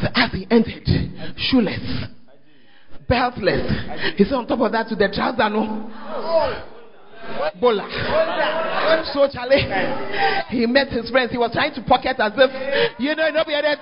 So 0.00 0.08
as 0.14 0.32
he 0.32 0.46
entered, 0.50 0.88
shoeless, 1.36 2.06
beltless. 3.08 4.16
He 4.16 4.24
said 4.24 4.34
on 4.34 4.46
top 4.46 4.60
of 4.60 4.72
that 4.72 4.88
to 4.88 4.96
the 4.96 5.08
trouser, 5.14 5.48
no. 5.48 5.90
Bola. 7.60 7.88
So 9.12 9.28
Charlie, 9.32 9.64
he 10.50 10.66
met 10.66 10.88
his 10.88 11.10
friends. 11.10 11.30
He 11.30 11.38
was 11.38 11.52
trying 11.52 11.74
to 11.74 11.82
pocket 11.82 12.16
as 12.18 12.32
if, 12.36 13.00
you 13.00 13.14
know, 13.14 13.30
nobody 13.30 13.54
had 13.54 13.78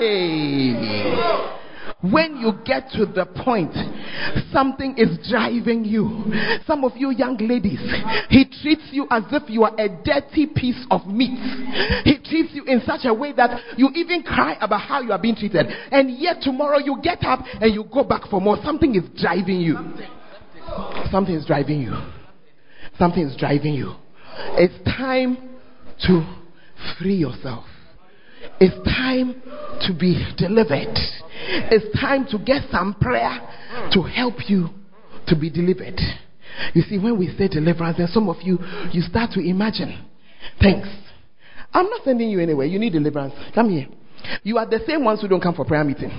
Yay. 0.00 1.59
When 2.02 2.38
you 2.38 2.52
get 2.64 2.90
to 2.92 3.04
the 3.04 3.26
point, 3.44 3.74
something 4.50 4.94
is 4.96 5.18
driving 5.28 5.84
you. 5.84 6.32
Some 6.66 6.82
of 6.82 6.92
you 6.96 7.10
young 7.10 7.36
ladies, 7.36 7.80
he 8.30 8.46
treats 8.62 8.88
you 8.90 9.06
as 9.10 9.24
if 9.30 9.50
you 9.50 9.64
are 9.64 9.74
a 9.78 9.88
dirty 10.02 10.46
piece 10.46 10.82
of 10.90 11.06
meat. 11.06 11.38
He 12.04 12.16
treats 12.24 12.54
you 12.54 12.64
in 12.64 12.80
such 12.86 13.00
a 13.04 13.12
way 13.12 13.34
that 13.34 13.60
you 13.76 13.90
even 13.94 14.22
cry 14.22 14.56
about 14.62 14.80
how 14.80 15.02
you 15.02 15.12
are 15.12 15.18
being 15.18 15.36
treated. 15.36 15.66
And 15.90 16.18
yet 16.18 16.40
tomorrow 16.40 16.78
you 16.78 16.98
get 17.02 17.22
up 17.22 17.40
and 17.60 17.74
you 17.74 17.84
go 17.92 18.02
back 18.02 18.22
for 18.30 18.40
more. 18.40 18.56
Something 18.64 18.94
is 18.94 19.04
driving 19.20 19.60
you. 19.60 19.76
Something 21.10 21.34
is 21.34 21.44
driving 21.44 21.82
you. 21.82 21.92
Something 22.98 23.24
is 23.28 23.36
driving 23.36 23.74
you. 23.74 23.94
It's 24.56 24.74
time 24.96 25.36
to 26.06 26.24
free 26.98 27.16
yourself. 27.16 27.66
It's 28.58 28.76
time 28.88 29.42
to 29.82 29.94
be 29.94 30.26
delivered. 30.36 30.96
It's 31.70 32.00
time 32.00 32.26
to 32.30 32.38
get 32.38 32.62
some 32.70 32.94
prayer 32.94 33.40
to 33.92 34.02
help 34.02 34.48
you 34.48 34.68
to 35.26 35.36
be 35.36 35.50
delivered. 35.50 35.98
You 36.74 36.82
see, 36.82 36.98
when 36.98 37.18
we 37.18 37.34
say 37.36 37.48
deliverance, 37.48 37.96
then 37.98 38.08
some 38.08 38.28
of 38.28 38.36
you, 38.42 38.58
you 38.92 39.02
start 39.02 39.30
to 39.32 39.40
imagine 39.40 40.06
things. 40.60 40.86
I'm 41.72 41.88
not 41.88 42.02
sending 42.04 42.28
you 42.28 42.40
anywhere. 42.40 42.66
You 42.66 42.78
need 42.78 42.92
deliverance. 42.92 43.34
Come 43.54 43.70
here. 43.70 43.86
You 44.42 44.58
are 44.58 44.66
the 44.66 44.80
same 44.86 45.04
ones 45.04 45.20
who 45.20 45.28
don't 45.28 45.40
come 45.40 45.54
for 45.54 45.64
prayer 45.64 45.84
meeting. 45.84 46.10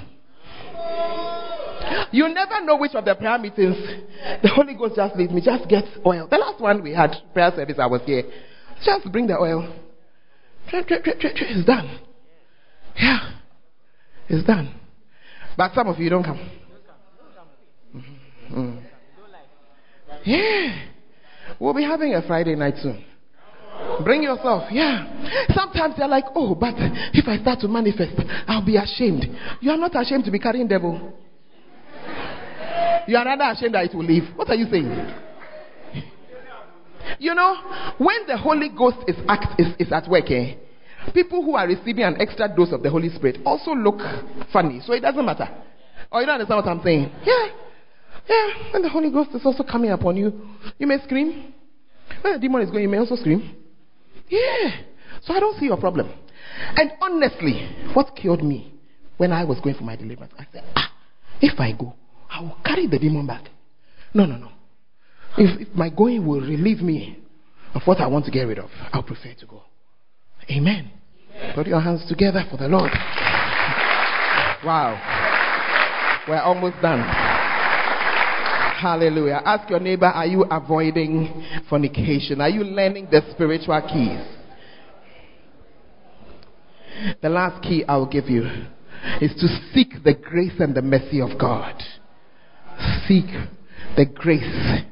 You 2.12 2.28
never 2.30 2.64
know 2.66 2.78
which 2.78 2.94
of 2.94 3.06
the 3.06 3.16
prayer 3.16 3.38
meetings 3.38 3.76
the 4.42 4.50
Holy 4.50 4.74
Ghost 4.76 4.96
just 4.96 5.16
leads 5.16 5.32
me. 5.32 5.42
Just 5.42 5.68
get 5.68 5.84
oil. 6.06 6.28
The 6.30 6.38
last 6.38 6.60
one 6.60 6.84
we 6.84 6.94
had 6.94 7.12
prayer 7.34 7.52
service, 7.56 7.78
I 7.80 7.86
was 7.86 8.02
here. 8.06 8.24
Just 8.84 9.12
bring 9.12 9.28
the 9.28 9.38
oil. 9.38 9.74
It's 10.74 11.66
done. 11.66 12.00
Yeah. 12.96 13.41
It's 14.30 14.46
done. 14.46 14.74
But 15.58 15.74
some 15.74 15.88
of 15.88 16.00
you 16.00 16.10
don't 16.10 16.24
come. 16.24 16.50
Mm-hmm. 17.96 18.78
Yeah. 20.26 20.88
We'll 21.60 21.74
be 21.74 21.84
having 21.84 22.14
a 22.14 22.22
Friday 22.26 22.56
night 22.56 22.76
soon. 22.82 23.04
Bring 24.04 24.24
yourself. 24.24 24.64
Yeah. 24.72 25.46
Sometimes 25.54 25.96
they're 25.98 26.08
like, 26.08 26.26
oh, 26.36 26.56
but 26.56 26.74
if 27.14 27.28
I 27.28 27.38
start 27.42 27.60
to 27.62 27.68
manifest, 27.68 28.14
I'll 28.48 28.66
be 28.66 28.78
ashamed. 28.78 29.26
You 29.60 29.72
are 29.72 29.78
not 29.78 30.00
ashamed 30.00 30.26
to 30.26 30.32
be 30.32 30.40
carrying 30.40 30.68
devil. 30.68 31.14
You 33.08 33.18
are 33.18 33.26
rather 33.26 33.46
ashamed 33.46 33.74
that 33.76 33.86
it 33.86 33.96
will 33.96 34.06
leave. 34.06 34.24
What 34.36 34.50
are 34.50 34.56
you 34.56 34.68
saying? 34.72 35.14
You 37.20 37.36
know, 37.36 37.56
when 37.98 38.28
the 38.28 38.38
Holy 38.38 38.70
Ghost 38.70 38.98
is, 39.08 39.16
act, 39.28 39.60
is, 39.60 39.68
is 39.80 39.92
at 39.92 40.08
work, 40.10 40.30
eh, 40.32 40.56
People 41.14 41.44
who 41.44 41.56
are 41.56 41.68
receiving 41.68 42.04
an 42.04 42.22
extra 42.22 42.48
dose 42.48 42.72
of 42.72 42.84
the 42.84 42.90
Holy 42.90 43.10
Spirit 43.10 43.40
also 43.46 43.72
look 43.72 44.00
funny, 44.54 44.82
so 44.86 44.94
it 44.94 45.02
doesn't 45.02 45.26
matter. 45.26 45.50
Or 46.12 46.22
you 46.22 46.28
don't 46.28 46.36
understand 46.36 46.64
what 46.64 46.72
I'm 46.72 46.84
saying? 46.84 47.12
Yeah. 47.26 47.48
Yeah. 48.30 48.74
When 48.74 48.82
the 48.82 48.90
Holy 48.90 49.10
Ghost 49.10 49.32
is 49.34 49.42
also 49.46 49.64
coming 49.64 49.92
upon 49.92 50.18
you, 50.18 50.42
you 50.78 50.88
may 50.88 51.00
scream. 51.04 51.54
When 52.22 52.34
the 52.34 52.40
demon 52.40 52.62
is 52.62 52.70
going, 52.70 52.84
you 52.84 52.90
may 52.90 53.00
also 53.00 53.16
scream. 53.16 53.56
Yeah. 54.30 54.82
So 55.24 55.34
I 55.34 55.40
don't 55.40 55.58
see 55.60 55.66
your 55.66 55.78
problem. 55.78 56.12
And 56.76 56.92
honestly, 57.02 57.68
what 57.94 58.16
killed 58.16 58.44
me 58.44 58.74
when 59.18 59.32
I 59.32 59.44
was 59.44 59.60
going 59.60 59.76
for 59.76 59.84
my 59.84 59.96
deliverance, 59.96 60.34
I 60.38 60.46
said, 60.52 60.64
ah, 60.76 60.92
if 61.42 61.60
I 61.60 61.72
go, 61.74 61.94
I 62.30 62.42
will 62.42 62.58
carry 62.66 62.88
the 62.88 63.00
demon 63.00 63.28
back. 63.28 63.46
No, 64.14 64.26
no, 64.26 64.38
no. 64.38 64.50
If, 65.38 65.68
if 65.68 65.76
my 65.76 65.90
going 65.90 66.26
will 66.26 66.42
relieve 66.42 66.82
me 66.82 67.20
of 67.74 67.82
what 67.86 68.00
I 68.00 68.08
want 68.08 68.26
to 68.26 68.32
get 68.32 68.44
rid 68.44 68.60
of, 68.60 68.70
I'll 68.92 69.04
prefer 69.04 69.34
to 69.40 69.46
go. 69.46 69.61
Amen. 70.50 70.92
Put 71.56 71.68
your 71.68 71.82
hands 71.82 72.06
together 72.08 72.44
for 72.50 72.58
the 72.58 72.68
Lord. 72.68 72.92
Wow. 74.66 74.96
We're 76.28 76.42
almost 76.42 76.82
done. 76.82 77.00
Hallelujah. 78.82 79.42
Ask 79.46 79.70
your 79.70 79.80
neighbor, 79.80 80.08
are 80.08 80.26
you 80.26 80.44
avoiding 80.44 81.46
fornication? 81.70 82.42
Are 82.42 82.50
you 82.50 82.64
learning 82.64 83.08
the 83.12 83.22
spiritual 83.32 83.82
keys? 83.82 84.20
The 87.22 87.30
last 87.30 87.64
key 87.64 87.84
I'll 87.88 88.06
give 88.06 88.26
you 88.26 88.44
is 89.20 89.32
to 89.40 89.48
seek 89.74 90.04
the 90.04 90.14
grace 90.14 90.60
and 90.60 90.76
the 90.76 90.82
mercy 90.82 91.22
of 91.22 91.40
God. 91.40 91.76
Seek 93.08 93.26
the 93.96 94.06
grace 94.06 94.84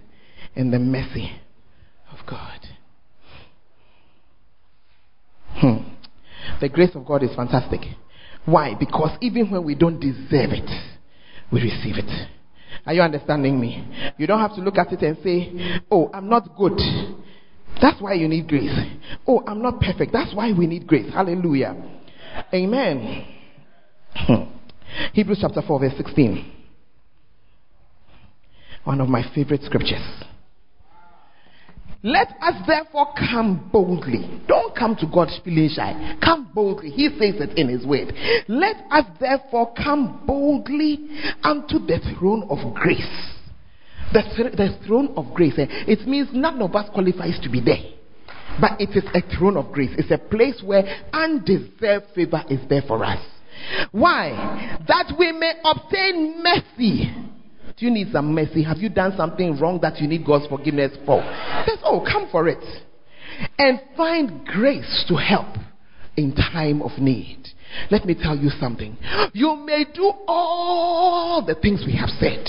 and 0.55 0.73
the 0.73 0.79
mercy 0.79 1.31
of 2.11 2.25
God. 2.27 2.58
Hmm. 5.59 5.77
The 6.61 6.69
grace 6.69 6.91
of 6.95 7.05
God 7.05 7.23
is 7.23 7.35
fantastic. 7.35 7.81
Why? 8.45 8.75
Because 8.79 9.17
even 9.21 9.51
when 9.51 9.63
we 9.63 9.75
don't 9.75 9.99
deserve 9.99 10.51
it, 10.51 10.69
we 11.51 11.61
receive 11.61 11.97
it. 11.97 12.27
Are 12.85 12.93
you 12.93 13.01
understanding 13.01 13.59
me? 13.59 14.13
You 14.17 14.25
don't 14.25 14.39
have 14.39 14.55
to 14.55 14.61
look 14.61 14.77
at 14.77 14.91
it 14.93 15.01
and 15.01 15.17
say, 15.23 15.81
Oh, 15.91 16.09
I'm 16.13 16.29
not 16.29 16.55
good. 16.57 16.79
That's 17.81 18.01
why 18.01 18.13
you 18.13 18.27
need 18.27 18.47
grace. 18.47 18.71
Oh, 19.27 19.43
I'm 19.45 19.61
not 19.61 19.79
perfect. 19.79 20.11
That's 20.11 20.33
why 20.33 20.51
we 20.51 20.67
need 20.67 20.87
grace. 20.87 21.11
Hallelujah. 21.13 21.75
Amen. 22.53 23.25
Hmm. 24.13 24.43
Hebrews 25.13 25.39
chapter 25.41 25.61
4, 25.61 25.79
verse 25.79 25.93
16. 25.97 26.51
One 28.83 29.01
of 29.01 29.09
my 29.09 29.23
favorite 29.35 29.61
scriptures. 29.63 30.01
Let 32.01 32.29
us 32.41 32.55
therefore 32.65 33.13
come 33.13 33.69
boldly. 33.73 34.41
Don't 34.47 34.75
come 34.75 34.95
to 34.97 35.05
God 35.05 35.27
feeling 35.43 35.69
shy. 35.69 36.17
Come 36.23 36.49
boldly. 36.53 36.91
He 36.91 37.09
says 37.09 37.35
it 37.41 37.57
in 37.57 37.67
His 37.67 37.85
word. 37.85 38.13
Let 38.47 38.77
us 38.89 39.05
therefore 39.19 39.73
come 39.73 40.23
boldly 40.25 41.09
unto 41.43 41.79
the 41.79 41.99
throne 42.17 42.47
of 42.49 42.73
grace. 42.73 43.35
The, 44.13 44.23
th- 44.35 44.53
the 44.53 44.79
throne 44.87 45.13
of 45.17 45.33
grace. 45.33 45.55
Eh? 45.57 45.65
It 45.87 46.07
means 46.07 46.29
none 46.31 46.61
of 46.61 46.73
us 46.73 46.89
qualifies 46.93 47.37
to 47.43 47.49
be 47.49 47.59
there. 47.59 47.83
But 48.61 48.79
it 48.79 48.89
is 48.95 49.03
a 49.13 49.37
throne 49.37 49.57
of 49.57 49.71
grace. 49.71 49.91
It's 49.97 50.11
a 50.11 50.17
place 50.17 50.61
where 50.63 50.83
undeserved 51.11 52.05
favor 52.15 52.43
is 52.49 52.59
there 52.69 52.81
for 52.87 53.03
us. 53.03 53.19
Why? 53.91 54.79
That 54.87 55.13
we 55.19 55.33
may 55.33 55.53
obtain 55.63 56.41
mercy 56.41 57.13
do 57.77 57.85
you 57.85 57.91
need 57.91 58.11
some 58.11 58.33
mercy? 58.33 58.63
Have 58.63 58.77
you 58.77 58.89
done 58.89 59.13
something 59.15 59.57
wrong 59.59 59.79
that 59.81 59.99
you 59.99 60.07
need 60.07 60.25
God's 60.25 60.47
forgiveness 60.47 60.91
for? 61.05 61.21
Says, 61.65 61.79
oh, 61.83 62.05
come 62.05 62.27
for 62.31 62.47
it. 62.47 62.63
And 63.57 63.79
find 63.95 64.45
grace 64.45 65.05
to 65.07 65.15
help 65.15 65.55
in 66.17 66.35
time 66.35 66.81
of 66.81 66.91
need. 66.99 67.47
Let 67.91 68.05
me 68.05 68.15
tell 68.21 68.35
you 68.35 68.49
something. 68.59 68.97
You 69.33 69.55
may 69.55 69.85
do 69.93 70.11
all 70.27 71.43
the 71.45 71.55
things 71.55 71.83
we 71.85 71.95
have 71.95 72.09
said, 72.19 72.45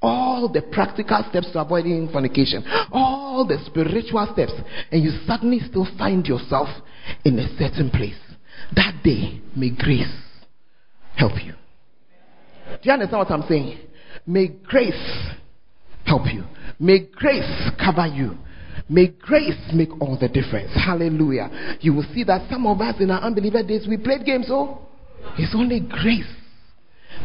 all 0.00 0.48
the 0.52 0.62
practical 0.62 1.24
steps 1.30 1.50
to 1.52 1.60
avoiding 1.60 2.08
fornication, 2.12 2.62
all 2.92 3.46
the 3.46 3.58
spiritual 3.66 4.28
steps, 4.32 4.52
and 4.92 5.02
you 5.02 5.10
suddenly 5.26 5.60
still 5.68 5.88
find 5.98 6.26
yourself 6.26 6.68
in 7.24 7.38
a 7.38 7.48
certain 7.58 7.90
place. 7.90 8.18
That 8.76 9.00
day, 9.02 9.40
may 9.56 9.70
grace 9.70 10.14
help 11.16 11.32
you. 11.44 11.54
Do 12.66 12.78
you 12.82 12.92
understand 12.92 13.18
what 13.18 13.30
I'm 13.30 13.48
saying? 13.48 13.78
May 14.26 14.48
grace 14.48 15.28
help 16.04 16.22
you. 16.32 16.44
May 16.78 17.06
grace 17.12 17.70
cover 17.78 18.06
you. 18.06 18.36
May 18.88 19.08
grace 19.08 19.58
make 19.72 19.90
all 20.00 20.18
the 20.20 20.28
difference. 20.28 20.70
Hallelujah. 20.74 21.78
You 21.80 21.94
will 21.94 22.06
see 22.14 22.24
that 22.24 22.50
some 22.50 22.66
of 22.66 22.80
us 22.80 22.96
in 23.00 23.10
our 23.10 23.20
unbeliever 23.22 23.62
days, 23.62 23.86
we 23.88 23.96
played 23.96 24.24
games, 24.24 24.46
oh. 24.50 24.80
It's 25.38 25.54
only 25.54 25.80
grace 25.80 26.30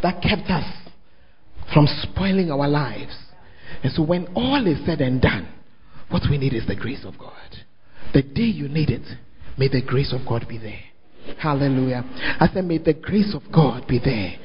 that 0.01 0.21
kept 0.21 0.49
us 0.49 0.65
from 1.73 1.87
spoiling 2.03 2.49
our 2.51 2.67
lives. 2.67 3.15
And 3.83 3.91
so 3.91 4.03
when 4.03 4.27
all 4.35 4.65
is 4.65 4.85
said 4.85 5.01
and 5.01 5.21
done, 5.21 5.47
What 6.09 6.23
we 6.29 6.37
need 6.37 6.53
is 6.53 6.65
the 6.67 6.75
grace 6.75 7.05
of 7.05 7.17
God. 7.17 7.33
The 8.13 8.23
day 8.23 8.41
you 8.43 8.67
need 8.67 8.89
it, 8.89 9.07
may 9.57 9.67
the 9.67 9.81
grace 9.81 10.13
of 10.13 10.27
God 10.27 10.47
be 10.49 10.57
there. 10.57 10.81
Hallelujah. 11.37 12.03
I 12.39 12.49
said, 12.53 12.65
may 12.65 12.77
the 12.77 12.93
grace 12.93 13.33
of 13.35 13.43
God 13.51 13.87
be 13.87 13.99
there. 13.99 14.35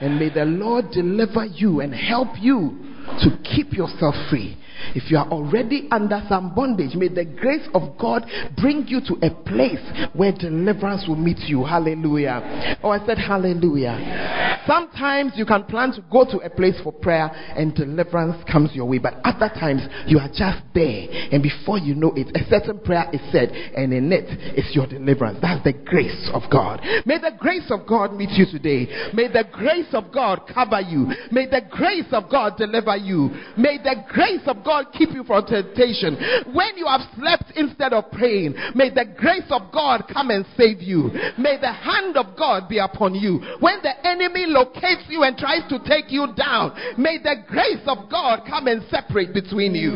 And 0.00 0.18
may 0.18 0.28
the 0.28 0.44
Lord 0.44 0.90
deliver 0.92 1.44
you 1.46 1.80
and 1.80 1.94
help 1.94 2.28
you 2.40 2.78
to 3.20 3.38
keep 3.42 3.72
yourself 3.72 4.14
free. 4.30 4.56
If 4.94 5.10
you 5.10 5.18
are 5.18 5.28
already 5.28 5.88
under 5.90 6.22
some 6.28 6.54
bondage, 6.54 6.94
may 6.94 7.08
the 7.08 7.24
grace 7.24 7.66
of 7.74 7.98
God 7.98 8.26
bring 8.60 8.86
you 8.86 9.00
to 9.00 9.14
a 9.26 9.30
place 9.44 9.82
where 10.14 10.32
deliverance 10.32 11.04
will 11.08 11.16
meet 11.16 11.38
you. 11.46 11.64
Hallelujah. 11.64 12.78
Oh, 12.82 12.90
I 12.90 13.04
said 13.06 13.18
hallelujah. 13.18 14.60
Sometimes 14.66 15.32
you 15.36 15.44
can 15.44 15.64
plan 15.64 15.92
to 15.92 16.04
go 16.10 16.24
to 16.24 16.38
a 16.38 16.50
place 16.50 16.78
for 16.82 16.92
prayer 16.92 17.30
and 17.56 17.74
deliverance 17.74 18.42
comes 18.50 18.70
your 18.74 18.88
way, 18.88 18.98
but 18.98 19.14
other 19.24 19.48
times 19.48 19.82
you 20.06 20.18
are 20.18 20.28
just 20.28 20.62
there, 20.74 21.06
and 21.32 21.42
before 21.42 21.78
you 21.78 21.94
know 21.94 22.12
it, 22.14 22.28
a 22.36 22.48
certain 22.48 22.78
prayer 22.78 23.08
is 23.12 23.20
said, 23.32 23.50
and 23.50 23.92
in 23.92 24.12
it 24.12 24.26
is 24.56 24.74
your 24.74 24.86
deliverance. 24.86 25.38
That's 25.42 25.62
the 25.64 25.72
grace 25.72 26.30
of 26.32 26.42
God. 26.50 26.80
May 27.06 27.18
the 27.18 27.32
grace 27.38 27.70
of 27.70 27.86
God 27.86 28.14
meet 28.14 28.30
you 28.30 28.46
today. 28.46 28.86
May 29.12 29.28
the 29.28 29.44
grace 29.52 29.92
of 29.92 30.12
God 30.12 30.42
cover 30.52 30.80
you. 30.80 31.08
May 31.30 31.46
the 31.46 31.62
grace 31.70 32.06
of 32.12 32.30
God 32.30 32.56
deliver 32.56 32.96
you. 32.96 33.30
May 33.56 33.78
the 33.78 33.96
grace 34.08 34.42
of 34.46 34.64
God 34.64 34.71
keep 34.92 35.10
you 35.12 35.24
from 35.24 35.46
temptation. 35.46 36.16
When 36.52 36.76
you 36.76 36.86
have 36.86 37.02
slept 37.16 37.52
instead 37.56 37.92
of 37.92 38.10
praying, 38.12 38.54
may 38.74 38.90
the 38.90 39.06
grace 39.16 39.48
of 39.50 39.72
God 39.72 40.04
come 40.12 40.30
and 40.30 40.44
save 40.56 40.80
you. 40.80 41.10
May 41.38 41.58
the 41.60 41.72
hand 41.72 42.16
of 42.16 42.36
God 42.36 42.68
be 42.68 42.78
upon 42.78 43.14
you. 43.14 43.40
When 43.60 43.78
the 43.82 43.94
enemy 44.06 44.46
locates 44.46 45.04
you 45.08 45.22
and 45.22 45.36
tries 45.36 45.68
to 45.68 45.78
take 45.86 46.10
you 46.10 46.28
down, 46.36 46.72
may 46.98 47.18
the 47.18 47.44
grace 47.48 47.82
of 47.86 48.10
God 48.10 48.42
come 48.48 48.66
and 48.66 48.82
separate 48.90 49.32
between 49.34 49.74
you. 49.74 49.92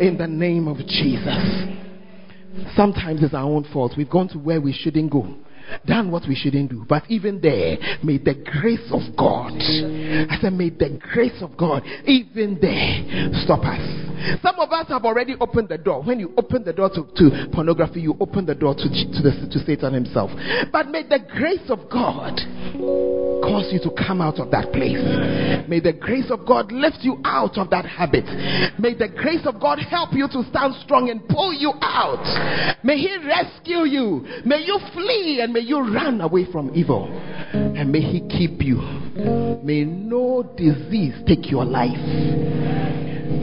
In 0.00 0.16
the 0.18 0.26
name 0.26 0.68
of 0.68 0.78
Jesus. 0.86 1.68
Sometimes 2.76 3.22
it's 3.22 3.34
our 3.34 3.44
own 3.44 3.64
fault. 3.72 3.94
We've 3.96 4.10
gone 4.10 4.28
to 4.28 4.38
where 4.38 4.60
we 4.60 4.72
shouldn't 4.72 5.10
go 5.10 5.34
done 5.86 6.10
what 6.10 6.24
we 6.28 6.34
shouldn't 6.34 6.70
do. 6.70 6.84
But 6.88 7.04
even 7.08 7.40
there, 7.40 7.76
may 8.02 8.18
the 8.18 8.34
grace 8.34 8.90
of 8.92 9.16
God, 9.16 9.52
I 9.52 10.38
said, 10.40 10.52
may 10.52 10.70
the 10.70 10.98
grace 11.12 11.40
of 11.42 11.56
God, 11.56 11.82
even 12.06 12.58
there, 12.60 13.30
stop 13.44 13.64
us. 13.64 14.02
Some 14.40 14.58
of 14.60 14.70
us 14.70 14.86
have 14.88 15.04
already 15.04 15.34
opened 15.40 15.68
the 15.68 15.78
door. 15.78 16.02
When 16.02 16.20
you 16.20 16.32
open 16.36 16.64
the 16.64 16.72
door 16.72 16.90
to, 16.90 17.06
to 17.16 17.48
pornography, 17.52 18.00
you 18.00 18.16
open 18.20 18.46
the 18.46 18.54
door 18.54 18.74
to, 18.74 18.82
to, 18.82 19.22
the, 19.22 19.48
to 19.50 19.58
Satan 19.64 19.92
himself. 19.94 20.30
But 20.70 20.88
may 20.88 21.02
the 21.02 21.18
grace 21.18 21.68
of 21.68 21.90
God 21.90 22.38
cause 23.42 23.68
you 23.72 23.80
to 23.82 23.90
come 24.06 24.20
out 24.20 24.38
of 24.38 24.50
that 24.52 24.72
place. 24.72 25.02
May 25.68 25.80
the 25.80 25.92
grace 25.92 26.30
of 26.30 26.46
God 26.46 26.70
lift 26.70 26.98
you 27.00 27.20
out 27.24 27.58
of 27.58 27.70
that 27.70 27.84
habit. 27.84 28.24
May 28.78 28.94
the 28.94 29.08
grace 29.08 29.44
of 29.44 29.60
God 29.60 29.78
help 29.78 30.10
you 30.12 30.28
to 30.28 30.44
stand 30.50 30.74
strong 30.84 31.10
and 31.10 31.26
pull 31.28 31.52
you 31.52 31.72
out. 31.82 32.22
May 32.84 32.98
He 32.98 33.16
rescue 33.26 33.84
you. 33.84 34.24
May 34.44 34.62
you 34.62 34.78
flee 34.94 35.40
and 35.42 35.51
may 35.52 35.60
you 35.60 35.80
run 35.80 36.20
away 36.20 36.50
from 36.50 36.70
evil. 36.74 37.08
And 37.52 37.90
may 37.92 38.00
He 38.00 38.20
keep 38.28 38.62
you. 38.62 38.76
May 39.62 39.84
no 39.84 40.42
disease 40.56 41.14
take 41.26 41.50
your 41.50 41.64
life. 41.64 41.92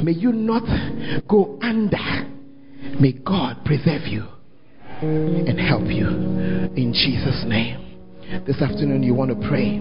May 0.03 0.12
you 0.14 0.32
not 0.32 0.64
go 1.28 1.60
under. 1.62 1.97
May 2.99 3.14
God 3.14 3.64
preserve 3.66 4.03
you 4.07 4.26
and 5.01 5.60
help 5.60 5.86
you 5.86 6.07
in 6.76 6.93
Jesus' 6.93 7.43
name. 7.45 7.86
This 8.45 8.62
afternoon, 8.62 9.03
you 9.03 9.14
want 9.14 9.32
to 9.32 9.47
pray. 9.47 9.80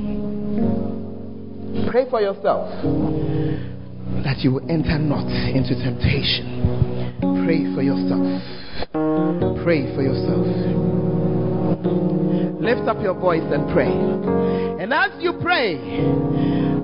Pray 1.90 2.08
for 2.08 2.20
yourself 2.20 2.70
that 4.24 4.38
you 4.38 4.52
will 4.52 4.70
enter 4.70 4.98
not 4.98 5.26
into 5.26 5.74
temptation. 5.74 7.14
Pray 7.44 7.74
for 7.74 7.82
yourself. 7.82 8.42
Pray 9.64 9.94
for 9.94 10.02
yourself. 10.02 11.07
Lift 11.82 12.88
up 12.88 13.02
your 13.02 13.14
voice 13.14 13.44
and 13.44 13.70
pray. 13.72 13.92
And 14.82 14.92
as 14.92 15.12
you 15.20 15.34
pray, 15.40 15.76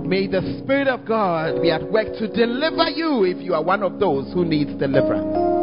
May 0.05 0.27
the 0.27 0.61
Spirit 0.63 0.87
of 0.87 1.07
God 1.07 1.63
be 1.63 1.71
at 1.71 1.91
work 1.91 2.07
to 2.19 2.29
deliver 2.29 2.91
you 2.91 3.25
if 3.25 3.43
you 3.43 3.55
are 3.55 3.63
one 3.63 3.83
of 3.83 3.99
those 3.99 4.31
who 4.35 4.45
needs 4.45 4.71
deliverance. 4.79 5.55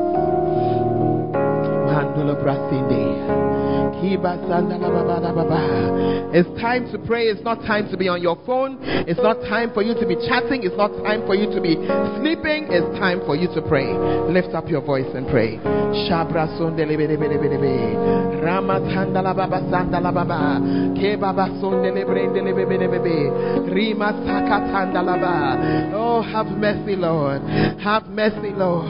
It's 6.33 6.49
time 6.61 6.91
to 6.91 6.97
pray. 6.97 7.27
It's 7.27 7.43
not 7.43 7.61
time 7.67 7.89
to 7.91 7.97
be 7.97 8.07
on 8.07 8.21
your 8.21 8.37
phone. 8.45 8.77
It's 8.81 9.19
not 9.19 9.41
time 9.47 9.73
for 9.73 9.83
you 9.83 9.93
to 9.93 10.05
be 10.07 10.15
chatting. 10.27 10.63
It's 10.63 10.77
not 10.77 10.89
time 11.03 11.25
for 11.27 11.35
you 11.35 11.51
to 11.51 11.59
be 11.61 11.75
sleeping. 12.19 12.71
It's 12.71 12.87
time 12.97 13.19
for 13.25 13.35
you 13.35 13.47
to 13.53 13.61
pray. 13.61 13.91
Lift 14.31 14.55
up 14.55 14.69
your 14.69 14.81
voice 14.81 15.09
and 15.13 15.27
pray. 15.27 15.59
Oh, 25.93 26.21
have 26.21 26.47
mercy, 26.47 26.95
Lord. 26.95 27.41
Have 27.79 28.07
mercy, 28.07 28.51
Lord. 28.55 28.89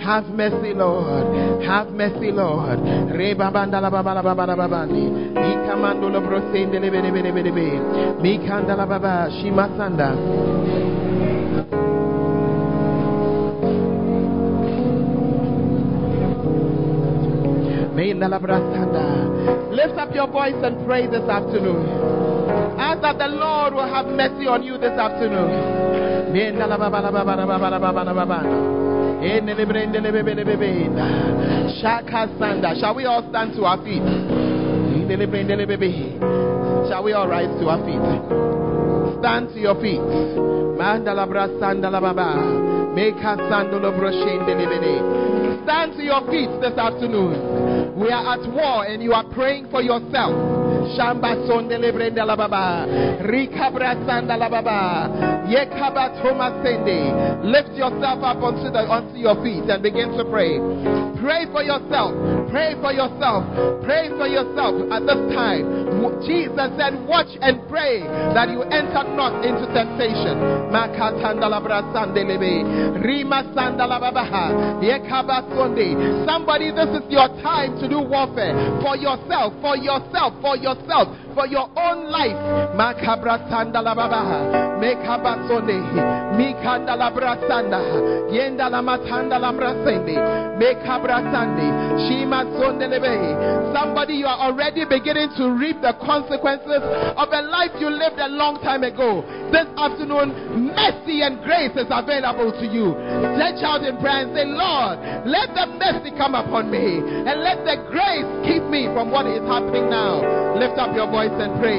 Have 0.00 0.24
mercy, 0.32 0.72
Lord. 0.72 1.62
Have 1.62 1.88
mercy, 1.92 2.32
Lord. 2.32 2.80
Re 4.48 4.54
babanda 4.56 4.56
la 4.56 4.56
baba 4.56 4.56
la 4.56 4.56
baba 4.56 4.56
la 4.56 4.56
baba 4.56 4.86
ni. 4.86 5.10
Mi 5.10 5.66
kamando 5.66 6.08
lo 6.08 6.20
brosende 6.20 6.78
le 6.78 6.90
bebe 6.90 7.20
le 7.20 7.32
bebe. 7.32 7.80
Mi 8.20 8.38
kanda 8.46 8.74
la 8.74 8.86
baba. 8.86 9.28
Shima 9.30 9.68
sanda. 9.76 10.14
Lift 19.70 19.98
up 19.98 20.14
your 20.14 20.28
voice 20.28 20.56
and 20.62 20.86
pray 20.86 21.06
this 21.06 21.28
afternoon. 21.28 21.84
Ask 22.78 23.02
that 23.02 23.18
the 23.18 23.28
Lord 23.28 23.74
will 23.74 23.88
have 23.88 24.06
mercy 24.06 24.46
on 24.46 24.62
you 24.62 24.78
this 24.78 24.96
afternoon. 24.98 25.78
Shall 32.80 32.94
we 32.94 33.04
all 33.04 33.28
stand 33.30 33.54
to 33.54 33.64
our 33.64 33.84
feet? 33.84 34.37
Shall 36.88 37.04
we 37.04 37.12
all 37.12 37.28
rise 37.28 37.52
to 37.60 37.68
our 37.68 37.78
feet? 37.84 38.00
Stand 39.20 39.48
to 39.54 39.60
your 39.60 39.74
feet. 39.80 40.00
Mandala 40.78 41.26
brasanda 41.28 41.90
baba. 41.90 42.66
Stand 45.64 45.92
to 45.96 46.02
your 46.02 46.22
feet 46.30 46.50
this 46.60 46.78
afternoon. 46.78 47.94
We 47.98 48.10
are 48.10 48.34
at 48.34 48.46
war 48.52 48.86
and 48.86 49.02
you 49.02 49.12
are 49.12 49.24
praying 49.34 49.68
for 49.70 49.82
yourself. 49.82 50.32
Shamba 50.96 51.36
sondele 51.46 51.92
brenda 51.92 52.24
la 52.24 52.36
baba. 52.36 52.86
Rikabra 53.22 53.94
sanda 54.06 54.36
la 54.38 54.48
baba. 54.48 55.44
Yekaba 55.48 56.14
sende. 56.62 57.44
Lift 57.44 57.76
yourself 57.76 58.22
up 58.22 58.38
onto 58.42 59.18
your 59.18 59.36
feet 59.42 59.68
and 59.68 59.82
begin 59.82 60.16
to 60.16 60.24
pray. 60.30 60.58
Pray 61.20 61.46
for 61.52 61.62
yourself. 61.62 62.14
Pray 62.50 62.74
for 62.80 62.92
yourself. 62.92 63.44
Pray 63.84 64.08
for 64.16 64.26
yourself 64.26 64.74
at 64.90 65.04
this 65.04 65.20
time. 65.36 65.88
Jesus 66.24 66.68
said, 66.80 66.96
Watch 67.06 67.28
and 67.40 67.60
pray 67.68 68.00
that 68.34 68.48
you 68.48 68.62
enter 68.62 69.04
not 69.16 69.44
into 69.44 69.68
temptation. 69.72 70.36
Somebody, 76.26 76.70
this 76.72 76.90
is 76.96 77.04
your 77.08 77.28
time 77.42 77.78
to 77.80 77.88
do 77.88 78.00
warfare 78.00 78.54
for 78.80 78.96
yourself, 78.96 79.52
for 79.60 79.76
yourself, 79.76 80.32
for 80.40 80.56
yourself, 80.56 81.08
for 81.38 81.46
your 81.46 81.70
own 81.78 82.10
life. 82.10 82.34
Makabra 82.74 83.38
sanda 83.46 83.78
la 83.78 83.94
baba, 83.94 84.26
mekabasone, 84.82 85.78
mikanda 86.34 86.98
la 86.98 87.14
brasanda, 87.14 87.78
yenda 88.34 88.66
la 88.68 88.82
matanda 88.82 89.38
la 89.38 89.52
brasende, 89.54 90.18
mekabrasande, 90.58 91.66
shima 92.10 92.42
sonde 92.58 92.90
lebe. 92.90 93.70
Somebody, 93.72 94.14
you 94.14 94.26
are 94.26 94.50
already 94.50 94.82
beginning 94.84 95.30
to 95.38 95.54
reap 95.54 95.78
the 95.80 95.94
consequences 96.02 96.82
of 97.14 97.28
a 97.30 97.42
life 97.46 97.70
you 97.78 97.86
lived 97.86 98.18
a 98.18 98.26
long 98.26 98.58
time 98.58 98.82
ago. 98.82 99.22
This 99.54 99.70
afternoon, 99.78 100.74
mercy 100.74 101.22
and 101.22 101.38
grace 101.46 101.70
is 101.78 101.86
available 101.86 102.50
to 102.50 102.66
you. 102.66 102.98
Stretch 103.38 103.62
out 103.62 103.86
in 103.86 103.94
prayer 104.02 104.26
and 104.26 104.34
say, 104.34 104.42
Lord, 104.42 104.98
let 105.22 105.54
the 105.54 105.70
mercy 105.78 106.10
come 106.18 106.34
upon 106.34 106.66
me 106.66 106.98
and 106.98 107.38
let 107.46 107.62
the 107.62 107.78
grace 107.94 108.26
keep 108.42 108.66
me 108.66 108.90
from 108.90 109.14
what 109.14 109.30
is 109.30 109.46
happening 109.46 109.86
now. 109.86 110.47
Lift 110.58 110.76
up 110.78 110.90
your 110.94 111.06
voice 111.06 111.30
and 111.38 111.54
pray. 111.60 111.78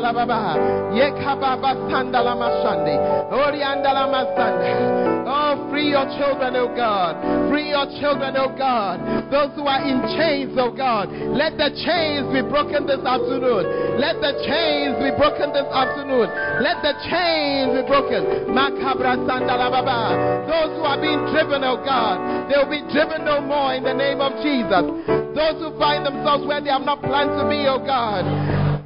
La 0.00 0.12
baba. 0.12 0.56
Yeka 0.92 1.36
baba 1.40 1.74
sanda 1.88 2.20
la 2.22 2.34
mashande. 2.34 2.94
Orianda 3.32 3.92
la 3.92 4.06
masanda. 4.06 5.20
Oh, 5.26 5.70
free 5.70 5.90
your 5.90 6.04
children, 6.18 6.56
oh 6.56 6.68
God. 6.74 7.14
Free 7.48 7.70
your 7.70 7.86
children, 8.00 8.34
oh 8.36 8.50
God. 8.56 9.00
Those 9.30 9.54
who 9.54 9.64
are 9.64 9.80
in 9.86 10.02
chains, 10.18 10.58
oh 10.58 10.74
God. 10.74 11.08
Let 11.32 11.56
the 11.56 11.70
chains 11.86 12.26
be 12.34 12.42
broken 12.42 12.86
this 12.86 13.00
afternoon. 13.00 13.64
Let 14.00 14.18
the 14.18 14.34
chains 14.44 14.98
be 14.98 15.14
broken 15.16 15.54
this 15.54 15.68
afternoon. 15.70 16.28
Let 16.60 16.82
the 16.82 16.94
chains 17.06 17.78
be 17.78 17.82
broken. 17.86 18.50
Makabra 18.50 19.16
Those 19.22 20.70
who 20.76 20.82
are 20.82 21.00
being 21.00 21.22
driven, 21.30 21.62
oh 21.64 21.78
God, 21.84 22.50
they 22.50 22.58
will 22.58 22.70
be 22.70 22.82
driven 22.92 23.24
no 23.24 23.40
more 23.40 23.74
in 23.74 23.84
the 23.84 23.94
name 23.94 24.20
of 24.20 24.34
Jesus. 24.42 25.19
Those 25.34 25.62
who 25.62 25.78
find 25.78 26.04
themselves 26.04 26.46
where 26.46 26.60
they 26.60 26.70
have 26.70 26.82
not 26.82 27.02
planned 27.02 27.30
to 27.38 27.46
be, 27.48 27.66
oh 27.70 27.78
God. 27.78 28.26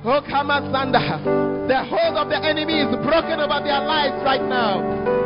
Oh, 0.04 0.20
Kamasanda. 0.20 1.68
The 1.68 1.84
hold 1.88 2.20
of 2.20 2.28
the 2.28 2.36
enemy 2.36 2.84
is 2.84 2.92
broken 3.00 3.40
over 3.40 3.64
their 3.64 3.80
lives 3.80 4.20
right 4.22 4.44
now. 4.44 5.23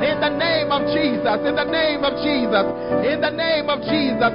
In 0.00 0.16
the 0.20 0.32
name 0.32 0.72
of 0.72 0.88
Jesus, 0.96 1.38
in 1.44 1.54
the 1.56 1.68
name 1.68 2.00
of 2.04 2.16
Jesus, 2.24 2.66
in 3.04 3.20
the 3.20 3.28
name 3.28 3.68
of 3.68 3.84
Jesus. 3.84 4.32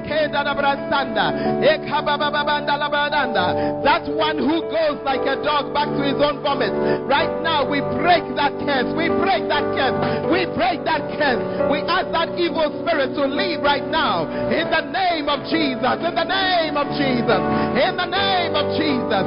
That 3.84 4.04
one 4.14 4.38
who 4.38 4.62
goes 4.70 5.02
like 5.02 5.26
a 5.26 5.42
dog 5.42 5.74
back 5.74 5.90
to 5.90 6.02
his 6.06 6.22
own 6.22 6.42
vomit. 6.46 6.70
Right 7.10 7.42
now, 7.42 7.66
we 7.66 7.82
break 7.98 8.22
that 8.38 8.54
curse. 8.62 8.94
We 8.94 9.10
break 9.10 9.50
that 9.50 9.66
curse. 9.74 9.98
We 10.30 10.46
break 10.54 10.86
that 10.86 11.02
curse. 11.18 11.42
We 11.74 11.82
ask 11.90 12.14
that 12.14 12.38
evil 12.38 12.70
spirit 12.86 13.18
to 13.18 13.26
leave 13.26 13.62
right 13.66 13.86
now. 13.90 14.30
In 14.54 14.70
the 14.70 14.86
name 14.94 15.30
of 15.30 15.50
Jesus. 15.50 15.98
In 15.98 16.14
the 16.14 16.30
name 16.30 16.78
of 16.78 16.88
Jesus. 16.94 17.42
In 17.74 17.98
the 17.98 18.06
name 18.06 18.54
of 18.54 18.70
Jesus. 18.78 19.26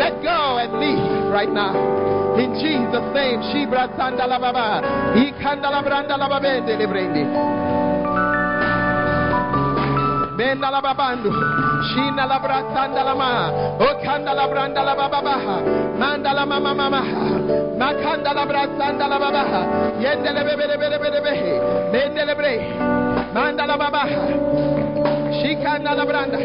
Let 0.00 0.22
go 0.24 0.56
and 0.56 0.72
leave 0.80 1.32
right 1.32 1.50
now. 1.50 2.17
In 2.38 2.54
Jesus' 2.54 3.08
name, 3.14 3.42
Shibra 3.50 3.90
Sandala 3.98 4.38
Baba, 4.38 4.80
Ikandala 5.18 5.82
Brandala 5.82 6.28
Babende 6.30 6.76
Lebrendi. 6.78 7.24
Benda 10.38 10.70
la 10.70 10.80
babando, 10.80 11.32
Shina 11.90 12.24
la 12.24 12.38
bratanda 12.38 13.02
la 13.02 13.14
ma, 13.16 13.50
Okanda 13.80 14.32
la 14.32 14.46
branda 14.46 14.84
la 14.84 14.94
babaha, 14.94 15.98
Manda 15.98 16.32
la 16.32 16.46
mama 16.46 16.74
mama, 16.74 17.02
Makanda 17.76 18.32
la 18.32 18.46
bratanda 18.46 19.08
la 19.08 19.18
babaha, 19.18 19.98
Yende 19.98 20.32
le 20.32 20.44
bebe 20.44 20.66
bebe 20.78 21.10
bebe, 21.10 21.90
Mende 21.90 22.24
le 22.24 22.34
bre, 22.36 22.54
Manda 23.34 23.66
la 23.66 23.76
babaha, 23.76 24.20
Shikanda 25.42 25.92
la 25.96 26.04
branda, 26.06 26.38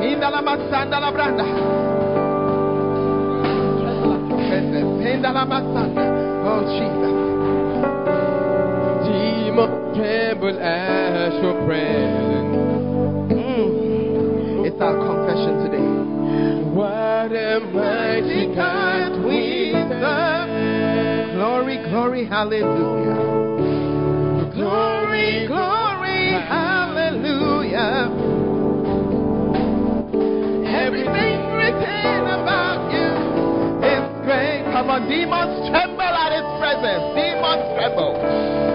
Minda 0.00 0.28
la 0.28 0.42
masanda 0.42 0.98
la 0.98 1.12
branda, 1.12 1.44
Oh, 6.44 6.62
Jesus. 6.78 7.12
Your 11.42 11.54
presence. 11.66 12.54
Mm. 13.32 14.66
It's 14.66 14.80
our 14.80 14.94
confession 14.94 15.64
today. 15.64 15.90
What 16.70 17.32
a 17.32 17.60
mighty 17.72 18.54
God 18.54 19.24
we 19.24 19.72
serve. 19.72 21.34
Glory, 21.34 21.76
glory, 21.88 22.24
hallelujah. 22.26 23.16
Glory, 24.54 25.46
glory, 25.48 26.32
hallelujah. 26.46 28.10
Everything 30.68 31.38
written 31.54 32.26
about 32.38 32.61
demons 35.08 35.68
tremble 35.70 36.02
at 36.02 36.32
his 36.32 36.46
presence. 36.58 37.14
Demons 37.14 37.64
tremble. 37.76 38.71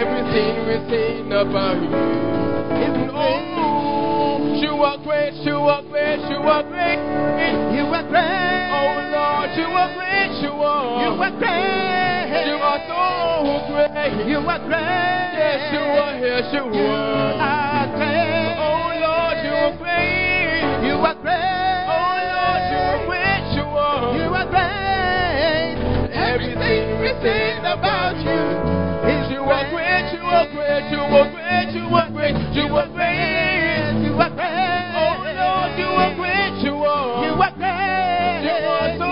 Everything 0.00 0.64
we 0.64 0.80
sing 0.88 1.28
about 1.28 1.76
you 1.76 1.92
is 1.92 3.12
oh, 3.12 4.56
you 4.56 4.72
are 4.80 4.96
great, 5.04 5.34
you 5.44 5.52
are 5.52 5.82
great, 5.92 6.20
you 6.24 6.40
are 6.40 6.64
great. 6.64 6.96
You 7.76 7.84
are 7.84 8.08
great. 8.08 8.64
Oh 8.72 8.96
Lord, 9.12 9.52
you 9.60 9.68
are 9.68 9.92
great, 9.92 10.40
you 10.40 10.56
are. 10.56 11.04
You 11.04 11.20
are 11.20 11.36
great. 11.36 12.48
You 12.48 12.56
are 12.64 12.80
so 12.88 12.96
great. 13.68 14.24
You 14.24 14.40
are 14.40 14.62
great. 14.64 15.36
Yes, 15.36 15.68
you 15.68 15.84
are, 15.84 16.16
yes, 16.16 16.48
you 16.48 16.64
are. 16.64 16.72
You 16.72 16.88
are 17.36 17.84
great. 17.92 18.56
Oh 18.56 18.96
Lord, 19.04 19.36
you 19.44 19.52
are 19.52 19.76
great. 19.76 20.80
You 20.80 20.96
are 20.96 21.18
great. 21.20 21.84
Oh 21.92 22.16
Lord, 22.24 22.62
you 22.72 22.80
are 22.88 23.04
great, 23.04 23.44
you 23.52 23.68
are. 23.68 24.16
You 24.16 24.32
are 24.32 24.48
great. 24.48 25.76
Everything 26.16 27.04
we 27.04 27.12
sing 27.20 27.60
about 27.68 28.16
you 28.16 28.80
are 29.50 29.66
great, 29.70 30.14
you 30.14 30.22
are 30.22 30.46
great, 30.54 30.90
you 30.94 31.00
are 31.02 31.26
great, 31.30 31.74
you 31.74 31.82
are 31.90 32.08
great, 32.10 33.98
you 34.06 34.14
are 34.14 34.30
great. 34.30 34.94
Oh 34.94 35.26
Lord, 35.26 35.74
you 35.78 35.90
are 35.90 36.14
great, 36.14 36.54
you 36.62 36.74
are. 36.86 37.26
You 37.26 37.34
are 37.34 37.54
great. 37.58 38.46
You 38.46 38.54
are 38.70 38.94
so 38.94 39.10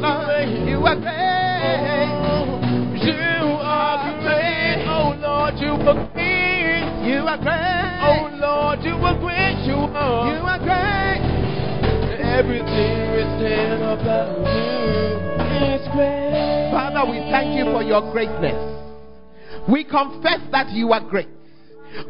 great. 0.00 0.48
You 0.68 0.78
are 0.86 0.96
great. 0.96 2.08
You 3.04 3.16
are 3.60 3.96
great. 4.24 4.88
Oh 4.88 5.12
Lord, 5.20 5.54
you 5.60 5.76
are 5.84 6.00
great. 6.14 6.88
You 7.04 7.28
are 7.28 7.36
great. 7.36 8.00
Oh 8.00 8.24
Lord, 8.40 8.80
you 8.82 8.94
are 8.96 9.18
great, 9.20 9.58
you 9.68 9.76
are. 9.76 10.32
You 10.32 10.40
are 10.48 10.58
great. 10.64 11.20
Everything 12.24 13.12
written 13.12 13.82
about 13.82 14.32
you 14.48 15.18
is 15.60 15.84
great. 15.92 16.70
Father, 16.72 17.04
we 17.10 17.18
thank 17.30 17.54
you 17.58 17.64
for 17.72 17.82
your 17.82 18.00
greatness. 18.12 18.77
We 19.70 19.84
confess 19.84 20.40
that 20.52 20.70
you 20.70 20.92
are 20.92 21.00
great. 21.08 21.28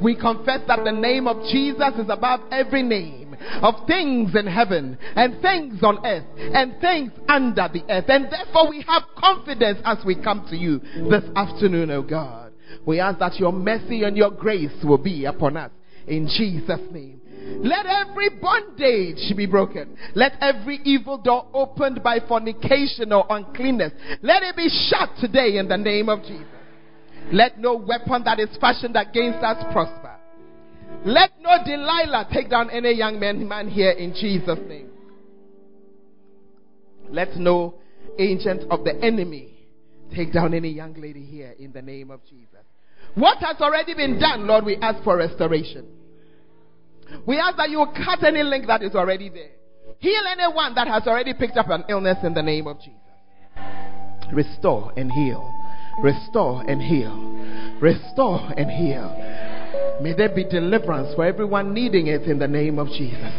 We 0.03 0.15
confess 0.15 0.61
that 0.67 0.85
the 0.85 0.93
name 0.93 1.27
of 1.27 1.43
Jesus 1.51 1.95
is 1.99 2.09
above 2.09 2.41
every 2.51 2.83
name 2.83 3.37
of 3.63 3.87
things 3.87 4.35
in 4.35 4.47
heaven 4.47 4.99
and 5.15 5.41
things 5.41 5.83
on 5.83 6.05
earth 6.05 6.25
and 6.37 6.81
things 6.81 7.13
under 7.29 7.69
the 7.73 7.83
earth. 7.89 8.07
And 8.09 8.27
therefore, 8.31 8.71
we 8.71 8.85
have 8.89 9.03
confidence 9.17 9.81
as 9.85 9.99
we 10.05 10.21
come 10.21 10.47
to 10.51 10.57
you 10.57 10.81
this 11.09 11.25
afternoon, 11.37 11.91
O 11.91 11.97
oh 11.97 12.03
God. 12.03 12.53
We 12.87 13.01
ask 13.01 13.19
that 13.19 13.39
your 13.39 13.53
mercy 13.53 14.03
and 14.03 14.17
your 14.17 14.31
grace 14.31 14.73
will 14.85 14.99
be 14.99 15.25
upon 15.25 15.57
us 15.57 15.71
in 16.07 16.27
Jesus' 16.27 16.81
name. 16.91 17.21
Let 17.63 17.87
every 17.87 18.29
bondage 18.29 19.35
be 19.37 19.47
broken. 19.47 19.97
Let 20.15 20.33
every 20.41 20.81
evil 20.85 21.19
door 21.19 21.47
opened 21.55 22.03
by 22.03 22.19
fornication 22.27 23.13
or 23.13 23.25
uncleanness, 23.31 23.93
let 24.23 24.43
it 24.43 24.55
be 24.57 24.69
shut 24.69 25.11
today 25.21 25.57
in 25.57 25.69
the 25.69 25.77
name 25.77 26.09
of 26.09 26.23
Jesus. 26.23 26.58
Let 27.33 27.59
no 27.59 27.77
weapon 27.77 28.25
that 28.25 28.41
is 28.41 28.49
fashioned 28.61 28.97
against 28.97 29.45
us 29.45 29.63
prosper. 29.73 30.17
Let 31.05 31.31
no 31.41 31.59
Delilah 31.65 32.29
take 32.33 32.51
down 32.51 32.71
any 32.71 32.93
young 32.93 33.21
man, 33.21 33.47
man 33.47 33.69
here 33.69 33.91
in 33.91 34.15
Jesus' 34.15 34.59
name. 34.67 34.91
Let 37.11 37.37
no 37.37 37.75
agent 38.19 38.65
of 38.71 38.85
the 38.85 38.95
enemy 39.03 39.55
take 40.15 40.33
down 40.33 40.55
any 40.55 40.71
young 40.71 40.95
lady 40.95 41.25
here 41.25 41.55
in 41.59 41.73
the 41.73 41.83
name 41.83 42.11
of 42.11 42.25
Jesus. 42.25 42.65
What 43.15 43.39
has 43.39 43.57
already 43.61 43.95
been 43.95 44.19
done, 44.19 44.47
Lord, 44.47 44.65
we 44.65 44.77
ask 44.77 45.03
for 45.05 45.17
restoration. 45.17 45.87
We 47.27 47.39
ask 47.39 47.57
that 47.57 47.71
you 47.71 47.85
cut 48.05 48.23
any 48.25 48.43
link 48.43 48.67
that 48.67 48.83
is 48.83 48.95
already 48.95 49.29
there. 49.29 49.51
Heal 49.99 50.23
anyone 50.31 50.75
that 50.75 50.89
has 50.89 51.07
already 51.07 51.35
picked 51.35 51.57
up 51.57 51.69
an 51.71 51.85
illness 51.89 52.19
in 52.23 52.35
the 52.35 52.43
name 52.43 52.67
of 52.67 52.79
Jesus. 52.79 52.95
Restore 54.33 54.93
and 54.97 55.11
heal 55.11 55.58
Restore 56.03 56.65
and 56.69 56.83
heal. 56.83 57.17
Restore 57.81 58.53
and 58.57 58.71
heal. 58.71 59.99
May 60.01 60.15
there 60.15 60.35
be 60.35 60.45
deliverance 60.45 61.15
for 61.15 61.25
everyone 61.25 61.75
needing 61.75 62.07
it 62.07 62.23
in 62.23 62.39
the 62.39 62.49
name 62.49 62.79
of 62.79 62.89
Jesus. 62.89 63.33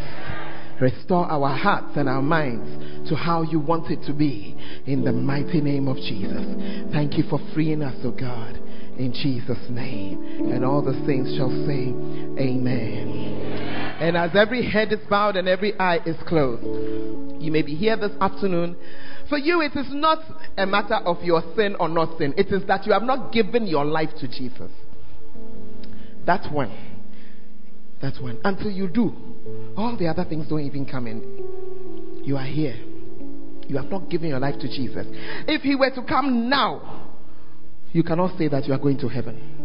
Restore 0.82 1.26
our 1.26 1.55
hearts 1.55 1.95
and 1.95 2.07
our 2.07 2.22
minds 2.22 3.10
to 3.10 3.16
how 3.16 3.41
you 3.43 3.60
want 3.60 3.91
it 3.91 4.05
to 4.05 4.14
be 4.14 4.55
in 4.86 5.03
the 5.03 5.12
mighty 5.12 5.62
name 5.62 5.88
of 5.88 5.97
Jesus. 5.97 6.91
Thank 6.93 7.18
you 7.18 7.24
for 7.30 7.39
freeing 7.53 7.82
us, 7.82 7.95
O 8.03 8.10
oh 8.10 8.12
God. 8.12 8.55
In 8.97 9.14
Jesus' 9.14 9.70
name. 9.70 10.51
And 10.51 10.64
all 10.66 10.82
the 10.82 10.93
saints 11.05 11.36
shall 11.38 11.49
say, 11.66 11.93
Amen. 12.43 13.49
And 13.99 14.16
as 14.16 14.32
every 14.36 14.70
head 14.70 14.93
is 14.93 14.99
bowed 15.10 15.36
and 15.36 15.47
every 15.47 15.78
eye 15.80 15.99
is 16.05 16.16
closed, 16.28 16.64
you 17.41 17.51
may 17.51 17.62
be 17.62 17.76
here 17.76 17.97
this 17.97 18.12
afternoon. 18.22 18.76
For 19.30 19.38
you, 19.38 19.61
it 19.61 19.75
is 19.75 19.88
not 19.91 20.19
a 20.57 20.65
matter 20.65 20.95
of 20.95 21.23
your 21.23 21.43
sin 21.55 21.75
or 21.80 21.88
not 21.88 22.17
sin, 22.17 22.34
it 22.38 22.47
is 22.47 22.65
that 22.67 22.86
you 22.86 22.93
have 22.93 23.03
not 23.03 23.32
given 23.32 23.67
your 23.67 23.86
life 23.86 24.09
to 24.19 24.27
Jesus. 24.27 24.71
That's 26.25 26.47
one. 26.51 26.71
That's 28.01 28.19
one. 28.19 28.39
Until 28.43 28.71
you 28.71 28.88
do, 28.88 29.13
all 29.77 29.95
the 29.97 30.07
other 30.07 30.25
things 30.25 30.47
don't 30.47 30.61
even 30.61 30.86
come 30.86 31.07
in. 31.07 32.23
You 32.23 32.38
are 32.38 32.45
here. 32.45 32.75
You 33.67 33.77
have 33.77 33.91
not 33.91 34.09
given 34.09 34.30
your 34.30 34.39
life 34.39 34.59
to 34.59 34.67
Jesus. 34.67 35.05
If 35.47 35.61
He 35.61 35.75
were 35.75 35.91
to 35.91 36.01
come 36.01 36.49
now, 36.49 37.11
you 37.91 38.03
cannot 38.03 38.38
say 38.38 38.47
that 38.47 38.65
you 38.67 38.73
are 38.73 38.80
going 38.80 38.97
to 38.99 39.07
heaven. 39.07 39.59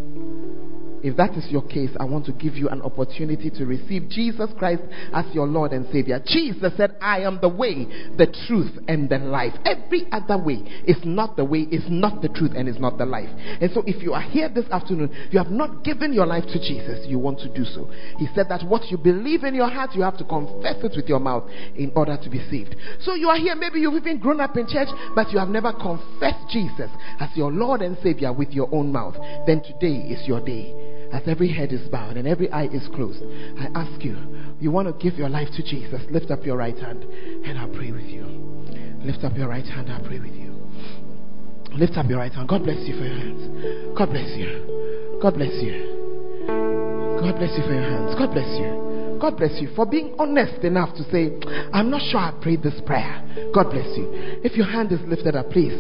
If 1.05 1.18
that 1.18 1.36
is 1.36 1.44
your 1.50 1.61
case, 1.68 1.90
I 2.00 2.05
want 2.07 2.24
to 2.26 2.32
give 2.32 2.55
you 2.55 2.70
an 2.70 2.80
opportunity 2.80 3.50
to 3.50 3.66
receive 3.66 4.09
Jesus 4.09 4.48
Christ 4.59 4.80
as 5.12 5.26
your 5.34 5.46
Lord 5.46 5.72
and 5.74 5.84
Savior. 5.92 6.18
Jesus 6.24 6.72
said, 6.78 6.96
I 6.98 7.20
am 7.20 7.40
the 7.42 7.48
way, 7.50 7.84
the 8.16 8.26
truth, 8.48 8.72
and 8.88 9.07
the 9.11 9.18
life. 9.18 9.52
Every 9.66 10.09
other 10.12 10.42
way 10.42 10.64
is 10.86 10.96
not 11.05 11.36
the 11.36 11.44
way, 11.44 11.68
is 11.70 11.84
not 11.90 12.22
the 12.22 12.30
truth, 12.30 12.52
and 12.57 12.66
is 12.66 12.78
not 12.78 12.96
the 12.96 13.05
life. 13.05 13.28
And 13.61 13.70
so, 13.74 13.82
if 13.86 14.02
you 14.02 14.14
are 14.14 14.22
here 14.22 14.48
this 14.48 14.64
afternoon, 14.70 15.28
you 15.30 15.36
have 15.36 15.50
not 15.50 15.84
given 15.84 16.14
your 16.14 16.24
life 16.24 16.44
to 16.44 16.59
Jesus, 16.59 17.05
you 17.07 17.18
want 17.18 17.38
to 17.40 17.52
do 17.52 17.64
so. 17.64 17.90
He 18.16 18.26
said 18.34 18.46
that 18.48 18.62
what 18.66 18.90
you 18.90 18.96
believe 18.96 19.44
in 19.44 19.55
your 19.55 19.68
heart, 19.68 19.90
you 19.94 20.00
have 20.00 20.16
to 20.16 20.24
confess 20.24 20.82
it 20.82 20.92
with 20.96 21.07
your 21.07 21.20
mouth 21.20 21.44
in 21.76 21.92
order 21.94 22.16
to 22.16 22.30
be 22.30 22.40
saved. 22.48 22.76
So, 23.00 23.12
you 23.12 23.28
are 23.28 23.36
here, 23.36 23.55
maybe 23.55 23.78
you've 23.78 23.92
even 23.92 24.20
grown 24.20 24.40
up 24.40 24.57
in 24.57 24.66
church, 24.66 24.88
but 25.14 25.30
you 25.32 25.38
have 25.38 25.50
never 25.50 25.74
confessed 25.74 26.48
Jesus 26.48 26.88
as 27.20 27.28
your 27.34 27.52
Lord 27.52 27.82
and 27.82 27.98
Savior 28.02 28.32
with 28.32 28.52
your 28.52 28.74
own 28.74 28.90
mouth. 28.90 29.16
Then 29.46 29.61
today 29.62 30.09
is 30.09 30.26
your 30.26 30.42
day 30.42 30.93
as 31.14 31.22
every 31.26 31.50
head 31.50 31.72
is 31.72 31.88
bowed 31.88 32.16
and 32.16 32.26
every 32.26 32.50
eye 32.50 32.66
is 32.66 32.86
closed, 32.94 33.22
I 33.58 33.70
ask 33.74 34.04
you, 34.04 34.18
you 34.60 34.70
want 34.70 34.88
to 34.88 35.02
give 35.02 35.18
your 35.18 35.28
life 35.28 35.48
to 35.56 35.62
Jesus, 35.62 36.02
lift 36.10 36.30
up 36.30 36.44
your 36.44 36.56
right 36.56 36.76
hand 36.76 37.04
and 37.04 37.58
I'll 37.58 37.68
pray 37.68 37.92
with 37.92 38.04
you. 38.04 38.24
Lift 39.04 39.22
up 39.22 39.36
your 39.36 39.48
right 39.48 39.64
hand, 39.64 39.90
I'll 39.90 40.04
pray 40.04 40.18
with 40.18 40.34
you. 40.34 40.54
Lift 41.76 41.96
up 41.96 42.06
your 42.08 42.18
right 42.18 42.32
hand. 42.32 42.48
God 42.48 42.64
bless 42.64 42.78
you 42.86 42.96
for 42.96 43.04
your 43.04 43.16
hands. 43.16 43.96
God 43.98 44.10
bless 44.10 44.30
you. 44.36 45.18
God 45.20 45.34
bless 45.34 45.54
you. 45.62 45.94
God 47.20 47.38
bless 47.38 47.50
you 47.56 47.64
for 47.64 47.74
your 47.74 47.82
hands. 47.82 48.14
God 48.18 48.32
bless 48.32 48.48
you. 48.58 49.18
God 49.20 49.36
bless 49.36 49.60
you 49.60 49.68
for 49.74 49.86
being 49.86 50.14
honest 50.18 50.62
enough 50.64 50.94
to 50.96 51.02
say, 51.10 51.32
I'm 51.72 51.90
not 51.90 52.02
sure 52.10 52.20
I 52.20 52.32
prayed 52.42 52.62
this 52.62 52.78
prayer. 52.86 53.22
God 53.54 53.70
bless 53.70 53.86
you. 53.96 54.06
If 54.44 54.56
your 54.56 54.66
hand 54.66 54.92
is 54.92 55.00
lifted 55.06 55.34
up, 55.34 55.50
please, 55.50 55.72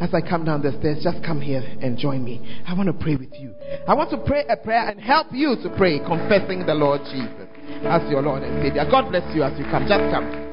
as 0.00 0.12
I 0.12 0.20
come 0.20 0.44
down 0.44 0.62
the 0.62 0.72
stairs, 0.78 1.02
just 1.02 1.24
come 1.24 1.40
here 1.40 1.62
and 1.80 1.96
join 1.96 2.22
me. 2.22 2.62
I 2.66 2.74
want 2.74 2.88
to 2.88 2.92
pray 2.92 3.16
with 3.16 3.32
you. 3.38 3.53
I 3.86 3.94
want 3.94 4.10
to 4.10 4.18
pray 4.18 4.44
a 4.48 4.56
prayer 4.56 4.88
and 4.88 5.00
help 5.00 5.28
you 5.32 5.56
to 5.62 5.70
pray, 5.76 5.98
confessing 5.98 6.66
the 6.66 6.74
Lord 6.74 7.02
Jesus 7.10 7.48
as 7.84 8.02
your 8.10 8.22
Lord 8.22 8.42
and 8.42 8.62
Savior. 8.62 8.84
God 8.90 9.10
bless 9.10 9.24
you 9.34 9.42
as 9.42 9.58
you 9.58 9.64
come. 9.66 9.86
Just 9.88 10.04
come. 10.12 10.44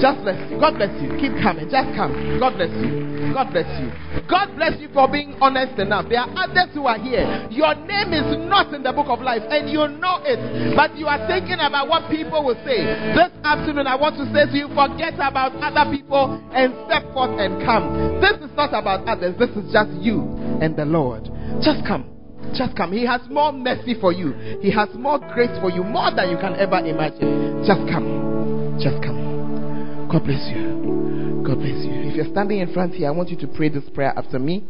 Just 0.00 0.20
bless 0.22 0.36
you. 0.50 0.60
God 0.60 0.76
bless 0.76 0.92
you. 1.00 1.08
Keep 1.16 1.40
coming. 1.40 1.68
Just 1.72 1.88
come. 1.96 2.12
God 2.38 2.56
bless 2.56 2.72
you. 2.84 3.32
God 3.32 3.48
bless 3.52 3.68
you. 3.80 3.88
God 4.28 4.52
bless 4.56 4.80
you 4.80 4.88
for 4.92 5.08
being 5.08 5.36
honest 5.40 5.78
enough. 5.80 6.08
There 6.08 6.20
are 6.20 6.28
others 6.36 6.72
who 6.74 6.86
are 6.86 6.98
here. 6.98 7.24
Your 7.50 7.74
name 7.74 8.12
is 8.12 8.28
not 8.48 8.72
in 8.72 8.82
the 8.82 8.92
book 8.92 9.08
of 9.08 9.20
life 9.20 9.42
and 9.48 9.68
you 9.68 9.88
know 10.00 10.20
it, 10.24 10.40
but 10.76 10.96
you 10.96 11.06
are 11.06 11.20
thinking 11.28 11.60
about 11.60 11.88
what 11.88 12.10
people 12.10 12.44
will 12.44 12.60
say. 12.64 12.84
This 13.16 13.32
afternoon, 13.44 13.86
I 13.86 13.96
want 13.96 14.16
to 14.20 14.24
say 14.32 14.48
to 14.48 14.56
you 14.56 14.68
forget 14.72 15.14
about 15.16 15.56
other 15.64 15.90
people 15.92 16.40
and 16.52 16.72
step 16.88 17.04
forth 17.12 17.36
and 17.40 17.60
come. 17.64 18.20
This 18.20 18.36
is 18.40 18.54
not 18.56 18.72
about 18.76 19.08
others, 19.08 19.36
this 19.38 19.50
is 19.56 19.72
just 19.72 19.90
you 20.00 20.22
and 20.60 20.76
the 20.76 20.84
Lord. 20.84 21.28
Just 21.62 21.86
come. 21.86 22.10
Just 22.54 22.76
come. 22.76 22.92
He 22.92 23.06
has 23.06 23.20
more 23.30 23.52
mercy 23.52 23.94
for 24.00 24.12
you. 24.12 24.32
He 24.60 24.70
has 24.70 24.88
more 24.94 25.18
grace 25.18 25.56
for 25.60 25.70
you, 25.70 25.82
more 25.82 26.10
than 26.14 26.30
you 26.30 26.36
can 26.36 26.54
ever 26.54 26.78
imagine. 26.78 27.64
Just 27.66 27.80
come. 27.90 28.78
Just 28.80 29.02
come. 29.02 30.08
God 30.10 30.24
bless 30.24 30.48
you. 30.54 31.42
God 31.44 31.58
bless 31.58 31.84
you. 31.84 31.92
If 32.10 32.16
you're 32.16 32.30
standing 32.30 32.60
in 32.60 32.72
front 32.72 32.94
here, 32.94 33.08
I 33.08 33.10
want 33.10 33.30
you 33.30 33.36
to 33.38 33.46
pray 33.48 33.68
this 33.68 33.84
prayer 33.94 34.12
after 34.16 34.38
me. 34.38 34.64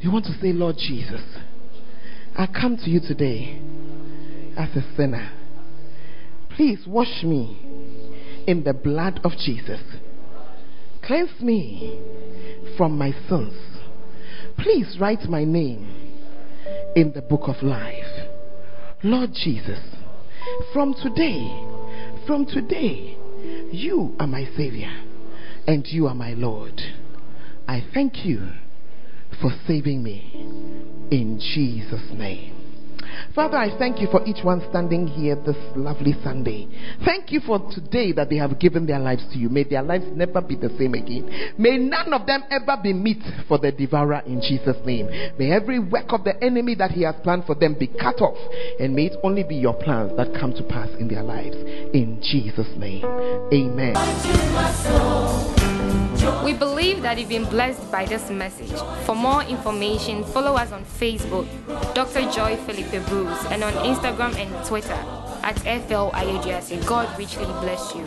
You 0.00 0.12
want 0.12 0.26
to 0.26 0.32
say, 0.40 0.52
Lord 0.52 0.76
Jesus, 0.76 1.22
I 2.36 2.46
come 2.46 2.76
to 2.76 2.90
you 2.90 3.00
today 3.00 3.60
as 4.56 4.68
a 4.76 4.84
sinner. 4.96 5.32
Please 6.54 6.80
wash 6.86 7.22
me 7.22 7.58
in 8.46 8.62
the 8.64 8.72
blood 8.72 9.20
of 9.24 9.32
Jesus. 9.32 9.80
Cleanse 11.02 11.40
me 11.40 12.00
from 12.76 12.96
my 12.96 13.12
sins. 13.28 13.54
Please 14.58 14.96
write 15.00 15.28
my 15.28 15.44
name 15.44 15.88
in 16.94 17.12
the 17.12 17.22
book 17.22 17.42
of 17.48 17.62
life. 17.62 18.28
Lord 19.02 19.30
Jesus, 19.32 19.80
from 20.72 20.94
today, 20.94 21.46
from 22.26 22.46
today, 22.46 23.16
you 23.70 24.16
are 24.18 24.26
my 24.26 24.44
Savior 24.56 24.92
and 25.66 25.86
you 25.86 26.06
are 26.06 26.14
my 26.14 26.32
Lord. 26.32 26.80
I 27.68 27.84
thank 27.92 28.24
you 28.24 28.48
for 29.40 29.50
saving 29.66 30.02
me 30.02 30.32
in 31.10 31.38
Jesus' 31.38 32.10
name. 32.12 32.55
Father, 33.34 33.56
I 33.56 33.76
thank 33.78 34.00
you 34.00 34.08
for 34.10 34.24
each 34.26 34.44
one 34.44 34.62
standing 34.70 35.06
here 35.06 35.36
this 35.36 35.56
lovely 35.76 36.14
Sunday. 36.22 36.68
Thank 37.04 37.32
you 37.32 37.40
for 37.40 37.58
today 37.72 38.12
that 38.12 38.30
they 38.30 38.36
have 38.36 38.58
given 38.58 38.86
their 38.86 38.98
lives 38.98 39.24
to 39.32 39.38
you. 39.38 39.48
May 39.48 39.64
their 39.64 39.82
lives 39.82 40.06
never 40.14 40.40
be 40.40 40.56
the 40.56 40.70
same 40.78 40.94
again. 40.94 41.54
May 41.58 41.78
none 41.78 42.12
of 42.12 42.26
them 42.26 42.44
ever 42.50 42.76
be 42.82 42.92
meat 42.92 43.22
for 43.48 43.58
the 43.58 43.72
devourer 43.72 44.22
in 44.26 44.40
Jesus' 44.40 44.76
name. 44.84 45.06
May 45.38 45.52
every 45.52 45.78
work 45.78 46.06
of 46.08 46.24
the 46.24 46.42
enemy 46.42 46.74
that 46.76 46.90
he 46.92 47.02
has 47.02 47.14
planned 47.22 47.44
for 47.44 47.54
them 47.54 47.76
be 47.78 47.86
cut 47.86 48.20
off. 48.20 48.38
And 48.80 48.94
may 48.94 49.06
it 49.06 49.16
only 49.22 49.44
be 49.44 49.56
your 49.56 49.74
plans 49.74 50.16
that 50.16 50.34
come 50.38 50.52
to 50.54 50.62
pass 50.62 50.88
in 50.98 51.08
their 51.08 51.22
lives. 51.22 51.56
In 51.94 52.20
Jesus' 52.22 52.76
name. 52.76 53.04
Amen. 53.52 53.94
We 56.44 56.52
believe 56.54 57.02
that 57.02 57.18
you've 57.18 57.28
been 57.28 57.44
blessed 57.44 57.90
by 57.90 58.04
this 58.04 58.30
message. 58.30 58.72
For 59.04 59.14
more 59.14 59.42
information, 59.42 60.24
follow 60.24 60.54
us 60.54 60.72
on 60.72 60.84
Facebook, 60.84 61.46
Dr. 61.94 62.30
Joy 62.30 62.56
Philippe 62.56 62.98
Bruce, 63.08 63.44
and 63.46 63.62
on 63.64 63.72
Instagram 63.84 64.36
and 64.36 64.66
Twitter 64.66 64.98
at 65.42 65.58
FL. 65.60 66.10
God 66.86 67.18
richly 67.18 67.46
bless 67.62 67.94
you. 67.94 68.04